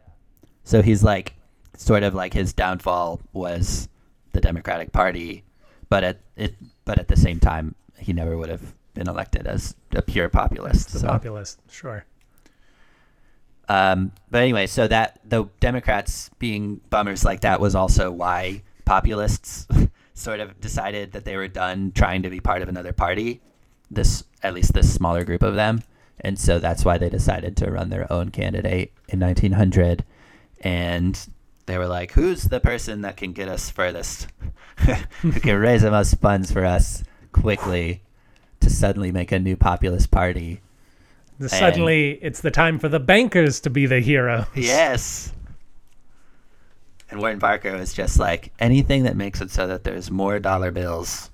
So 0.64 0.80
he's 0.80 1.04
like, 1.04 1.34
sort 1.76 2.02
of 2.02 2.14
like 2.14 2.32
his 2.32 2.54
downfall 2.54 3.20
was 3.34 3.90
the 4.32 4.40
Democratic 4.40 4.92
Party, 4.92 5.44
but 5.90 6.02
at 6.02 6.20
it, 6.34 6.54
but 6.86 6.98
at 6.98 7.08
the 7.08 7.16
same 7.16 7.40
time, 7.40 7.74
he 7.98 8.14
never 8.14 8.38
would 8.38 8.48
have 8.48 8.74
been 8.94 9.08
elected 9.08 9.46
as 9.46 9.74
a 9.92 10.02
pure 10.02 10.28
populist. 10.28 10.92
The 10.92 11.00
so. 11.00 11.06
populist, 11.08 11.60
sure. 11.70 12.04
Um, 13.68 14.12
but 14.30 14.42
anyway, 14.42 14.66
so 14.66 14.88
that 14.88 15.20
the 15.24 15.44
Democrats 15.60 16.28
being 16.40 16.80
bummers 16.90 17.24
like 17.24 17.42
that 17.42 17.60
was 17.60 17.74
also 17.76 18.10
why 18.10 18.62
populists 18.84 19.68
sort 20.14 20.40
of 20.40 20.60
decided 20.60 21.12
that 21.12 21.24
they 21.24 21.36
were 21.36 21.46
done 21.46 21.92
trying 21.94 22.22
to 22.22 22.30
be 22.30 22.40
part 22.40 22.62
of 22.62 22.68
another 22.68 22.92
party. 22.92 23.40
This, 23.88 24.24
at 24.42 24.54
least 24.54 24.72
this 24.74 24.92
smaller 24.92 25.24
group 25.24 25.42
of 25.42 25.54
them, 25.54 25.82
and 26.20 26.38
so 26.38 26.58
that's 26.58 26.84
why 26.84 26.98
they 26.98 27.08
decided 27.08 27.56
to 27.58 27.70
run 27.70 27.90
their 27.90 28.12
own 28.12 28.30
candidate 28.30 28.92
in 29.08 29.20
1900. 29.20 30.04
And 30.60 31.28
they 31.66 31.78
were 31.78 31.86
like, 31.86 32.12
"Who's 32.12 32.44
the 32.44 32.60
person 32.60 33.02
that 33.02 33.16
can 33.16 33.32
get 33.32 33.48
us 33.48 33.70
furthest? 33.70 34.28
Who 35.22 35.32
can 35.32 35.58
raise 35.58 35.82
the 35.82 35.90
most 35.90 36.20
funds 36.20 36.52
for 36.52 36.64
us 36.64 37.04
quickly 37.32 38.02
to 38.60 38.70
suddenly 38.70 39.12
make 39.12 39.32
a 39.32 39.38
new 39.38 39.56
populist 39.56 40.10
party?" 40.10 40.60
The- 41.38 41.48
Suddenly, 41.48 42.18
it's 42.22 42.40
the 42.42 42.50
time 42.50 42.78
for 42.78 42.88
the 42.88 43.00
bankers 43.00 43.60
to 43.60 43.70
be 43.70 43.86
the 43.86 44.00
hero. 44.00 44.46
Yes. 44.54 45.32
And 47.10 47.18
Wharton 47.20 47.38
Barker 47.38 47.76
was 47.76 47.92
just 47.92 48.18
like, 48.20 48.52
anything 48.60 49.02
that 49.04 49.16
makes 49.16 49.40
it 49.40 49.50
so 49.50 49.66
that 49.66 49.82
there's 49.84 50.10
more 50.10 50.38
dollar 50.38 50.70
bills 50.70 51.30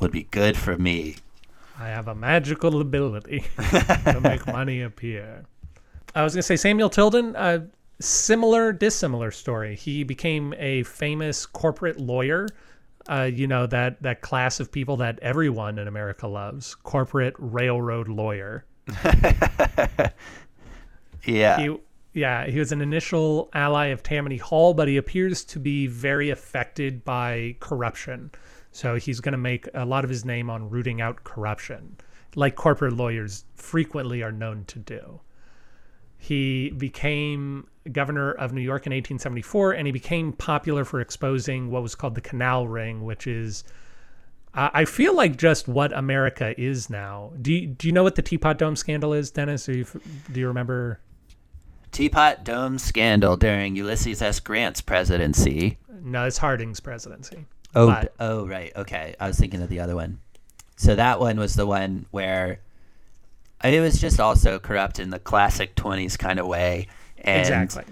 would 0.00 0.12
be 0.12 0.24
good 0.24 0.56
for 0.56 0.76
me. 0.76 1.16
I 1.78 1.88
have 1.88 2.08
a 2.08 2.14
magical 2.14 2.80
ability 2.80 3.42
to 3.70 4.20
make 4.22 4.46
money 4.46 4.82
appear. 4.82 5.44
I 6.14 6.22
was 6.22 6.34
going 6.34 6.40
to 6.40 6.46
say 6.46 6.56
Samuel 6.56 6.90
Tilden, 6.90 7.34
uh, 7.36 7.66
similar, 8.00 8.72
dissimilar 8.72 9.30
story. 9.30 9.74
He 9.76 10.04
became 10.04 10.54
a 10.58 10.82
famous 10.84 11.46
corporate 11.46 11.98
lawyer. 11.98 12.46
Uh, 13.08 13.30
you 13.32 13.46
know 13.46 13.66
that 13.66 14.02
that 14.02 14.20
class 14.20 14.58
of 14.60 14.72
people 14.72 14.96
that 14.96 15.18
everyone 15.20 15.78
in 15.78 15.86
America 15.86 16.26
loves, 16.26 16.74
corporate 16.74 17.34
railroad 17.38 18.08
lawyer. 18.08 18.64
Yeah. 21.26 21.58
He, 21.58 21.76
yeah, 22.14 22.46
he 22.46 22.58
was 22.58 22.72
an 22.72 22.80
initial 22.80 23.50
ally 23.52 23.86
of 23.86 24.02
Tammany 24.02 24.38
Hall, 24.38 24.72
but 24.72 24.88
he 24.88 24.96
appears 24.96 25.44
to 25.46 25.58
be 25.58 25.86
very 25.86 26.30
affected 26.30 27.04
by 27.04 27.56
corruption. 27.60 28.30
So 28.72 28.96
he's 28.96 29.20
going 29.20 29.32
to 29.32 29.38
make 29.38 29.68
a 29.74 29.84
lot 29.84 30.04
of 30.04 30.10
his 30.10 30.24
name 30.24 30.48
on 30.48 30.70
rooting 30.70 31.00
out 31.00 31.24
corruption, 31.24 31.96
like 32.34 32.54
corporate 32.54 32.94
lawyers 32.94 33.44
frequently 33.56 34.22
are 34.22 34.32
known 34.32 34.64
to 34.68 34.78
do. 34.78 35.20
He 36.18 36.70
became 36.70 37.68
governor 37.92 38.32
of 38.32 38.52
New 38.52 38.60
York 38.60 38.86
in 38.86 38.90
1874, 38.92 39.72
and 39.72 39.86
he 39.86 39.92
became 39.92 40.32
popular 40.32 40.84
for 40.84 41.00
exposing 41.00 41.70
what 41.70 41.82
was 41.82 41.94
called 41.94 42.14
the 42.14 42.20
Canal 42.20 42.66
Ring, 42.68 43.04
which 43.04 43.26
is, 43.26 43.64
I 44.54 44.70
I 44.74 44.84
feel 44.84 45.14
like 45.14 45.36
just 45.36 45.68
what 45.68 45.92
America 45.92 46.58
is 46.60 46.88
now. 46.90 47.32
Do 47.40 47.52
you, 47.52 47.66
do 47.66 47.86
you 47.86 47.92
know 47.92 48.02
what 48.02 48.14
the 48.16 48.22
Teapot 48.22 48.58
Dome 48.58 48.76
scandal 48.76 49.12
is, 49.12 49.30
Dennis? 49.30 49.68
You, 49.68 49.84
do 50.32 50.40
you 50.40 50.48
remember? 50.48 51.00
Teapot 51.92 52.44
Dome 52.44 52.78
scandal 52.78 53.36
during 53.36 53.74
Ulysses 53.76 54.20
S. 54.20 54.40
Grant's 54.40 54.80
presidency. 54.80 55.78
No, 56.02 56.24
it's 56.26 56.38
Harding's 56.38 56.80
presidency. 56.80 57.46
Oh, 57.74 57.88
But- 57.88 58.14
oh, 58.20 58.46
right. 58.46 58.72
Okay. 58.76 59.14
I 59.18 59.26
was 59.28 59.38
thinking 59.38 59.62
of 59.62 59.68
the 59.68 59.80
other 59.80 59.94
one. 59.94 60.18
So 60.76 60.94
that 60.94 61.20
one 61.20 61.38
was 61.38 61.54
the 61.54 61.66
one 61.66 62.04
where 62.10 62.60
it 63.64 63.80
was 63.80 63.98
just 63.98 64.20
also 64.20 64.58
corrupt 64.58 64.98
in 64.98 65.08
the 65.10 65.18
classic 65.18 65.74
20s 65.74 66.18
kind 66.18 66.38
of 66.38 66.46
way. 66.46 66.86
And 67.18 67.40
Exactly. 67.40 67.84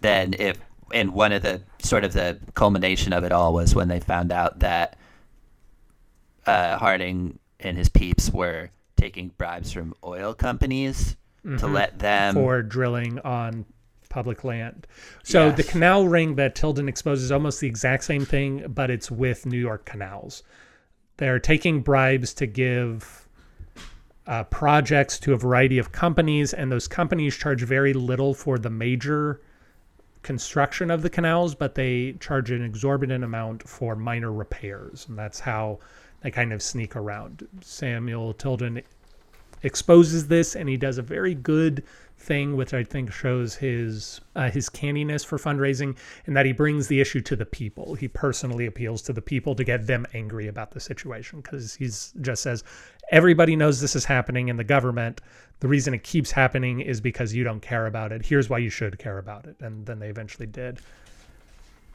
then 0.00 0.34
if 0.38 0.58
and 0.92 1.12
one 1.12 1.32
of 1.32 1.42
the 1.42 1.62
sort 1.80 2.04
of 2.04 2.12
the 2.12 2.38
culmination 2.54 3.12
of 3.12 3.22
it 3.24 3.32
all 3.32 3.52
was 3.54 3.74
when 3.74 3.88
they 3.88 4.00
found 4.00 4.32
out 4.32 4.58
that 4.60 4.96
uh, 6.46 6.78
Harding 6.78 7.38
and 7.60 7.76
his 7.76 7.88
peeps 7.88 8.30
were 8.30 8.70
taking 8.96 9.28
bribes 9.38 9.72
from 9.72 9.94
oil 10.04 10.34
companies 10.34 11.16
to 11.58 11.66
let 11.66 11.98
them 11.98 12.34
for 12.34 12.60
drilling 12.62 13.18
on 13.20 13.64
public 14.10 14.44
land. 14.44 14.86
So 15.22 15.50
the 15.50 15.62
canal 15.62 16.06
ring 16.08 16.34
that 16.34 16.54
Tilden 16.54 16.88
exposes 16.88 17.30
almost 17.32 17.60
the 17.60 17.68
exact 17.68 18.04
same 18.04 18.26
thing, 18.26 18.66
but 18.68 18.90
it's 18.90 19.10
with 19.10 19.46
New 19.46 19.58
York 19.58 19.86
canals. 19.86 20.42
They're 21.16 21.38
taking 21.38 21.80
bribes 21.80 22.34
to 22.34 22.46
give 22.46 23.28
uh, 24.26 24.44
projects 24.44 25.18
to 25.20 25.32
a 25.32 25.36
variety 25.36 25.78
of 25.78 25.92
companies, 25.92 26.52
and 26.52 26.70
those 26.70 26.86
companies 26.86 27.36
charge 27.36 27.62
very 27.62 27.92
little 27.92 28.34
for 28.34 28.58
the 28.58 28.70
major 28.70 29.40
construction 30.22 30.90
of 30.90 31.02
the 31.02 31.10
canals, 31.10 31.54
but 31.54 31.74
they 31.74 32.12
charge 32.20 32.50
an 32.50 32.62
exorbitant 32.62 33.24
amount 33.24 33.66
for 33.68 33.96
minor 33.96 34.32
repairs, 34.32 35.06
and 35.08 35.18
that's 35.18 35.40
how 35.40 35.78
they 36.20 36.30
kind 36.30 36.52
of 36.52 36.62
sneak 36.62 36.96
around. 36.96 37.46
Samuel 37.62 38.34
Tilden 38.34 38.82
exposes 39.62 40.28
this, 40.28 40.56
and 40.56 40.68
he 40.68 40.76
does 40.76 40.98
a 40.98 41.02
very 41.02 41.34
good 41.34 41.82
thing, 42.18 42.54
which 42.54 42.74
I 42.74 42.84
think 42.84 43.10
shows 43.10 43.54
his 43.54 44.20
uh, 44.36 44.50
his 44.50 44.68
canniness 44.68 45.24
for 45.24 45.38
fundraising, 45.38 45.96
and 46.26 46.36
that 46.36 46.46
he 46.46 46.52
brings 46.52 46.86
the 46.86 47.00
issue 47.00 47.20
to 47.22 47.36
the 47.36 47.46
people. 47.46 47.94
He 47.94 48.08
personally 48.08 48.66
appeals 48.66 49.02
to 49.02 49.12
the 49.12 49.22
people 49.22 49.54
to 49.54 49.64
get 49.64 49.86
them 49.86 50.06
angry 50.12 50.46
about 50.48 50.72
the 50.72 50.80
situation 50.80 51.40
because 51.40 51.74
he's 51.74 52.12
just 52.20 52.42
says 52.42 52.62
everybody 53.10 53.56
knows 53.56 53.80
this 53.80 53.94
is 53.94 54.04
happening 54.04 54.48
in 54.48 54.56
the 54.56 54.64
government. 54.64 55.20
The 55.60 55.68
reason 55.68 55.92
it 55.92 56.02
keeps 56.02 56.30
happening 56.30 56.80
is 56.80 57.00
because 57.00 57.34
you 57.34 57.44
don't 57.44 57.60
care 57.60 57.86
about 57.86 58.12
it. 58.12 58.24
Here's 58.24 58.48
why 58.48 58.58
you 58.58 58.70
should 58.70 58.98
care 58.98 59.18
about 59.18 59.44
it, 59.46 59.56
and 59.60 59.84
then 59.84 59.98
they 59.98 60.08
eventually 60.08 60.46
did. 60.46 60.78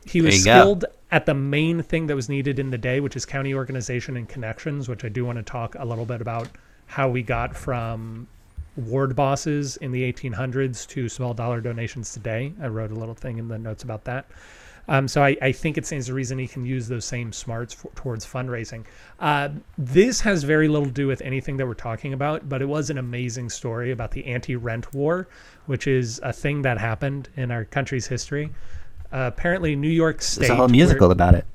He 0.06 0.22
was 0.22 0.40
you 0.40 0.46
go. 0.46 0.52
skilled 0.52 0.86
at 1.12 1.26
the 1.26 1.34
main 1.34 1.82
thing 1.82 2.08
that 2.08 2.16
was 2.16 2.30
needed 2.30 2.60
in 2.60 2.70
the 2.70 2.78
day, 2.78 3.00
which 3.00 3.16
is 3.16 3.26
county 3.26 3.56
organization 3.56 4.18
and 4.18 4.30
connections, 4.30 4.88
which 4.88 5.04
I 5.04 5.10
do 5.10 5.26
want 5.26 5.38
to 5.38 5.44
talk 5.44 5.76
a 5.80 5.86
little 5.86 6.06
bit 6.06 6.22
about 6.22 6.48
how 6.86 7.10
we 7.10 7.24
got 7.24 7.56
from 7.56 8.28
ward 8.76 9.16
bosses 9.16 9.78
in 9.78 9.92
the 9.92 10.12
1800s 10.12 10.86
to 10.90 11.10
small 11.10 11.34
dollar 11.34 11.62
donations 11.62 12.14
today. 12.14 12.54
I 12.62 12.68
wrote 12.68 12.92
a 12.92 12.96
little 12.96 13.16
thing 13.16 13.40
in 13.40 13.48
the 13.48 13.58
notes 13.58 13.84
about 13.84 14.04
that. 14.04 14.28
Um, 14.88 15.08
so 15.08 15.24
I, 15.24 15.36
I 15.42 15.52
think 15.52 15.78
it 15.78 15.86
stands 15.86 16.06
to 16.08 16.14
reason 16.14 16.38
he 16.38 16.48
can 16.48 16.66
use 16.66 16.88
those 16.88 17.06
same 17.06 17.34
smarts 17.34 17.74
for, 17.74 17.90
towards 17.96 18.26
fundraising. 18.26 18.86
Uh, 19.20 19.50
this 19.78 20.22
has 20.22 20.44
very 20.44 20.68
little 20.68 20.86
to 20.86 20.92
do 20.92 21.08
with 21.08 21.22
anything 21.22 21.58
that 21.58 21.66
we're 21.66 21.74
talking 21.74 22.14
about, 22.14 22.48
but 22.48 22.62
it 22.62 22.66
was 22.66 22.90
an 22.90 22.98
amazing 23.00 23.50
story 23.50 23.92
about 23.92 24.12
the 24.12 24.26
anti-rent 24.26 24.94
war, 24.94 25.28
which 25.66 25.88
is 25.88 26.20
a 26.24 26.32
thing 26.32 26.62
that 26.62 26.78
happened 26.78 27.30
in 27.36 27.50
our 27.50 27.66
country's 27.66 28.06
history. 28.06 28.52
Uh, 29.12 29.32
apparently, 29.34 29.76
New 29.76 29.88
York 29.90 30.22
State. 30.22 30.42
There's 30.42 30.52
a 30.52 30.56
whole 30.56 30.66
where- 30.66 30.72
musical 30.72 31.12
about 31.12 31.34
it. 31.36 31.46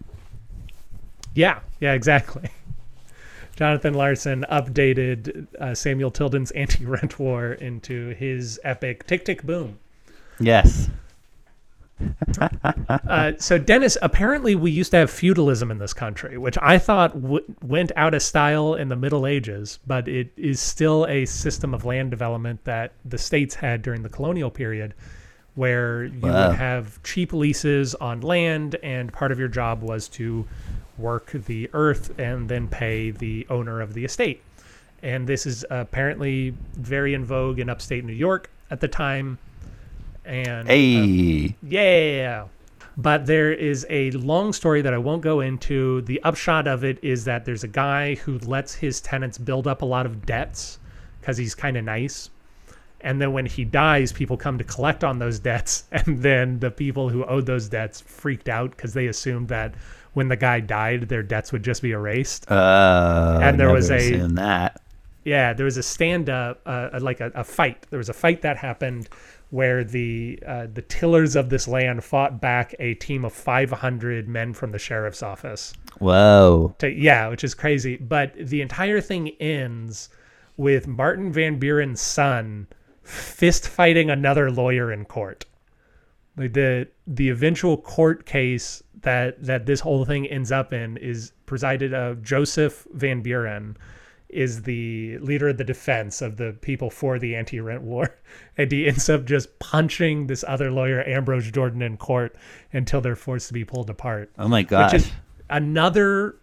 yeah, 1.34 1.60
yeah, 1.80 1.92
exactly. 1.92 2.50
Jonathan 3.56 3.92
Larson 3.94 4.44
updated 4.50 5.46
uh, 5.60 5.74
Samuel 5.74 6.10
Tilden's 6.10 6.50
anti-rent 6.52 7.18
war 7.18 7.52
into 7.52 8.08
his 8.14 8.58
epic 8.64 9.06
"Tick 9.06 9.24
Tick 9.24 9.42
Boom." 9.42 9.78
Yes. 10.38 10.88
Uh, 13.06 13.32
so, 13.38 13.58
Dennis, 13.58 13.96
apparently 14.02 14.54
we 14.54 14.70
used 14.70 14.90
to 14.92 14.96
have 14.98 15.10
feudalism 15.10 15.70
in 15.70 15.78
this 15.78 15.92
country, 15.92 16.38
which 16.38 16.56
I 16.62 16.78
thought 16.78 17.12
w 17.20 17.40
went 17.62 17.92
out 17.96 18.14
of 18.14 18.22
style 18.22 18.74
in 18.74 18.88
the 18.88 18.96
Middle 18.96 19.26
Ages, 19.26 19.78
but 19.86 20.06
it 20.08 20.30
is 20.36 20.60
still 20.60 21.06
a 21.08 21.24
system 21.26 21.74
of 21.74 21.84
land 21.84 22.10
development 22.10 22.64
that 22.64 22.92
the 23.04 23.18
states 23.18 23.54
had 23.56 23.82
during 23.82 24.02
the 24.02 24.08
colonial 24.08 24.50
period, 24.50 24.94
where 25.54 26.04
you 26.04 26.20
Wow. 26.22 26.48
would 26.48 26.56
have 26.56 27.02
cheap 27.02 27.32
leases 27.32 27.94
on 27.96 28.20
land, 28.20 28.76
and 28.82 29.12
part 29.12 29.32
of 29.32 29.38
your 29.38 29.48
job 29.48 29.82
was 29.82 30.08
to 30.10 30.46
work 30.98 31.32
the 31.32 31.68
earth 31.72 32.12
and 32.18 32.48
then 32.48 32.68
pay 32.68 33.10
the 33.10 33.46
owner 33.50 33.80
of 33.80 33.94
the 33.94 34.04
estate. 34.04 34.42
And 35.02 35.26
this 35.26 35.46
is 35.46 35.64
apparently 35.70 36.54
very 36.74 37.14
in 37.14 37.24
vogue 37.24 37.58
in 37.58 37.68
upstate 37.70 38.04
New 38.04 38.12
York 38.12 38.50
at 38.70 38.80
the 38.80 38.88
time. 38.88 39.38
And 40.24 40.68
uh, 40.68 40.72
Hey. 40.72 41.56
yeah. 41.62 42.46
But 42.96 43.24
there 43.26 43.52
is 43.52 43.86
a 43.88 44.10
long 44.12 44.52
story 44.52 44.82
that 44.82 44.92
I 44.92 44.98
won't 44.98 45.22
go 45.22 45.40
into. 45.40 46.02
The 46.02 46.20
upshot 46.22 46.66
of 46.68 46.84
it 46.84 46.98
is 47.02 47.24
that 47.24 47.44
there's 47.44 47.64
a 47.64 47.68
guy 47.68 48.16
who 48.16 48.38
lets 48.40 48.74
his 48.74 49.00
tenants 49.00 49.38
build 49.38 49.66
up 49.66 49.80
a 49.82 49.86
lot 49.86 50.04
of 50.06 50.26
debts 50.26 50.78
because 51.20 51.36
he's 51.38 51.54
kind 51.54 51.76
of 51.76 51.84
nice. 51.84 52.28
And 53.02 53.18
then 53.22 53.32
when 53.32 53.46
he 53.46 53.64
dies, 53.64 54.12
people 54.12 54.36
come 54.36 54.58
to 54.58 54.64
collect 54.64 55.04
on 55.04 55.18
those 55.18 55.38
debts. 55.38 55.84
And 55.92 56.20
then 56.22 56.58
the 56.58 56.70
people 56.70 57.08
who 57.08 57.24
owed 57.24 57.46
those 57.46 57.68
debts 57.68 58.00
freaked 58.02 58.48
out 58.50 58.72
because 58.72 58.92
they 58.92 59.06
assumed 59.06 59.48
that 59.48 59.74
when 60.12 60.28
the 60.28 60.36
guy 60.36 60.60
died, 60.60 61.08
their 61.08 61.22
debts 61.22 61.52
would 61.52 61.62
just 61.62 61.80
be 61.80 61.92
erased. 61.92 62.50
Uh, 62.50 63.38
And 63.42 63.58
there 63.58 63.72
was 63.72 63.90
a- 63.90 64.16
that. 64.34 64.82
Yeah, 65.24 65.52
there 65.52 65.64
was 65.66 65.76
a 65.76 65.82
stand 65.82 66.28
up, 66.28 66.60
uh, 66.66 66.98
like 67.00 67.20
a, 67.20 67.30
a 67.34 67.44
fight. 67.44 67.86
There 67.90 67.98
was 67.98 68.08
a 68.08 68.14
fight 68.14 68.42
that 68.42 68.56
happened 68.56 69.08
where 69.50 69.82
the 69.82 70.38
uh, 70.46 70.66
the 70.72 70.82
tillers 70.82 71.36
of 71.36 71.50
this 71.50 71.66
land 71.66 72.02
fought 72.04 72.40
back 72.40 72.74
a 72.78 72.94
team 72.94 73.24
of 73.24 73.32
500 73.32 74.28
men 74.28 74.54
from 74.54 74.72
the 74.72 74.78
sheriff's 74.78 75.22
office. 75.22 75.74
Whoa. 75.98 76.74
To, 76.78 76.88
yeah, 76.88 77.28
which 77.28 77.44
is 77.44 77.54
crazy. 77.54 77.96
But 77.96 78.34
the 78.34 78.62
entire 78.62 79.00
thing 79.00 79.28
ends 79.40 80.08
with 80.56 80.86
Martin 80.86 81.32
Van 81.32 81.58
Buren's 81.58 82.00
son 82.00 82.68
fist 83.02 83.66
fighting 83.66 84.08
another 84.08 84.50
lawyer 84.50 84.92
in 84.92 85.04
court. 85.04 85.46
Like 86.36 86.52
the 86.52 86.88
the 87.06 87.28
eventual 87.28 87.76
court 87.76 88.26
case 88.26 88.82
that 89.02 89.42
that 89.42 89.66
this 89.66 89.80
whole 89.80 90.04
thing 90.04 90.26
ends 90.26 90.52
up 90.52 90.72
in 90.72 90.96
is 90.96 91.32
presided 91.46 91.92
of 91.92 92.22
Joseph 92.22 92.86
Van 92.92 93.20
Buren 93.20 93.76
is 94.32 94.62
the 94.62 95.18
leader 95.18 95.48
of 95.48 95.56
the 95.56 95.64
defense 95.64 96.22
of 96.22 96.36
the 96.36 96.52
people 96.60 96.90
for 96.90 97.18
the 97.18 97.34
anti-rent 97.34 97.82
war 97.82 98.16
and 98.56 98.70
he 98.70 98.86
ends 98.86 99.08
up 99.08 99.24
just 99.24 99.58
punching 99.58 100.26
this 100.26 100.44
other 100.46 100.70
lawyer 100.70 101.06
Ambrose 101.06 101.50
Jordan 101.50 101.82
in 101.82 101.96
court 101.96 102.36
until 102.72 103.00
they're 103.00 103.16
forced 103.16 103.48
to 103.48 103.54
be 103.54 103.64
pulled 103.64 103.90
apart 103.90 104.30
Oh 104.38 104.48
my 104.48 104.62
gosh. 104.62 104.92
which 104.92 105.02
is 105.02 105.12
another 105.48 106.36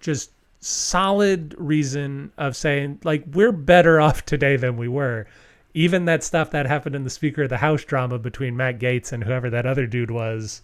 just 0.00 0.30
solid 0.60 1.54
reason 1.58 2.32
of 2.38 2.56
saying 2.56 3.00
like 3.04 3.24
we're 3.32 3.52
better 3.52 4.00
off 4.06 4.24
today 4.24 4.56
than 4.56 4.76
we 4.76 4.88
were 4.88 5.26
even 5.74 6.06
that 6.06 6.24
stuff 6.24 6.50
that 6.50 6.66
happened 6.66 6.96
in 6.96 7.04
the 7.04 7.10
speaker 7.10 7.44
of 7.44 7.48
the 7.48 7.58
house 7.58 7.84
drama 7.84 8.18
between 8.18 8.56
matt 8.56 8.78
gaetz 8.78 9.12
and 9.12 9.22
whoever 9.24 9.50
that 9.50 9.66
other 9.66 9.86
dude 9.86 10.10
was 10.10 10.62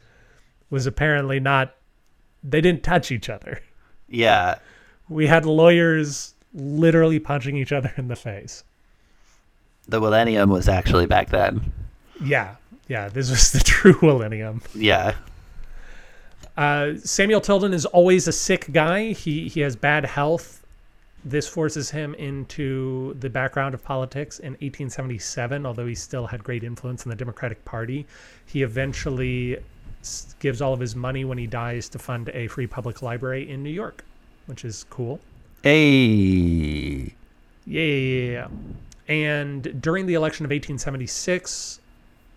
was 0.71 0.87
apparently 0.87 1.39
not 1.39 1.75
they 2.43 2.61
didn't 2.61 2.83
touch 2.83 3.13
each 3.13 3.29
other 3.29 3.61
yeah. 4.09 4.57
we 5.09 5.27
had 5.27 5.47
lawyers 5.47 6.34
literally 6.55 7.19
punching 7.19 7.57
each 7.57 7.73
other 7.73 7.93
in 7.97 8.09
the 8.09 8.17
face 8.17 8.65
The 9.89 10.01
millennium 10.01 10.51
was 10.51 10.69
actually 10.69 11.07
back 11.07 11.31
then. 11.31 11.73
yeah 12.23 12.57
yeah 12.89 13.09
this 13.09 13.31
was 13.31 13.53
the 13.53 13.61
true 13.65 13.99
millennium 14.03 14.63
Yeah. 14.75 15.15
Uh, 16.57 16.93
Samuel 17.03 17.41
Tilden 17.41 17.73
is 17.75 17.85
always 17.87 18.29
a 18.29 18.33
sick 18.33 18.71
guy. 18.73 19.11
He 19.13 19.49
he 19.49 19.61
has 19.61 19.75
bad 19.75 20.05
health. 20.05 20.65
This 21.25 21.49
forces 21.49 21.91
him 21.91 22.15
into 22.15 23.15
the 23.19 23.29
background 23.29 23.75
of 23.75 23.83
politics 23.83 24.39
in 24.39 24.53
1877. 24.53 25.67
Although 25.67 25.87
he 25.87 25.97
still 25.97 26.27
had 26.29 26.45
great 26.45 26.63
influence 26.63 27.05
in 27.05 27.11
the 27.11 27.17
Democratic 27.17 27.65
Party, 27.65 28.07
he 28.47 28.63
eventually 28.63 29.59
gives 30.39 30.61
all 30.63 30.73
of 30.73 30.79
his 30.79 30.95
money 30.95 31.25
when 31.25 31.39
he 31.39 31.47
dies 31.49 31.89
to 31.89 31.99
fund 31.99 32.29
a 32.35 32.47
free 32.47 32.69
public 32.69 33.03
library 33.03 33.51
in 33.51 33.63
New 33.65 33.71
York, 33.71 34.05
which 34.47 34.65
is 34.65 34.85
cool. 34.91 35.19
Hey. 35.65 37.15
Yeah. 37.65 38.49
And 39.09 39.81
during 39.81 40.05
the 40.05 40.13
election 40.13 40.45
of 40.45 40.51
1876, 40.51 41.81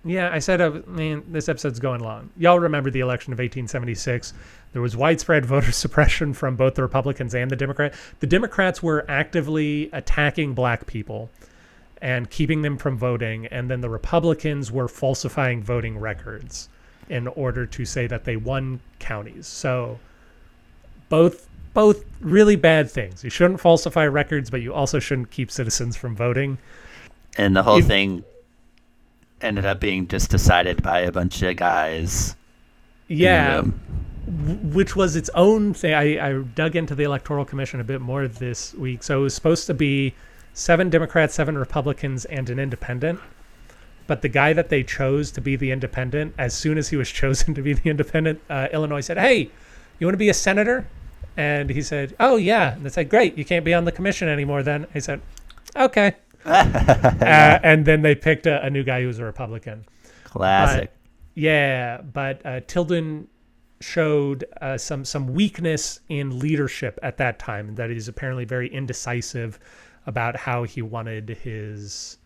yeah, 0.06 0.30
I 0.32 0.40
said, 0.40 0.62
uh, 0.62 0.80
man, 0.88 1.26
this 1.28 1.50
episode's 1.50 1.82
going 1.82 2.00
long. 2.00 2.30
Y'all 2.38 2.58
remember 2.58 2.90
the 2.90 3.02
election 3.02 3.34
of 3.34 3.40
1876. 3.40 4.34
There 4.72 4.82
was 4.82 4.96
widespread 4.96 5.46
voter 5.46 5.74
suppression 5.74 6.34
from 6.34 6.56
both 6.56 6.76
the 6.76 6.84
Republicans 6.84 7.36
and 7.36 7.52
the 7.52 7.58
Democrats. 7.58 7.98
The 8.22 8.28
Democrats 8.28 8.82
were 8.82 9.04
actively 9.10 9.90
attacking 9.92 10.54
black 10.54 10.88
people 10.88 11.30
and 12.02 12.30
keeping 12.30 12.62
them 12.62 12.78
from 12.78 12.98
voting. 12.98 13.46
And 13.48 13.70
then 13.70 13.82
the 13.82 13.90
Republicans 13.90 14.72
were 14.72 14.88
falsifying 14.88 15.62
voting 15.62 16.00
records 16.00 16.70
in 17.10 17.28
order 17.28 17.66
to 17.66 17.84
say 17.84 18.08
that 18.08 18.24
they 18.24 18.38
won 18.38 18.80
counties. 19.00 19.48
So 19.48 20.00
both 21.10 21.50
both 21.74 22.04
really 22.22 22.56
bad 22.56 22.90
things. 22.90 23.24
You 23.24 23.30
shouldn't 23.30 23.60
falsify 23.60 24.06
records, 24.08 24.50
but 24.50 24.62
you 24.62 24.74
also 24.74 25.00
shouldn't 25.00 25.32
keep 25.32 25.52
citizens 25.52 25.96
from 25.96 26.16
voting. 26.16 26.58
And 27.38 27.56
the 27.56 27.64
whole 27.64 27.80
If- 27.80 27.86
thing 27.88 28.24
ended 29.42 29.66
up 29.66 29.80
being 29.80 30.08
just 30.08 30.30
decided 30.32 30.82
by 30.82 31.00
a 31.02 31.12
bunch 31.12 31.42
of 31.44 31.56
guys. 31.56 32.36
Yeah, 33.08 33.64
which 34.28 34.96
was 34.96 35.16
its 35.16 35.30
own 35.36 35.74
thing. 35.74 35.94
I, 35.94 36.30
I 36.30 36.42
dug 36.42 36.76
into 36.76 36.96
the 36.96 37.04
Electoral 37.04 37.46
Commission 37.46 37.80
a 37.80 37.84
bit 37.84 38.02
more 38.02 38.28
this 38.28 38.74
week. 38.74 39.04
So 39.04 39.20
it 39.20 39.24
was 39.24 39.34
supposed 39.34 39.68
to 39.68 39.74
be 39.74 40.14
seven 40.54 40.90
Democrats, 40.90 41.36
seven 41.36 41.58
Republicans, 41.58 42.26
and 42.26 42.50
an 42.50 42.60
independent. 42.60 43.20
But 44.08 44.22
the 44.22 44.28
guy 44.30 44.54
that 44.54 44.70
they 44.70 44.84
chose 44.84 45.32
to 45.32 45.42
be 45.42 45.56
the 45.56 45.72
independent, 45.72 46.34
as 46.38 46.54
soon 46.54 46.78
as 46.78 46.90
he 46.90 46.96
was 46.98 47.10
chosen 47.22 47.54
to 47.54 47.62
be 47.62 47.74
the 47.74 47.90
independent, 47.90 48.42
uh, 48.50 48.68
Illinois 48.74 49.02
said, 49.02 49.18
"Hey, 49.18 49.50
you 50.00 50.08
want 50.08 50.14
to 50.14 50.18
be 50.18 50.30
a 50.30 50.34
senator?" 50.34 50.88
And 51.38 51.70
he 51.70 51.82
said, 51.82 52.16
"Oh 52.20 52.36
yeah." 52.36 52.74
And 52.74 52.86
they 52.86 52.90
said, 52.90 53.10
"Great, 53.10 53.38
you 53.38 53.46
can't 53.46 53.64
be 53.64 53.74
on 53.74 53.86
the 53.86 53.92
commission 53.92 54.28
anymore." 54.28 54.64
Then 54.64 54.88
he 54.92 55.00
said, 55.00 55.22
"Okay." 55.76 56.16
uh, 56.46 57.60
and 57.64 57.86
then 57.86 58.02
they 58.02 58.16
picked 58.16 58.48
a, 58.48 58.66
a 58.66 58.70
new 58.70 58.84
guy 58.84 59.02
who 59.02 59.08
was 59.08 59.20
a 59.20 59.24
Republican. 59.24 59.86
Classic. 60.24 60.92
Yeah, 61.36 62.02
but 62.02 62.44
uh, 62.46 62.62
Tilden 62.68 63.28
showed 63.80 64.46
uh, 64.62 64.78
some 64.78 65.06
some 65.06 65.28
weakness 65.28 66.00
in 66.10 66.40
leadership 66.40 67.00
at 67.04 67.18
that 67.18 67.38
time. 67.38 67.76
That 67.76 67.92
he's 67.92 68.08
apparently 68.08 68.46
very 68.46 68.74
indecisive 68.74 69.60
about 70.08 70.36
how 70.36 70.64
he 70.64 70.82
wanted 70.82 71.30
his 71.30 72.18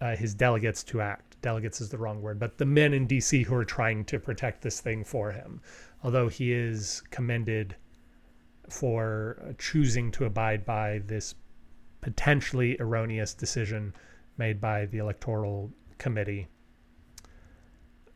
uh, 0.00 0.16
his 0.16 0.34
delegates 0.34 0.82
to 0.84 1.00
act. 1.00 1.40
Delegates 1.40 1.80
is 1.80 1.88
the 1.88 1.98
wrong 1.98 2.20
word, 2.20 2.38
but 2.38 2.58
the 2.58 2.66
men 2.66 2.92
in 2.92 3.06
D.C. 3.06 3.44
who 3.44 3.54
are 3.54 3.64
trying 3.64 4.04
to 4.06 4.18
protect 4.18 4.60
this 4.60 4.80
thing 4.80 5.04
for 5.04 5.32
him. 5.32 5.60
Although 6.02 6.28
he 6.28 6.52
is 6.52 7.02
commended 7.10 7.76
for 8.68 9.42
uh, 9.42 9.52
choosing 9.58 10.10
to 10.12 10.24
abide 10.24 10.64
by 10.64 11.00
this 11.06 11.34
potentially 12.00 12.76
erroneous 12.80 13.34
decision 13.34 13.94
made 14.36 14.60
by 14.60 14.86
the 14.86 14.98
electoral 14.98 15.70
committee 15.98 16.46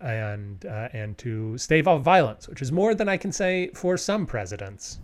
and 0.00 0.66
uh, 0.66 0.88
and 0.92 1.16
to 1.18 1.56
stave 1.58 1.86
off 1.86 2.02
violence, 2.02 2.48
which 2.48 2.60
is 2.62 2.72
more 2.72 2.94
than 2.94 3.08
I 3.08 3.16
can 3.16 3.32
say 3.32 3.70
for 3.74 3.96
some 3.96 4.26
presidents 4.26 4.98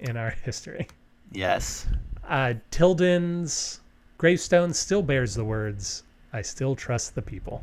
in 0.00 0.16
our 0.16 0.30
history. 0.44 0.86
Yes. 1.32 1.86
Uh, 2.26 2.54
Tilden's 2.70 3.80
gravestone 4.18 4.72
still 4.72 5.02
bears 5.02 5.34
the 5.34 5.44
words, 5.44 6.02
"I 6.32 6.42
still 6.42 6.74
trust 6.74 7.14
the 7.14 7.22
people." 7.22 7.62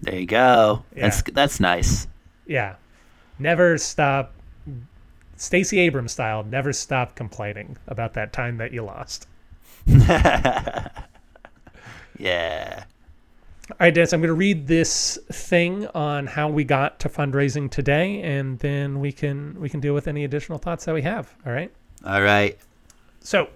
There 0.00 0.18
you 0.18 0.26
go. 0.26 0.84
Yeah. 0.94 1.02
That's 1.02 1.22
that's 1.32 1.60
nice. 1.60 2.08
Yeah, 2.46 2.74
never 3.38 3.78
stop. 3.78 4.34
Stacey 5.36 5.78
Abrams 5.80 6.12
style, 6.12 6.44
never 6.44 6.72
stop 6.72 7.14
complaining 7.16 7.76
about 7.86 8.14
that 8.14 8.32
time 8.32 8.58
that 8.58 8.72
you 8.72 8.82
lost. 8.82 9.26
Yeah. 12.22 12.84
All 13.70 13.76
right, 13.80 13.94
Dennis, 13.94 14.12
I'm 14.12 14.20
going 14.20 14.28
to 14.28 14.34
read 14.34 14.66
this 14.66 15.18
thing 15.30 15.86
on 15.88 16.26
how 16.26 16.48
we 16.48 16.62
got 16.62 17.00
to 17.00 17.08
fundraising 17.08 17.70
today, 17.70 18.20
and 18.22 18.58
then 18.58 19.00
we 19.00 19.12
can 19.12 19.58
we 19.60 19.68
can 19.68 19.80
deal 19.80 19.94
with 19.94 20.06
any 20.06 20.24
additional 20.24 20.58
thoughts 20.58 20.84
that 20.84 20.94
we 20.94 21.02
have. 21.02 21.34
All 21.46 21.52
right. 21.52 21.72
All 22.04 22.22
right. 22.22 22.58
So, 23.20 23.48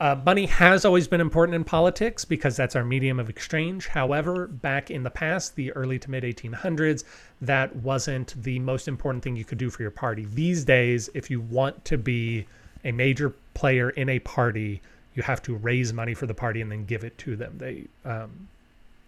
uh, 0.00 0.18
money 0.24 0.46
has 0.46 0.86
always 0.86 1.06
been 1.06 1.20
important 1.20 1.54
in 1.54 1.62
politics 1.62 2.24
because 2.24 2.56
that's 2.56 2.74
our 2.74 2.84
medium 2.84 3.20
of 3.20 3.28
exchange. 3.28 3.86
However, 3.86 4.46
back 4.46 4.90
in 4.90 5.02
the 5.02 5.10
past, 5.10 5.56
the 5.56 5.72
early 5.72 5.98
to 5.98 6.10
mid 6.10 6.24
1800s, 6.24 7.04
that 7.42 7.76
wasn't 7.76 8.42
the 8.42 8.58
most 8.60 8.88
important 8.88 9.22
thing 9.22 9.36
you 9.36 9.44
could 9.44 9.58
do 9.58 9.68
for 9.68 9.82
your 9.82 9.90
party. 9.90 10.24
These 10.24 10.64
days, 10.64 11.10
if 11.12 11.30
you 11.30 11.42
want 11.42 11.84
to 11.84 11.98
be 11.98 12.46
a 12.82 12.92
major 12.92 13.34
player 13.52 13.90
in 13.90 14.08
a 14.08 14.18
party, 14.20 14.80
you 15.14 15.22
have 15.22 15.42
to 15.42 15.54
raise 15.54 15.92
money 15.92 16.14
for 16.14 16.26
the 16.26 16.34
party 16.34 16.62
and 16.62 16.72
then 16.72 16.86
give 16.86 17.04
it 17.04 17.18
to 17.18 17.36
them. 17.36 17.58
They 17.58 17.84
um, 18.06 18.48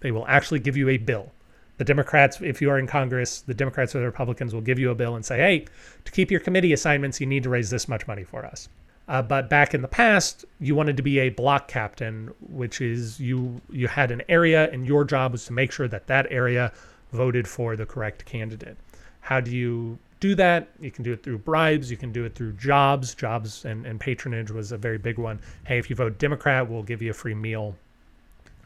they 0.00 0.12
will 0.12 0.26
actually 0.26 0.60
give 0.60 0.76
you 0.76 0.90
a 0.90 0.98
bill. 0.98 1.32
The 1.78 1.84
Democrats, 1.84 2.38
if 2.42 2.60
you 2.60 2.68
are 2.68 2.78
in 2.78 2.86
Congress, 2.86 3.40
the 3.40 3.54
Democrats 3.54 3.94
or 3.94 4.00
the 4.00 4.04
Republicans 4.04 4.52
will 4.52 4.60
give 4.60 4.78
you 4.78 4.90
a 4.90 4.94
bill 4.94 5.14
and 5.14 5.24
say, 5.24 5.38
hey, 5.38 5.64
to 6.04 6.12
keep 6.12 6.30
your 6.30 6.40
committee 6.40 6.74
assignments, 6.74 7.18
you 7.18 7.26
need 7.26 7.44
to 7.44 7.48
raise 7.48 7.70
this 7.70 7.88
much 7.88 8.06
money 8.06 8.24
for 8.24 8.44
us. 8.44 8.68
Uh, 9.08 9.20
but 9.20 9.50
back 9.50 9.74
in 9.74 9.82
the 9.82 9.88
past, 9.88 10.44
you 10.60 10.74
wanted 10.74 10.96
to 10.96 11.02
be 11.02 11.18
a 11.18 11.28
block 11.30 11.68
captain, 11.68 12.30
which 12.40 12.80
is 12.80 13.18
you 13.18 13.60
you 13.70 13.88
had 13.88 14.10
an 14.10 14.22
area 14.28 14.70
and 14.70 14.86
your 14.86 15.04
job 15.04 15.32
was 15.32 15.44
to 15.46 15.52
make 15.52 15.72
sure 15.72 15.88
that 15.88 16.06
that 16.06 16.26
area 16.30 16.72
voted 17.12 17.46
for 17.48 17.76
the 17.76 17.84
correct 17.84 18.24
candidate. 18.24 18.76
How 19.20 19.40
do 19.40 19.50
you 19.50 19.98
do 20.20 20.34
that? 20.36 20.68
You 20.80 20.90
can 20.90 21.02
do 21.02 21.12
it 21.12 21.22
through 21.22 21.38
bribes. 21.38 21.90
You 21.90 21.96
can 21.96 22.12
do 22.12 22.24
it 22.24 22.34
through 22.34 22.52
jobs. 22.52 23.14
Jobs 23.14 23.64
and, 23.64 23.84
and 23.86 23.98
patronage 23.98 24.50
was 24.50 24.72
a 24.72 24.78
very 24.78 24.98
big 24.98 25.18
one. 25.18 25.40
Hey, 25.66 25.78
if 25.78 25.90
you 25.90 25.96
vote 25.96 26.18
Democrat, 26.18 26.68
we'll 26.68 26.84
give 26.84 27.02
you 27.02 27.10
a 27.10 27.14
free 27.14 27.34
meal, 27.34 27.76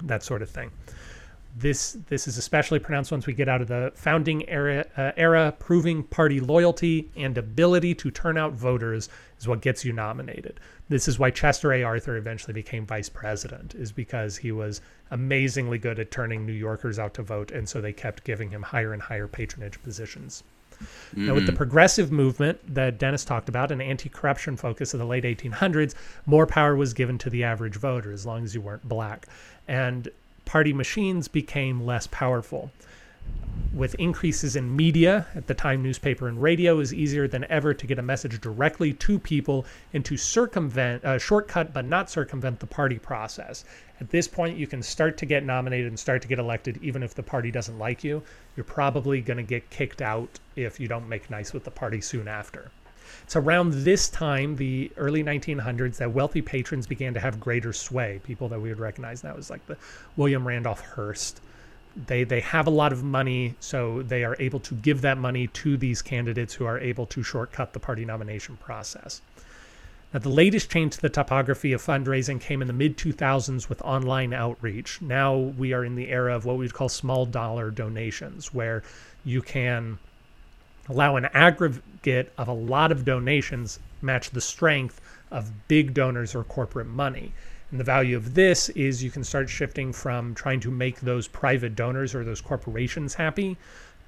that 0.02 0.22
sort 0.22 0.42
of 0.42 0.50
thing 0.50 0.70
this 1.58 1.96
this 2.08 2.28
is 2.28 2.36
especially 2.36 2.78
pronounced 2.78 3.10
once 3.10 3.26
we 3.26 3.32
get 3.32 3.48
out 3.48 3.62
of 3.62 3.68
the 3.68 3.90
founding 3.94 4.46
era 4.48 4.84
uh, 4.98 5.12
era 5.16 5.54
proving 5.58 6.02
party 6.02 6.38
loyalty 6.38 7.10
and 7.16 7.38
ability 7.38 7.94
to 7.94 8.10
turn 8.10 8.36
out 8.36 8.52
voters 8.52 9.08
is 9.38 9.48
what 9.48 9.62
gets 9.62 9.82
you 9.82 9.92
nominated. 9.92 10.60
This 10.90 11.08
is 11.08 11.18
why 11.18 11.30
Chester 11.30 11.72
A. 11.72 11.82
Arthur 11.82 12.16
eventually 12.18 12.52
became 12.52 12.84
vice 12.84 13.08
president 13.08 13.74
is 13.74 13.90
because 13.90 14.36
he 14.36 14.52
was 14.52 14.82
amazingly 15.10 15.78
good 15.78 15.98
at 15.98 16.10
turning 16.10 16.44
New 16.44 16.52
Yorkers 16.52 16.98
out 16.98 17.14
to 17.14 17.22
vote 17.22 17.50
and 17.50 17.66
so 17.66 17.80
they 17.80 17.92
kept 17.92 18.24
giving 18.24 18.50
him 18.50 18.62
higher 18.62 18.92
and 18.92 19.00
higher 19.00 19.26
patronage 19.26 19.82
positions. 19.82 20.44
Now, 21.14 21.32
with 21.32 21.46
the 21.46 21.54
progressive 21.54 22.12
movement 22.12 22.58
that 22.74 22.98
Dennis 22.98 23.24
talked 23.24 23.48
about, 23.48 23.72
an 23.72 23.80
anti 23.80 24.10
corruption 24.10 24.58
focus 24.58 24.92
of 24.92 25.00
the 25.00 25.06
late 25.06 25.24
1800s, 25.24 25.94
more 26.26 26.46
power 26.46 26.76
was 26.76 26.92
given 26.92 27.16
to 27.16 27.30
the 27.30 27.44
average 27.44 27.76
voter 27.76 28.12
as 28.12 28.26
long 28.26 28.44
as 28.44 28.54
you 28.54 28.60
weren't 28.60 28.86
black. 28.86 29.26
And 29.66 30.10
party 30.46 30.72
machines 30.72 31.28
became 31.28 31.84
less 31.84 32.06
powerful. 32.06 32.70
With 33.74 33.96
increases 33.96 34.54
in 34.54 34.74
media, 34.74 35.26
at 35.34 35.48
the 35.48 35.54
time 35.54 35.82
newspaper 35.82 36.28
and 36.28 36.40
radio 36.40 36.78
is 36.78 36.94
easier 36.94 37.26
than 37.26 37.44
ever 37.50 37.74
to 37.74 37.86
get 37.86 37.98
a 37.98 38.02
message 38.02 38.40
directly 38.40 38.92
to 38.92 39.18
people 39.18 39.66
and 39.92 40.04
to 40.04 40.16
circumvent, 40.16 41.04
uh, 41.04 41.18
shortcut 41.18 41.74
but 41.74 41.84
not 41.84 42.08
circumvent 42.08 42.60
the 42.60 42.66
party 42.66 42.98
process. 42.98 43.64
At 44.00 44.10
this 44.10 44.28
point, 44.28 44.56
you 44.56 44.68
can 44.68 44.82
start 44.82 45.18
to 45.18 45.26
get 45.26 45.44
nominated 45.44 45.88
and 45.88 45.98
start 45.98 46.22
to 46.22 46.28
get 46.28 46.38
elected 46.38 46.78
even 46.80 47.02
if 47.02 47.14
the 47.14 47.22
party 47.22 47.50
doesn't 47.50 47.78
like 47.78 48.04
you. 48.04 48.22
You're 48.56 48.64
probably 48.64 49.20
going 49.20 49.38
to 49.38 49.42
get 49.42 49.68
kicked 49.68 50.00
out 50.00 50.38
if 50.54 50.78
you 50.78 50.86
don't 50.86 51.08
make 51.08 51.28
nice 51.28 51.52
with 51.52 51.64
the 51.64 51.70
party 51.70 52.00
soon 52.00 52.28
after. 52.28 52.70
It's 53.24 53.36
around 53.36 53.72
this 53.72 54.08
time, 54.08 54.56
the 54.56 54.90
early 54.96 55.22
1900s, 55.22 55.96
that 55.98 56.12
wealthy 56.12 56.42
patrons 56.42 56.86
began 56.86 57.14
to 57.14 57.20
have 57.20 57.40
greater 57.40 57.72
sway. 57.72 58.20
People 58.24 58.48
that 58.48 58.60
we 58.60 58.68
would 58.68 58.78
recognize 58.78 59.24
now 59.24 59.36
as 59.36 59.50
like 59.50 59.66
the 59.66 59.76
William 60.16 60.46
Randolph 60.46 60.80
Hearst. 60.80 61.40
They 62.06 62.24
they 62.24 62.40
have 62.40 62.66
a 62.66 62.70
lot 62.70 62.92
of 62.92 63.02
money, 63.02 63.54
so 63.58 64.02
they 64.02 64.22
are 64.22 64.36
able 64.38 64.60
to 64.60 64.74
give 64.74 65.00
that 65.00 65.16
money 65.16 65.46
to 65.48 65.76
these 65.76 66.02
candidates 66.02 66.54
who 66.54 66.66
are 66.66 66.78
able 66.78 67.06
to 67.06 67.22
shortcut 67.22 67.72
the 67.72 67.80
party 67.80 68.04
nomination 68.04 68.56
process. 68.58 69.22
Now, 70.12 70.20
the 70.20 70.28
latest 70.28 70.70
change 70.70 70.94
to 70.94 71.02
the 71.02 71.08
topography 71.08 71.72
of 71.72 71.82
fundraising 71.82 72.40
came 72.40 72.62
in 72.62 72.68
the 72.68 72.72
mid 72.72 72.96
2000s 72.96 73.68
with 73.68 73.82
online 73.82 74.32
outreach. 74.32 75.02
Now 75.02 75.36
we 75.36 75.72
are 75.72 75.84
in 75.84 75.96
the 75.96 76.08
era 76.08 76.34
of 76.34 76.44
what 76.44 76.58
we'd 76.58 76.74
call 76.74 76.88
small 76.88 77.26
dollar 77.26 77.70
donations, 77.70 78.54
where 78.54 78.82
you 79.24 79.42
can 79.42 79.98
allow 80.88 81.16
an 81.16 81.26
aggregate 81.26 82.32
of 82.38 82.48
a 82.48 82.52
lot 82.52 82.92
of 82.92 83.04
donations 83.04 83.78
match 84.02 84.30
the 84.30 84.40
strength 84.40 85.00
of 85.30 85.68
big 85.68 85.94
donors 85.94 86.34
or 86.34 86.44
corporate 86.44 86.86
money. 86.86 87.32
And 87.70 87.80
the 87.80 87.84
value 87.84 88.16
of 88.16 88.34
this 88.34 88.68
is 88.70 89.02
you 89.02 89.10
can 89.10 89.24
start 89.24 89.48
shifting 89.48 89.92
from 89.92 90.34
trying 90.34 90.60
to 90.60 90.70
make 90.70 91.00
those 91.00 91.26
private 91.26 91.74
donors 91.74 92.14
or 92.14 92.24
those 92.24 92.40
corporations 92.40 93.14
happy 93.14 93.56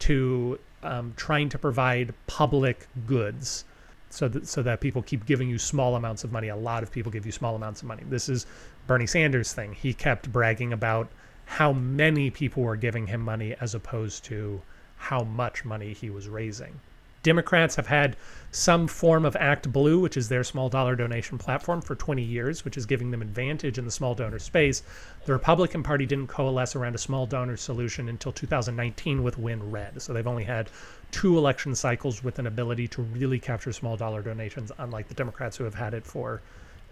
to 0.01 0.59
um, 0.83 1.13
trying 1.17 1.49
to 1.49 1.59
provide 1.59 2.15
public 2.29 2.87
goods 3.07 3.65
so 4.11 4.29
that, 4.29 4.47
so 4.47 4.63
that 4.63 4.81
people 4.81 5.03
keep 5.03 5.27
giving 5.27 5.49
you 5.49 5.59
small 5.59 5.97
amounts 5.97 6.23
of 6.23 6.33
money. 6.33 6.49
A 6.49 6.57
lot 6.57 6.83
of 6.83 6.93
people 6.93 7.11
give 7.11 7.27
you 7.27 7.33
small 7.33 7.57
amounts 7.57 7.83
of 7.83 7.89
money. 7.89 8.05
This 8.09 8.29
is 8.29 8.47
Bernie 8.87 9.07
Sanders' 9.07 9.53
thing. 9.53 9.73
He 9.73 9.93
kept 9.93 10.33
bragging 10.33 10.73
about 10.73 11.11
how 11.45 11.73
many 11.73 12.31
people 12.31 12.63
were 12.63 12.77
giving 12.77 13.07
him 13.09 13.21
money 13.23 13.57
as 13.61 13.75
opposed 13.75 14.25
to 14.27 14.63
how 14.99 15.23
much 15.23 15.65
money 15.65 15.93
he 15.93 16.11
was 16.11 16.29
raising. 16.29 16.81
Democrats 17.23 17.77
have 17.77 17.89
had 17.89 18.17
some 18.51 18.87
form 18.87 19.25
of 19.25 19.37
Act 19.37 19.71
Blue, 19.73 19.99
which 19.99 20.17
is 20.17 20.29
their 20.29 20.45
small 20.45 20.69
dollar 20.69 20.95
donation 20.95 21.37
platform, 21.37 21.81
for 21.81 21.95
20 21.95 22.23
years, 22.23 22.65
which 22.65 22.77
is 22.77 22.87
giving 22.87 23.11
them 23.11 23.23
advantage 23.23 23.77
in 23.77 23.85
the 23.85 23.91
small 23.91 24.15
donor 24.15 24.39
space. 24.39 24.83
The 25.27 25.33
Republican 25.33 25.83
Party 25.83 26.07
didn't 26.07 26.29
coalesce 26.29 26.77
around 26.77 26.95
a 26.95 26.99
small 26.99 27.27
donor 27.27 27.57
solution 27.57 28.09
until 28.09 28.33
2019 28.33 29.23
with 29.23 29.37
Win 29.37 29.71
Red. 29.71 30.01
So 30.01 30.13
they've 30.13 30.27
only 30.27 30.45
had 30.45 30.71
two 31.11 31.37
election 31.37 31.75
cycles 31.75 32.23
with 32.23 32.39
an 32.39 32.47
ability 32.47 32.89
to 32.89 33.03
really 33.03 33.39
capture 33.39 33.73
small 33.73 33.97
dollar 33.97 34.23
donations, 34.23 34.73
unlike 34.79 35.09
the 35.09 35.15
Democrats 35.15 35.57
who 35.57 35.65
have 35.65 35.75
had 35.75 35.95
it 35.95 36.05
for 36.05 36.41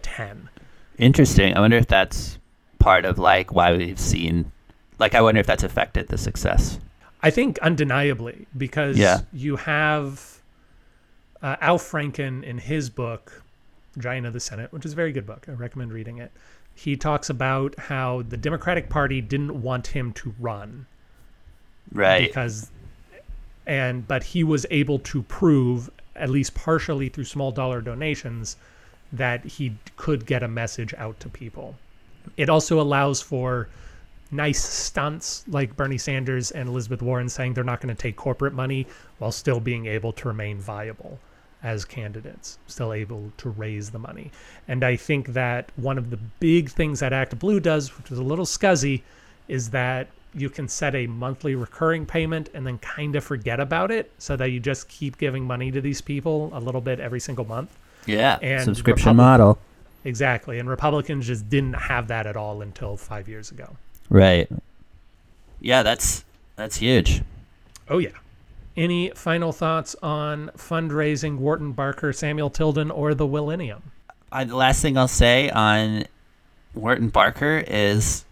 10. 0.01 0.49
Interesting. 0.97 1.55
I 1.55 1.61
wonder 1.61 1.77
if 1.77 1.87
that's 1.87 2.37
part 2.79 3.05
of 3.05 3.17
like 3.17 3.51
why 3.51 3.75
we've 3.75 3.99
seen 3.99 4.51
like 4.99 5.15
I 5.15 5.21
wonder 5.21 5.39
if 5.39 5.47
that's 5.47 5.63
affected 5.63 6.07
the 6.07 6.17
success. 6.17 6.79
I 7.21 7.29
think 7.31 7.57
undeniably 7.59 8.47
because 8.55 8.97
Yeah. 8.97 9.21
you 9.33 9.55
have 9.57 10.39
uh, 11.41 11.55
Al 11.61 11.77
Franken 11.79 12.43
in 12.43 12.57
his 12.57 12.89
book 12.89 13.43
Giant 13.97 14.25
of 14.27 14.33
the 14.33 14.39
Senate, 14.39 14.71
which 14.71 14.85
is 14.85 14.93
a 14.93 14.95
very 14.95 15.11
good 15.11 15.25
book. 15.25 15.45
I 15.47 15.51
recommend 15.53 15.91
reading 15.91 16.17
it. 16.19 16.31
He 16.75 16.95
talks 16.95 17.29
about 17.29 17.77
how 17.79 18.21
the 18.23 18.37
Democratic 18.37 18.89
Party 18.89 19.21
didn't 19.21 19.61
want 19.61 19.87
him 19.87 20.13
to 20.13 20.33
run 20.39 20.85
Right. 21.91 22.27
because 22.27 22.69
and 23.65 24.07
but 24.07 24.23
he 24.23 24.43
was 24.43 24.65
able 24.69 24.99
to 24.99 25.23
prove 25.23 25.89
at 26.15 26.29
least 26.29 26.53
partially 26.53 27.09
through 27.09 27.23
small 27.25 27.51
dollar 27.51 27.81
donations 27.81 28.55
that 29.11 29.43
he 29.45 29.75
could 29.95 30.25
get 30.25 30.43
a 30.43 30.47
message 30.47 30.93
out 30.97 31.19
to 31.19 31.29
people. 31.29 31.75
It 32.37 32.49
also 32.49 32.79
allows 32.79 33.21
for 33.21 33.67
nice 34.31 34.63
stunts 34.63 35.43
like 35.47 35.75
Bernie 35.75 35.97
Sanders 35.97 36.51
and 36.51 36.67
Elizabeth 36.69 37.01
Warren 37.01 37.29
saying 37.29 37.53
they're 37.53 37.63
not 37.63 37.81
going 37.81 37.95
to 37.95 38.01
take 38.01 38.15
corporate 38.15 38.53
money 38.53 38.87
while 39.19 39.31
still 39.31 39.59
being 39.59 39.85
able 39.85 40.11
to 40.13 40.27
remain 40.27 40.57
viable 40.57 41.19
as 41.63 41.85
candidates, 41.85 42.59
still 42.67 42.93
able 42.93 43.31
to 43.37 43.49
raise 43.49 43.89
the 43.89 43.99
money. 43.99 44.31
And 44.67 44.83
I 44.83 44.95
think 44.95 45.29
that 45.29 45.71
one 45.75 45.97
of 45.97 46.09
the 46.09 46.17
big 46.39 46.69
things 46.69 46.99
that 46.99 47.13
Act 47.13 47.37
Blue 47.39 47.59
does, 47.59 47.97
which 47.97 48.11
is 48.11 48.19
a 48.19 48.23
little 48.23 48.45
scuzzy, 48.45 49.01
is 49.47 49.71
that 49.71 50.07
you 50.33 50.49
can 50.49 50.67
set 50.67 50.93
a 50.93 51.07
monthly 51.07 51.55
recurring 51.55 52.05
payment 52.05 52.49
and 52.53 52.65
then 52.67 52.77
kind 52.77 53.15
of 53.15 53.23
forget 53.23 53.59
about 53.59 53.89
it 53.89 54.11
so 54.19 54.35
that 54.35 54.51
you 54.51 54.59
just 54.59 54.87
keep 54.87 55.17
giving 55.17 55.45
money 55.45 55.71
to 55.71 55.81
these 55.81 56.01
people 56.01 56.51
a 56.53 56.59
little 56.59 56.81
bit 56.81 56.99
every 56.99 57.19
single 57.19 57.45
month. 57.45 57.75
yeah. 58.05 58.37
and 58.41 58.63
Subscription 58.63 59.09
Republic- 59.09 59.17
model. 59.17 59.59
Exactly. 60.03 60.59
And 60.59 60.69
Republicans 60.69 61.27
just 61.27 61.49
didn't 61.49 61.73
have 61.73 62.07
that 62.07 62.27
at 62.27 62.37
all 62.37 62.61
until 62.61 62.95
five 62.95 63.27
years 63.27 63.51
ago. 63.51 63.75
Right. 64.09 64.49
Yeah, 65.59 65.83
that's 65.83 66.23
that's 66.55 66.77
huge. 66.77 67.21
Oh, 67.89 67.97
yeah. 67.97 68.09
Any 68.75 69.09
final 69.15 69.51
thoughts 69.51 69.95
on 70.03 70.51
fundraising, 70.57 71.37
Wharton 71.37 71.71
Barker, 71.71 72.13
Samuel 72.13 72.49
Tilden, 72.49 72.91
or 72.91 73.13
the 73.13 73.27
Millennium? 73.27 73.91
I, 74.31 74.43
the 74.43 74.55
last 74.55 74.81
thing 74.81 74.97
I'll 74.97 75.07
say 75.07 75.49
on 75.49 76.05
Wharton 76.73 77.09
Barker 77.09 77.63
is 77.65 78.23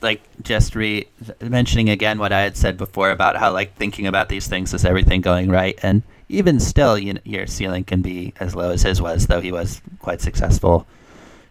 like 0.00 0.22
just 0.42 0.74
re 0.74 1.06
mentioning 1.40 1.88
again 1.90 2.18
what 2.18 2.32
I 2.32 2.40
had 2.40 2.56
said 2.56 2.76
before 2.76 3.10
about 3.10 3.36
how 3.36 3.52
like 3.52 3.74
thinking 3.76 4.06
about 4.06 4.28
these 4.28 4.48
things 4.48 4.74
is 4.74 4.84
everything 4.84 5.20
going 5.20 5.50
right, 5.50 5.78
and 5.82 6.02
even 6.28 6.58
still, 6.58 6.98
you 6.98 7.14
know, 7.14 7.20
your 7.24 7.46
ceiling 7.46 7.84
can 7.84 8.02
be 8.02 8.32
as 8.40 8.54
low 8.54 8.70
as 8.70 8.82
his 8.82 9.00
was, 9.02 9.26
though 9.26 9.40
he 9.40 9.52
was 9.52 9.82
quite 9.98 10.20
successful 10.20 10.86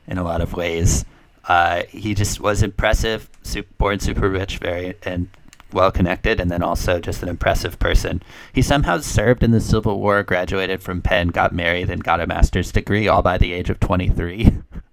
in 0.08 0.18
a 0.18 0.24
lot 0.24 0.42
of 0.42 0.54
ways. 0.54 1.06
Uh, 1.48 1.84
he 1.90 2.14
just 2.14 2.40
was 2.40 2.64
impressive, 2.64 3.30
super, 3.44 3.70
born 3.78 4.00
super 4.00 4.30
rich, 4.30 4.58
very 4.58 4.96
and 5.04 5.30
well 5.74 5.92
connected, 5.92 6.40
and 6.40 6.52
then 6.52 6.64
also 6.64 7.00
just 7.00 7.24
an 7.24 7.30
impressive 7.30 7.80
person. 7.80 8.22
He 8.54 8.62
somehow 8.62 9.00
served 9.00 9.44
in 9.44 9.52
the 9.52 9.62
Civil 9.62 10.00
War, 10.00 10.24
graduated 10.24 10.82
from 10.82 11.02
Penn, 11.02 11.30
got 11.30 11.54
married, 11.54 11.90
and 11.90 12.04
got 12.04 12.20
a 12.20 12.28
master's 12.28 12.72
degree 12.72 13.08
all 13.08 13.22
by 13.22 13.38
the 13.38 13.54
age 13.54 13.70
of 13.70 13.80
23. 13.80 14.52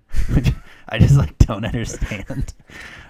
which 0.35 0.53
I 0.89 0.99
just 0.99 1.17
like 1.17 1.37
don't 1.39 1.65
understand. 1.65 2.53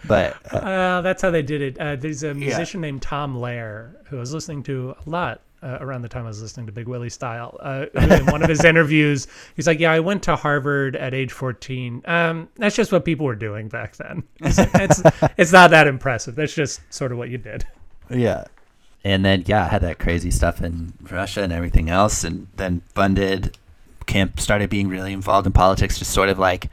But 0.06 0.36
uh, 0.52 0.56
Uh, 0.56 1.00
that's 1.02 1.22
how 1.22 1.30
they 1.30 1.42
did 1.42 1.62
it. 1.62 1.78
Uh, 1.78 1.96
there's 1.96 2.22
a 2.22 2.34
musician 2.34 2.80
named 2.80 3.02
Tom 3.02 3.36
Lehrer 3.36 3.94
who 4.06 4.16
I 4.16 4.20
was 4.20 4.32
listening 4.32 4.62
to 4.64 4.94
a 5.06 5.10
lot 5.10 5.40
uh, 5.62 5.78
around 5.80 6.02
the 6.02 6.08
time 6.08 6.24
I 6.24 6.28
was 6.28 6.40
listening 6.40 6.66
to 6.66 6.72
Big 6.72 6.86
Willie 6.88 7.10
Style. 7.10 7.58
Uh, 7.60 7.86
in 7.94 8.26
one 8.26 8.42
of 8.42 8.48
his 8.48 8.64
interviews, 8.64 9.26
he's 9.56 9.66
like, 9.66 9.80
"Yeah, 9.80 9.92
I 9.92 10.00
went 10.00 10.22
to 10.24 10.36
Harvard 10.36 10.96
at 10.96 11.14
age 11.14 11.32
14. 11.32 12.02
Um, 12.06 12.48
that's 12.56 12.76
just 12.76 12.92
what 12.92 13.04
people 13.04 13.26
were 13.26 13.34
doing 13.36 13.68
back 13.68 13.96
then. 13.96 14.22
It's 14.40 14.58
it's, 14.58 15.02
it's 15.36 15.52
not 15.52 15.70
that 15.70 15.86
impressive. 15.86 16.34
That's 16.34 16.54
just 16.54 16.80
sort 16.92 17.12
of 17.12 17.18
what 17.18 17.28
you 17.28 17.38
did." 17.38 17.66
yeah, 18.10 18.44
and 19.04 19.24
then 19.24 19.44
yeah, 19.46 19.64
I 19.64 19.68
had 19.68 19.82
that 19.82 19.98
crazy 19.98 20.30
stuff 20.30 20.62
in 20.62 20.92
Russia 21.10 21.42
and 21.42 21.52
everything 21.52 21.90
else, 21.90 22.24
and 22.24 22.48
then 22.56 22.82
funded 22.94 23.56
camp 24.06 24.40
started 24.40 24.70
being 24.70 24.88
really 24.88 25.12
involved 25.12 25.46
in 25.46 25.52
politics, 25.52 25.98
just 25.98 26.12
sort 26.12 26.28
of 26.28 26.38
like 26.38 26.70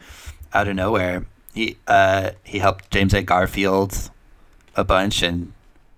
out 0.53 0.67
of 0.67 0.75
nowhere. 0.75 1.25
He 1.53 1.77
uh, 1.87 2.31
he 2.43 2.59
helped 2.59 2.91
James 2.91 3.13
A. 3.13 3.21
Garfield 3.21 4.11
a 4.75 4.83
bunch, 4.83 5.21
and 5.21 5.53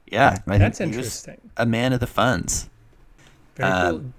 yeah, 0.06 0.40
I 0.48 0.58
That's 0.58 0.78
think 0.78 0.94
interesting. 0.94 1.42
a 1.58 1.66
man 1.66 1.94
of 1.94 2.00
the 2.00 2.08
funds. 2.08 2.70
Very 3.58 3.70
Um, 3.72 4.00
cool. 4.02 4.14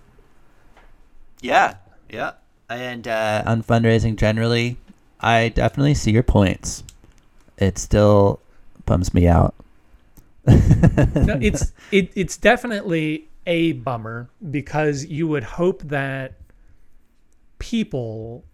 Yeah, 1.41 1.76
yeah. 2.11 2.32
And 2.68 3.07
uh, 3.09 3.43
on 3.47 3.62
fundraising 3.62 4.16
generally, 4.16 4.78
I 5.20 5.49
definitely 5.51 5.95
see 5.95 6.11
your 6.11 6.22
points. 6.22 6.84
It 7.57 7.78
still 7.78 8.41
bums 8.84 9.14
me 9.14 9.26
out. 9.26 9.55
no, 10.47 11.39
it's 11.41 11.72
it, 11.91 12.12
it's 12.16 12.36
definitely 12.36 13.28
a 13.47 13.72
bummer 13.72 14.30
because 14.51 15.05
you 15.07 15.28
would 15.28 15.45
hope 15.45 15.82
that 15.84 16.34
people 17.59 18.45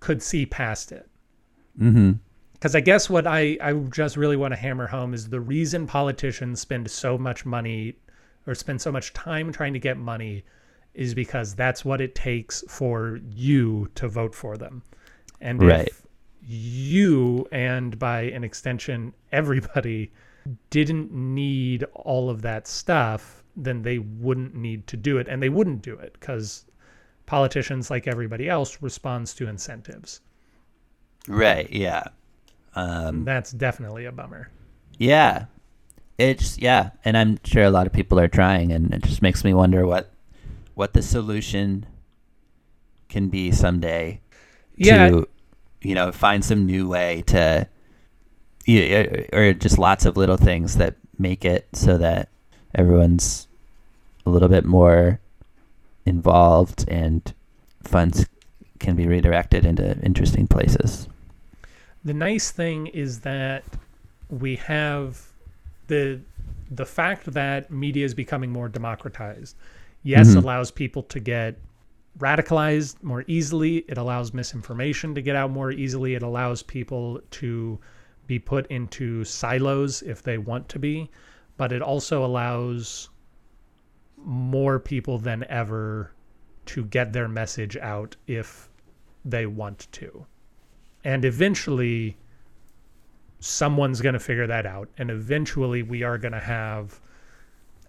could 0.00 0.22
see 0.22 0.46
past 0.46 0.92
it. 0.92 1.08
mm-hmm. 1.80 2.12
Because 2.54 2.74
I 2.74 2.80
guess 2.80 3.08
what 3.08 3.26
I, 3.26 3.56
I 3.62 3.72
just 3.74 4.16
really 4.16 4.36
want 4.36 4.52
to 4.52 4.56
hammer 4.56 4.86
home 4.86 5.14
is 5.14 5.28
the 5.30 5.40
reason 5.40 5.86
politicians 5.86 6.60
spend 6.60 6.90
so 6.90 7.16
much 7.18 7.46
money 7.46 7.96
or 8.46 8.54
spend 8.54 8.80
so 8.80 8.90
much 8.92 9.12
time 9.12 9.52
trying 9.52 9.72
to 9.72 9.78
get 9.78 9.96
money 9.96 10.44
is 10.94 11.14
because 11.14 11.54
that's 11.54 11.84
what 11.84 12.00
it 12.00 12.14
takes 12.14 12.64
for 12.68 13.20
you 13.30 13.88
to 13.94 14.08
vote 14.08 14.34
for 14.34 14.56
them. 14.56 14.82
And 15.40 15.62
Right. 15.62 15.88
if 15.88 16.06
you 16.42 17.46
and 17.52 17.98
by 17.98 18.22
an 18.22 18.42
extension 18.44 19.14
everybody 19.30 20.10
didn't 20.70 21.12
need 21.12 21.84
all 21.94 22.28
of 22.30 22.42
that 22.42 22.66
stuff, 22.66 23.44
then 23.56 23.82
they 23.82 23.98
wouldn't 23.98 24.54
need 24.54 24.86
to 24.88 24.96
do 24.96 25.18
it. 25.18 25.28
And 25.28 25.42
they 25.42 25.48
wouldn't 25.50 25.82
do 25.82 25.94
it 25.94 26.14
because 26.14 26.64
politicians, 27.26 27.90
like 27.90 28.08
everybody 28.08 28.48
else, 28.48 28.78
responds 28.80 29.34
to 29.34 29.46
incentives. 29.48 30.20
Right. 31.28 31.70
Yeah. 31.70 32.04
Um, 32.74 33.24
That's 33.24 33.52
definitely 33.52 34.06
a 34.06 34.12
bummer. 34.12 34.48
yeah. 34.98 35.44
It's 36.20 36.58
yeah, 36.58 36.90
and 37.02 37.16
I'm 37.16 37.40
sure 37.44 37.64
a 37.64 37.70
lot 37.70 37.86
of 37.86 37.94
people 37.94 38.20
are 38.20 38.28
trying, 38.28 38.72
and 38.72 38.92
it 38.92 39.02
just 39.02 39.22
makes 39.22 39.42
me 39.42 39.54
wonder 39.54 39.86
what 39.86 40.12
what 40.74 40.92
the 40.92 41.00
solution 41.02 41.86
can 43.08 43.30
be 43.30 43.50
someday. 43.50 44.20
Yeah. 44.76 45.08
To, 45.08 45.28
you 45.80 45.94
know, 45.94 46.12
find 46.12 46.44
some 46.44 46.66
new 46.66 46.86
way 46.88 47.22
to, 47.28 47.66
yeah, 48.66 49.06
or 49.32 49.54
just 49.54 49.78
lots 49.78 50.04
of 50.04 50.18
little 50.18 50.36
things 50.36 50.76
that 50.76 50.96
make 51.18 51.44
it 51.44 51.68
so 51.72 51.96
that 51.96 52.28
everyone's 52.74 53.48
a 54.26 54.30
little 54.30 54.48
bit 54.48 54.66
more 54.66 55.20
involved 56.04 56.84
and 56.86 57.32
funds 57.82 58.26
can 58.78 58.94
be 58.94 59.06
redirected 59.06 59.64
into 59.64 59.98
interesting 60.00 60.46
places. 60.46 61.08
The 62.04 62.14
nice 62.14 62.50
thing 62.50 62.88
is 62.88 63.20
that 63.20 63.64
we 64.28 64.56
have 64.56 65.29
the 65.90 66.20
the 66.70 66.86
fact 66.86 67.24
that 67.32 67.70
media 67.70 68.04
is 68.04 68.14
becoming 68.14 68.50
more 68.50 68.68
democratized. 68.68 69.56
Yes, 70.04 70.28
Mhm. 70.28 70.36
allows 70.44 70.70
people 70.70 71.02
to 71.02 71.18
get 71.18 71.58
radicalized 72.18 73.02
more 73.02 73.24
easily. 73.26 73.78
It 73.88 73.98
allows 73.98 74.32
misinformation 74.32 75.14
to 75.16 75.20
get 75.22 75.34
out 75.34 75.50
more 75.50 75.72
easily. 75.72 76.14
It 76.14 76.22
allows 76.22 76.62
people 76.62 77.20
to 77.42 77.78
be 78.28 78.38
put 78.38 78.66
into 78.68 79.24
silos 79.24 80.02
if 80.02 80.22
they 80.22 80.38
want 80.38 80.68
to 80.68 80.78
be, 80.78 81.10
but 81.56 81.72
it 81.72 81.82
also 81.82 82.24
allows 82.24 83.08
more 84.16 84.78
people 84.78 85.18
than 85.18 85.44
ever 85.48 86.12
to 86.66 86.84
get 86.84 87.12
their 87.12 87.26
message 87.28 87.76
out 87.78 88.14
if 88.28 88.68
they 89.24 89.44
want 89.44 89.88
to. 89.92 90.24
And 91.02 91.24
eventually, 91.24 92.16
someone's 93.40 94.00
going 94.00 94.12
to 94.12 94.20
figure 94.20 94.46
that 94.46 94.66
out. 94.66 94.88
And 94.98 95.10
eventually, 95.10 95.82
we 95.82 96.02
are 96.02 96.18
going 96.18 96.32
to 96.32 96.40
have 96.40 97.00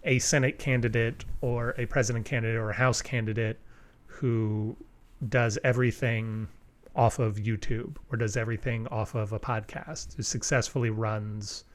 a 0.04 0.18
Senate 0.20 0.58
candidate 0.58 1.26
or 1.41 1.76
a 1.78 1.86
president 1.86 2.26
candidate 2.26 2.58
or 2.58 2.72
a 2.72 2.76
House 2.76 3.02
candidate 3.02 3.60
who 4.08 4.76
does 5.30 5.60
everything 5.64 6.47
off 6.95 7.20
of 7.20 7.36
YouTube 7.36 7.95
or 8.12 8.18
does 8.18 8.36
everything 8.36 8.88
off 8.88 9.16
of 9.16 9.32
a 9.32 9.39
podcast, 9.39 10.16
who 10.16 10.24
successfully 10.24 10.89
runs 10.89 11.66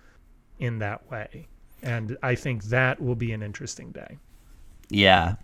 in 0.58 0.78
that 0.78 1.08
way. 1.10 1.46
And 1.82 2.16
I 2.22 2.34
think 2.34 2.64
that 2.64 3.00
will 3.00 3.14
be 3.14 3.32
an 3.32 3.42
interesting 3.42 3.92
day. 3.92 4.18
Yeah. 4.88 5.36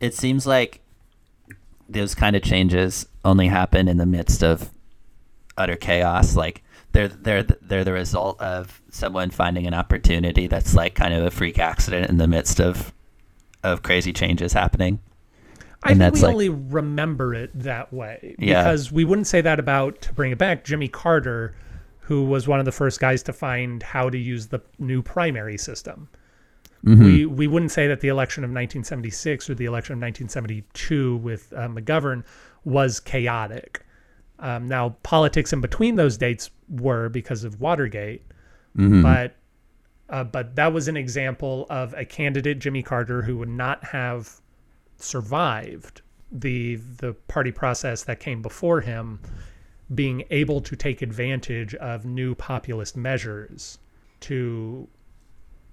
It 0.00 0.14
seems 0.14 0.46
like 0.46 0.80
those 1.88 2.14
kind 2.14 2.34
of 2.34 2.42
changes 2.42 3.06
only 3.24 3.48
happen 3.48 3.88
in 3.88 3.98
the 3.98 4.06
midst 4.06 4.42
of 4.42 4.70
utter 5.56 5.76
chaos. 5.76 6.34
Like 6.36 6.62
they're 6.92 7.08
they're 7.08 7.42
they're 7.42 7.84
the 7.84 7.92
result 7.92 8.40
of 8.40 8.80
someone 8.90 9.30
finding 9.30 9.66
an 9.66 9.74
opportunity 9.74 10.46
that's 10.46 10.74
like 10.74 10.94
kind 10.94 11.14
of 11.14 11.24
a 11.24 11.30
freak 11.30 11.58
accident 11.58 12.10
in 12.10 12.18
the 12.18 12.28
midst 12.28 12.60
of 12.60 12.92
of 13.62 13.82
crazy 13.82 14.12
changes 14.12 14.52
happening. 14.52 14.98
I 15.84 15.92
And 15.92 16.00
think 16.00 16.14
we 16.14 16.20
like- 16.20 16.32
only 16.32 16.48
remember 16.48 17.34
it 17.34 17.50
that 17.54 17.92
way 17.92 18.36
Yeah. 18.38 18.62
because 18.62 18.92
we 18.92 19.04
wouldn't 19.04 19.26
say 19.26 19.40
that 19.40 19.58
about 19.58 20.00
to 20.02 20.12
bring 20.12 20.30
it 20.32 20.38
back 20.38 20.64
Jimmy 20.64 20.86
Carter, 20.88 21.54
who 22.00 22.24
was 22.24 22.46
one 22.46 22.58
of 22.60 22.64
the 22.64 22.72
first 22.72 23.00
guys 23.00 23.22
to 23.24 23.32
find 23.32 23.82
how 23.82 24.08
to 24.10 24.18
use 24.18 24.48
the 24.48 24.60
new 24.78 25.02
primary 25.02 25.56
system. 25.58 26.08
Mm-hmm. 26.84 27.04
We 27.04 27.26
we 27.26 27.46
wouldn't 27.46 27.70
say 27.72 27.86
that 27.88 28.00
the 28.00 28.08
election 28.08 28.42
of 28.44 28.48
1976 28.50 29.48
or 29.48 29.54
the 29.54 29.64
election 29.66 29.94
of 29.94 30.00
1972 30.00 31.16
with 31.18 31.52
uh, 31.56 31.68
McGovern 31.68 32.24
was 32.64 33.00
chaotic. 33.00 33.84
Um, 34.40 34.66
now 34.66 34.96
politics 35.04 35.52
in 35.52 35.60
between 35.60 35.94
those 35.94 36.16
dates 36.16 36.50
were 36.72 37.08
because 37.08 37.44
of 37.44 37.60
Watergate, 37.60 38.22
Mm-hmm. 38.76 39.02
but 39.02 39.36
uh, 40.08 40.24
but 40.24 40.56
that 40.56 40.72
was 40.72 40.88
an 40.88 40.96
example 40.96 41.66
of 41.68 41.92
a 41.92 42.04
candidate 42.06 42.58
Jimmy 42.58 42.82
Carter 42.82 43.20
who 43.22 43.36
would 43.36 43.48
not 43.50 43.84
have 43.84 44.40
survived 44.96 46.00
the 46.30 46.76
the 46.76 47.12
party 47.28 47.52
process 47.52 48.04
that 48.04 48.18
came 48.18 48.40
before 48.40 48.80
him 48.80 49.20
being 49.94 50.24
able 50.30 50.62
to 50.62 50.74
take 50.74 51.02
advantage 51.02 51.74
of 51.74 52.06
new 52.06 52.34
populist 52.34 52.96
measures 52.96 53.78
to 54.20 54.88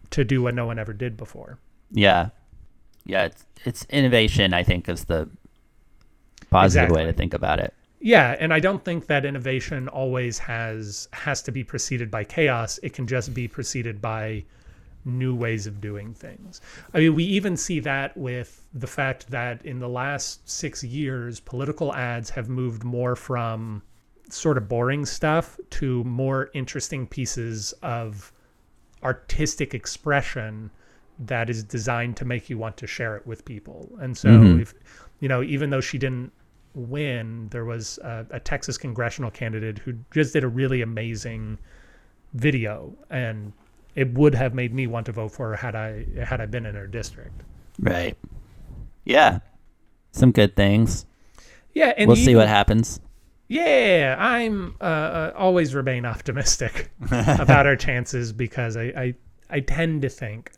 to 0.10 0.26
do 0.26 0.42
what 0.42 0.54
no 0.54 0.66
one 0.66 0.78
ever 0.78 0.92
did 0.92 1.16
before. 1.16 1.58
Yeah. 1.92 2.30
Yeah, 3.06 3.26
it's 3.26 3.46
it's 3.64 3.86
innovation 3.86 4.54
I 4.54 4.64
think 4.64 4.90
is 4.90 5.06
the 5.06 5.30
positive 6.50 6.90
way 6.92 7.06
to 7.06 7.14
think 7.14 7.34
about 7.34 7.60
it. 7.60 7.74
Yeah, 8.00 8.36
and 8.40 8.54
I 8.54 8.60
don't 8.60 8.84
think 8.84 9.08
that 9.08 9.26
innovation 9.26 9.88
always 9.90 10.40
has 10.40 11.10
has 11.12 11.42
to 11.44 11.52
be 11.52 11.64
preceded 11.64 12.10
by 12.10 12.24
chaos. 12.24 12.80
It 12.82 12.94
can 12.94 13.06
just 13.08 13.34
be 13.34 13.48
preceded 13.48 14.02
by 14.02 14.46
new 15.06 15.34
ways 15.36 15.66
of 15.68 15.82
doing 15.82 16.14
things. 16.14 16.62
I 16.94 17.00
mean, 17.00 17.16
we 17.16 17.24
even 17.26 17.58
see 17.58 17.80
that 17.82 18.16
with 18.16 18.66
the 18.74 18.88
fact 18.88 19.30
that 19.32 19.66
in 19.66 19.80
the 19.80 19.90
last 19.90 20.50
6 20.50 20.84
years 20.84 21.40
political 21.40 21.94
ads 21.94 22.30
have 22.32 22.48
moved 22.50 22.84
more 22.84 23.16
from 23.16 23.82
sort 24.30 24.58
of 24.58 24.68
boring 24.70 25.06
stuff 25.06 25.60
to 25.72 26.04
more 26.04 26.50
interesting 26.54 27.08
pieces 27.08 27.74
of 27.82 28.32
artistic 29.04 29.74
expression 29.74 30.70
that 31.18 31.50
is 31.50 31.64
designed 31.64 32.16
to 32.18 32.26
make 32.26 32.50
you 32.50 32.58
want 32.58 32.78
to 32.78 32.88
share 32.88 33.18
it 33.18 33.26
with 33.26 33.44
people. 33.44 33.90
And 34.00 34.18
so 34.18 34.30
Mhm. 34.30 34.62
if 34.62 34.74
you 35.20 35.28
know, 35.28 35.42
even 35.44 35.70
though 35.70 35.82
she 35.82 35.98
didn't 35.98 36.32
win, 36.74 37.48
there 37.50 37.66
was 37.66 37.98
a, 38.00 38.26
a 38.32 38.40
Texas 38.40 38.78
congressional 38.78 39.32
candidate 39.32 39.80
who 39.80 39.94
just 40.12 40.34
did 40.34 40.44
a 40.44 40.48
really 40.48 40.82
amazing 40.82 41.58
video, 42.34 42.94
and 43.10 43.54
it 43.96 44.14
would 44.14 44.36
have 44.36 44.54
made 44.54 44.74
me 44.74 44.88
want 44.88 45.06
to 45.08 45.12
vote 45.12 45.32
for 45.32 45.50
her 45.50 45.56
had 45.56 45.76
I 45.76 46.06
had 46.24 46.42
I 46.42 46.46
been 46.46 46.66
in 46.66 46.76
her 46.76 46.88
district. 46.88 47.42
Right. 47.80 48.18
Yeah. 49.06 49.40
Some 50.12 50.32
good 50.32 50.56
things. 50.56 51.06
Yeah, 51.74 51.94
and 51.98 52.08
we'll 52.08 52.16
see 52.16 52.36
what 52.36 52.48
happens. 52.48 53.00
Yeah, 53.48 54.16
I'm 54.20 54.76
uh, 54.80 54.84
uh, 54.84 55.34
always 55.36 55.74
remain 55.74 56.06
optimistic 56.06 56.92
about 57.12 57.66
our 57.66 57.76
chances 57.76 58.32
because 58.32 58.78
I, 58.78 58.84
I 58.84 59.16
I 59.50 59.60
tend 59.62 60.04
to 60.04 60.10
think 60.10 60.52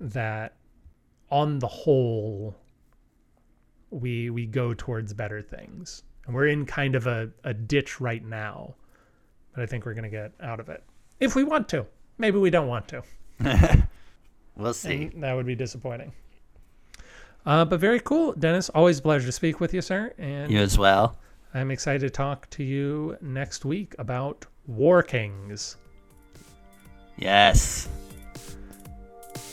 that 0.00 0.54
on 1.30 1.58
the 1.60 1.68
whole 1.68 2.56
we 3.90 4.30
we 4.30 4.46
go 4.46 4.74
towards 4.74 5.12
better 5.14 5.42
things. 5.42 6.02
And 6.26 6.34
we're 6.34 6.48
in 6.48 6.66
kind 6.66 6.94
of 6.94 7.06
a, 7.06 7.30
a 7.44 7.54
ditch 7.54 8.00
right 8.00 8.24
now. 8.24 8.74
But 9.54 9.62
I 9.62 9.66
think 9.66 9.86
we're 9.86 9.94
gonna 9.94 10.10
get 10.10 10.32
out 10.40 10.60
of 10.60 10.68
it. 10.68 10.82
If 11.20 11.34
we 11.34 11.44
want 11.44 11.68
to. 11.70 11.86
Maybe 12.18 12.38
we 12.38 12.50
don't 12.50 12.68
want 12.68 12.88
to. 12.88 13.02
We'll 14.58 14.74
see. 14.74 15.10
And 15.14 15.22
that 15.22 15.34
would 15.34 15.46
be 15.46 15.54
disappointing. 15.54 16.12
Uh, 17.46 17.64
but 17.64 17.80
very 17.80 18.00
cool, 18.00 18.32
Dennis. 18.32 18.68
Always 18.70 18.98
a 18.98 19.02
pleasure 19.02 19.26
to 19.26 19.32
speak 19.32 19.60
with 19.60 19.72
you, 19.72 19.80
sir. 19.80 20.12
And 20.18 20.50
You 20.50 20.58
as 20.58 20.76
well. 20.76 21.16
I'm 21.54 21.70
excited 21.70 22.00
to 22.00 22.10
talk 22.10 22.50
to 22.50 22.64
you 22.64 23.16
next 23.22 23.64
week 23.64 23.94
about 23.98 24.44
War 24.66 25.02
Kings. 25.02 25.76
Yes. 27.16 27.88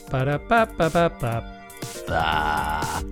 Ba-da-ba-ba-ba-ba. 0.09 1.61
Ah. 2.09 3.03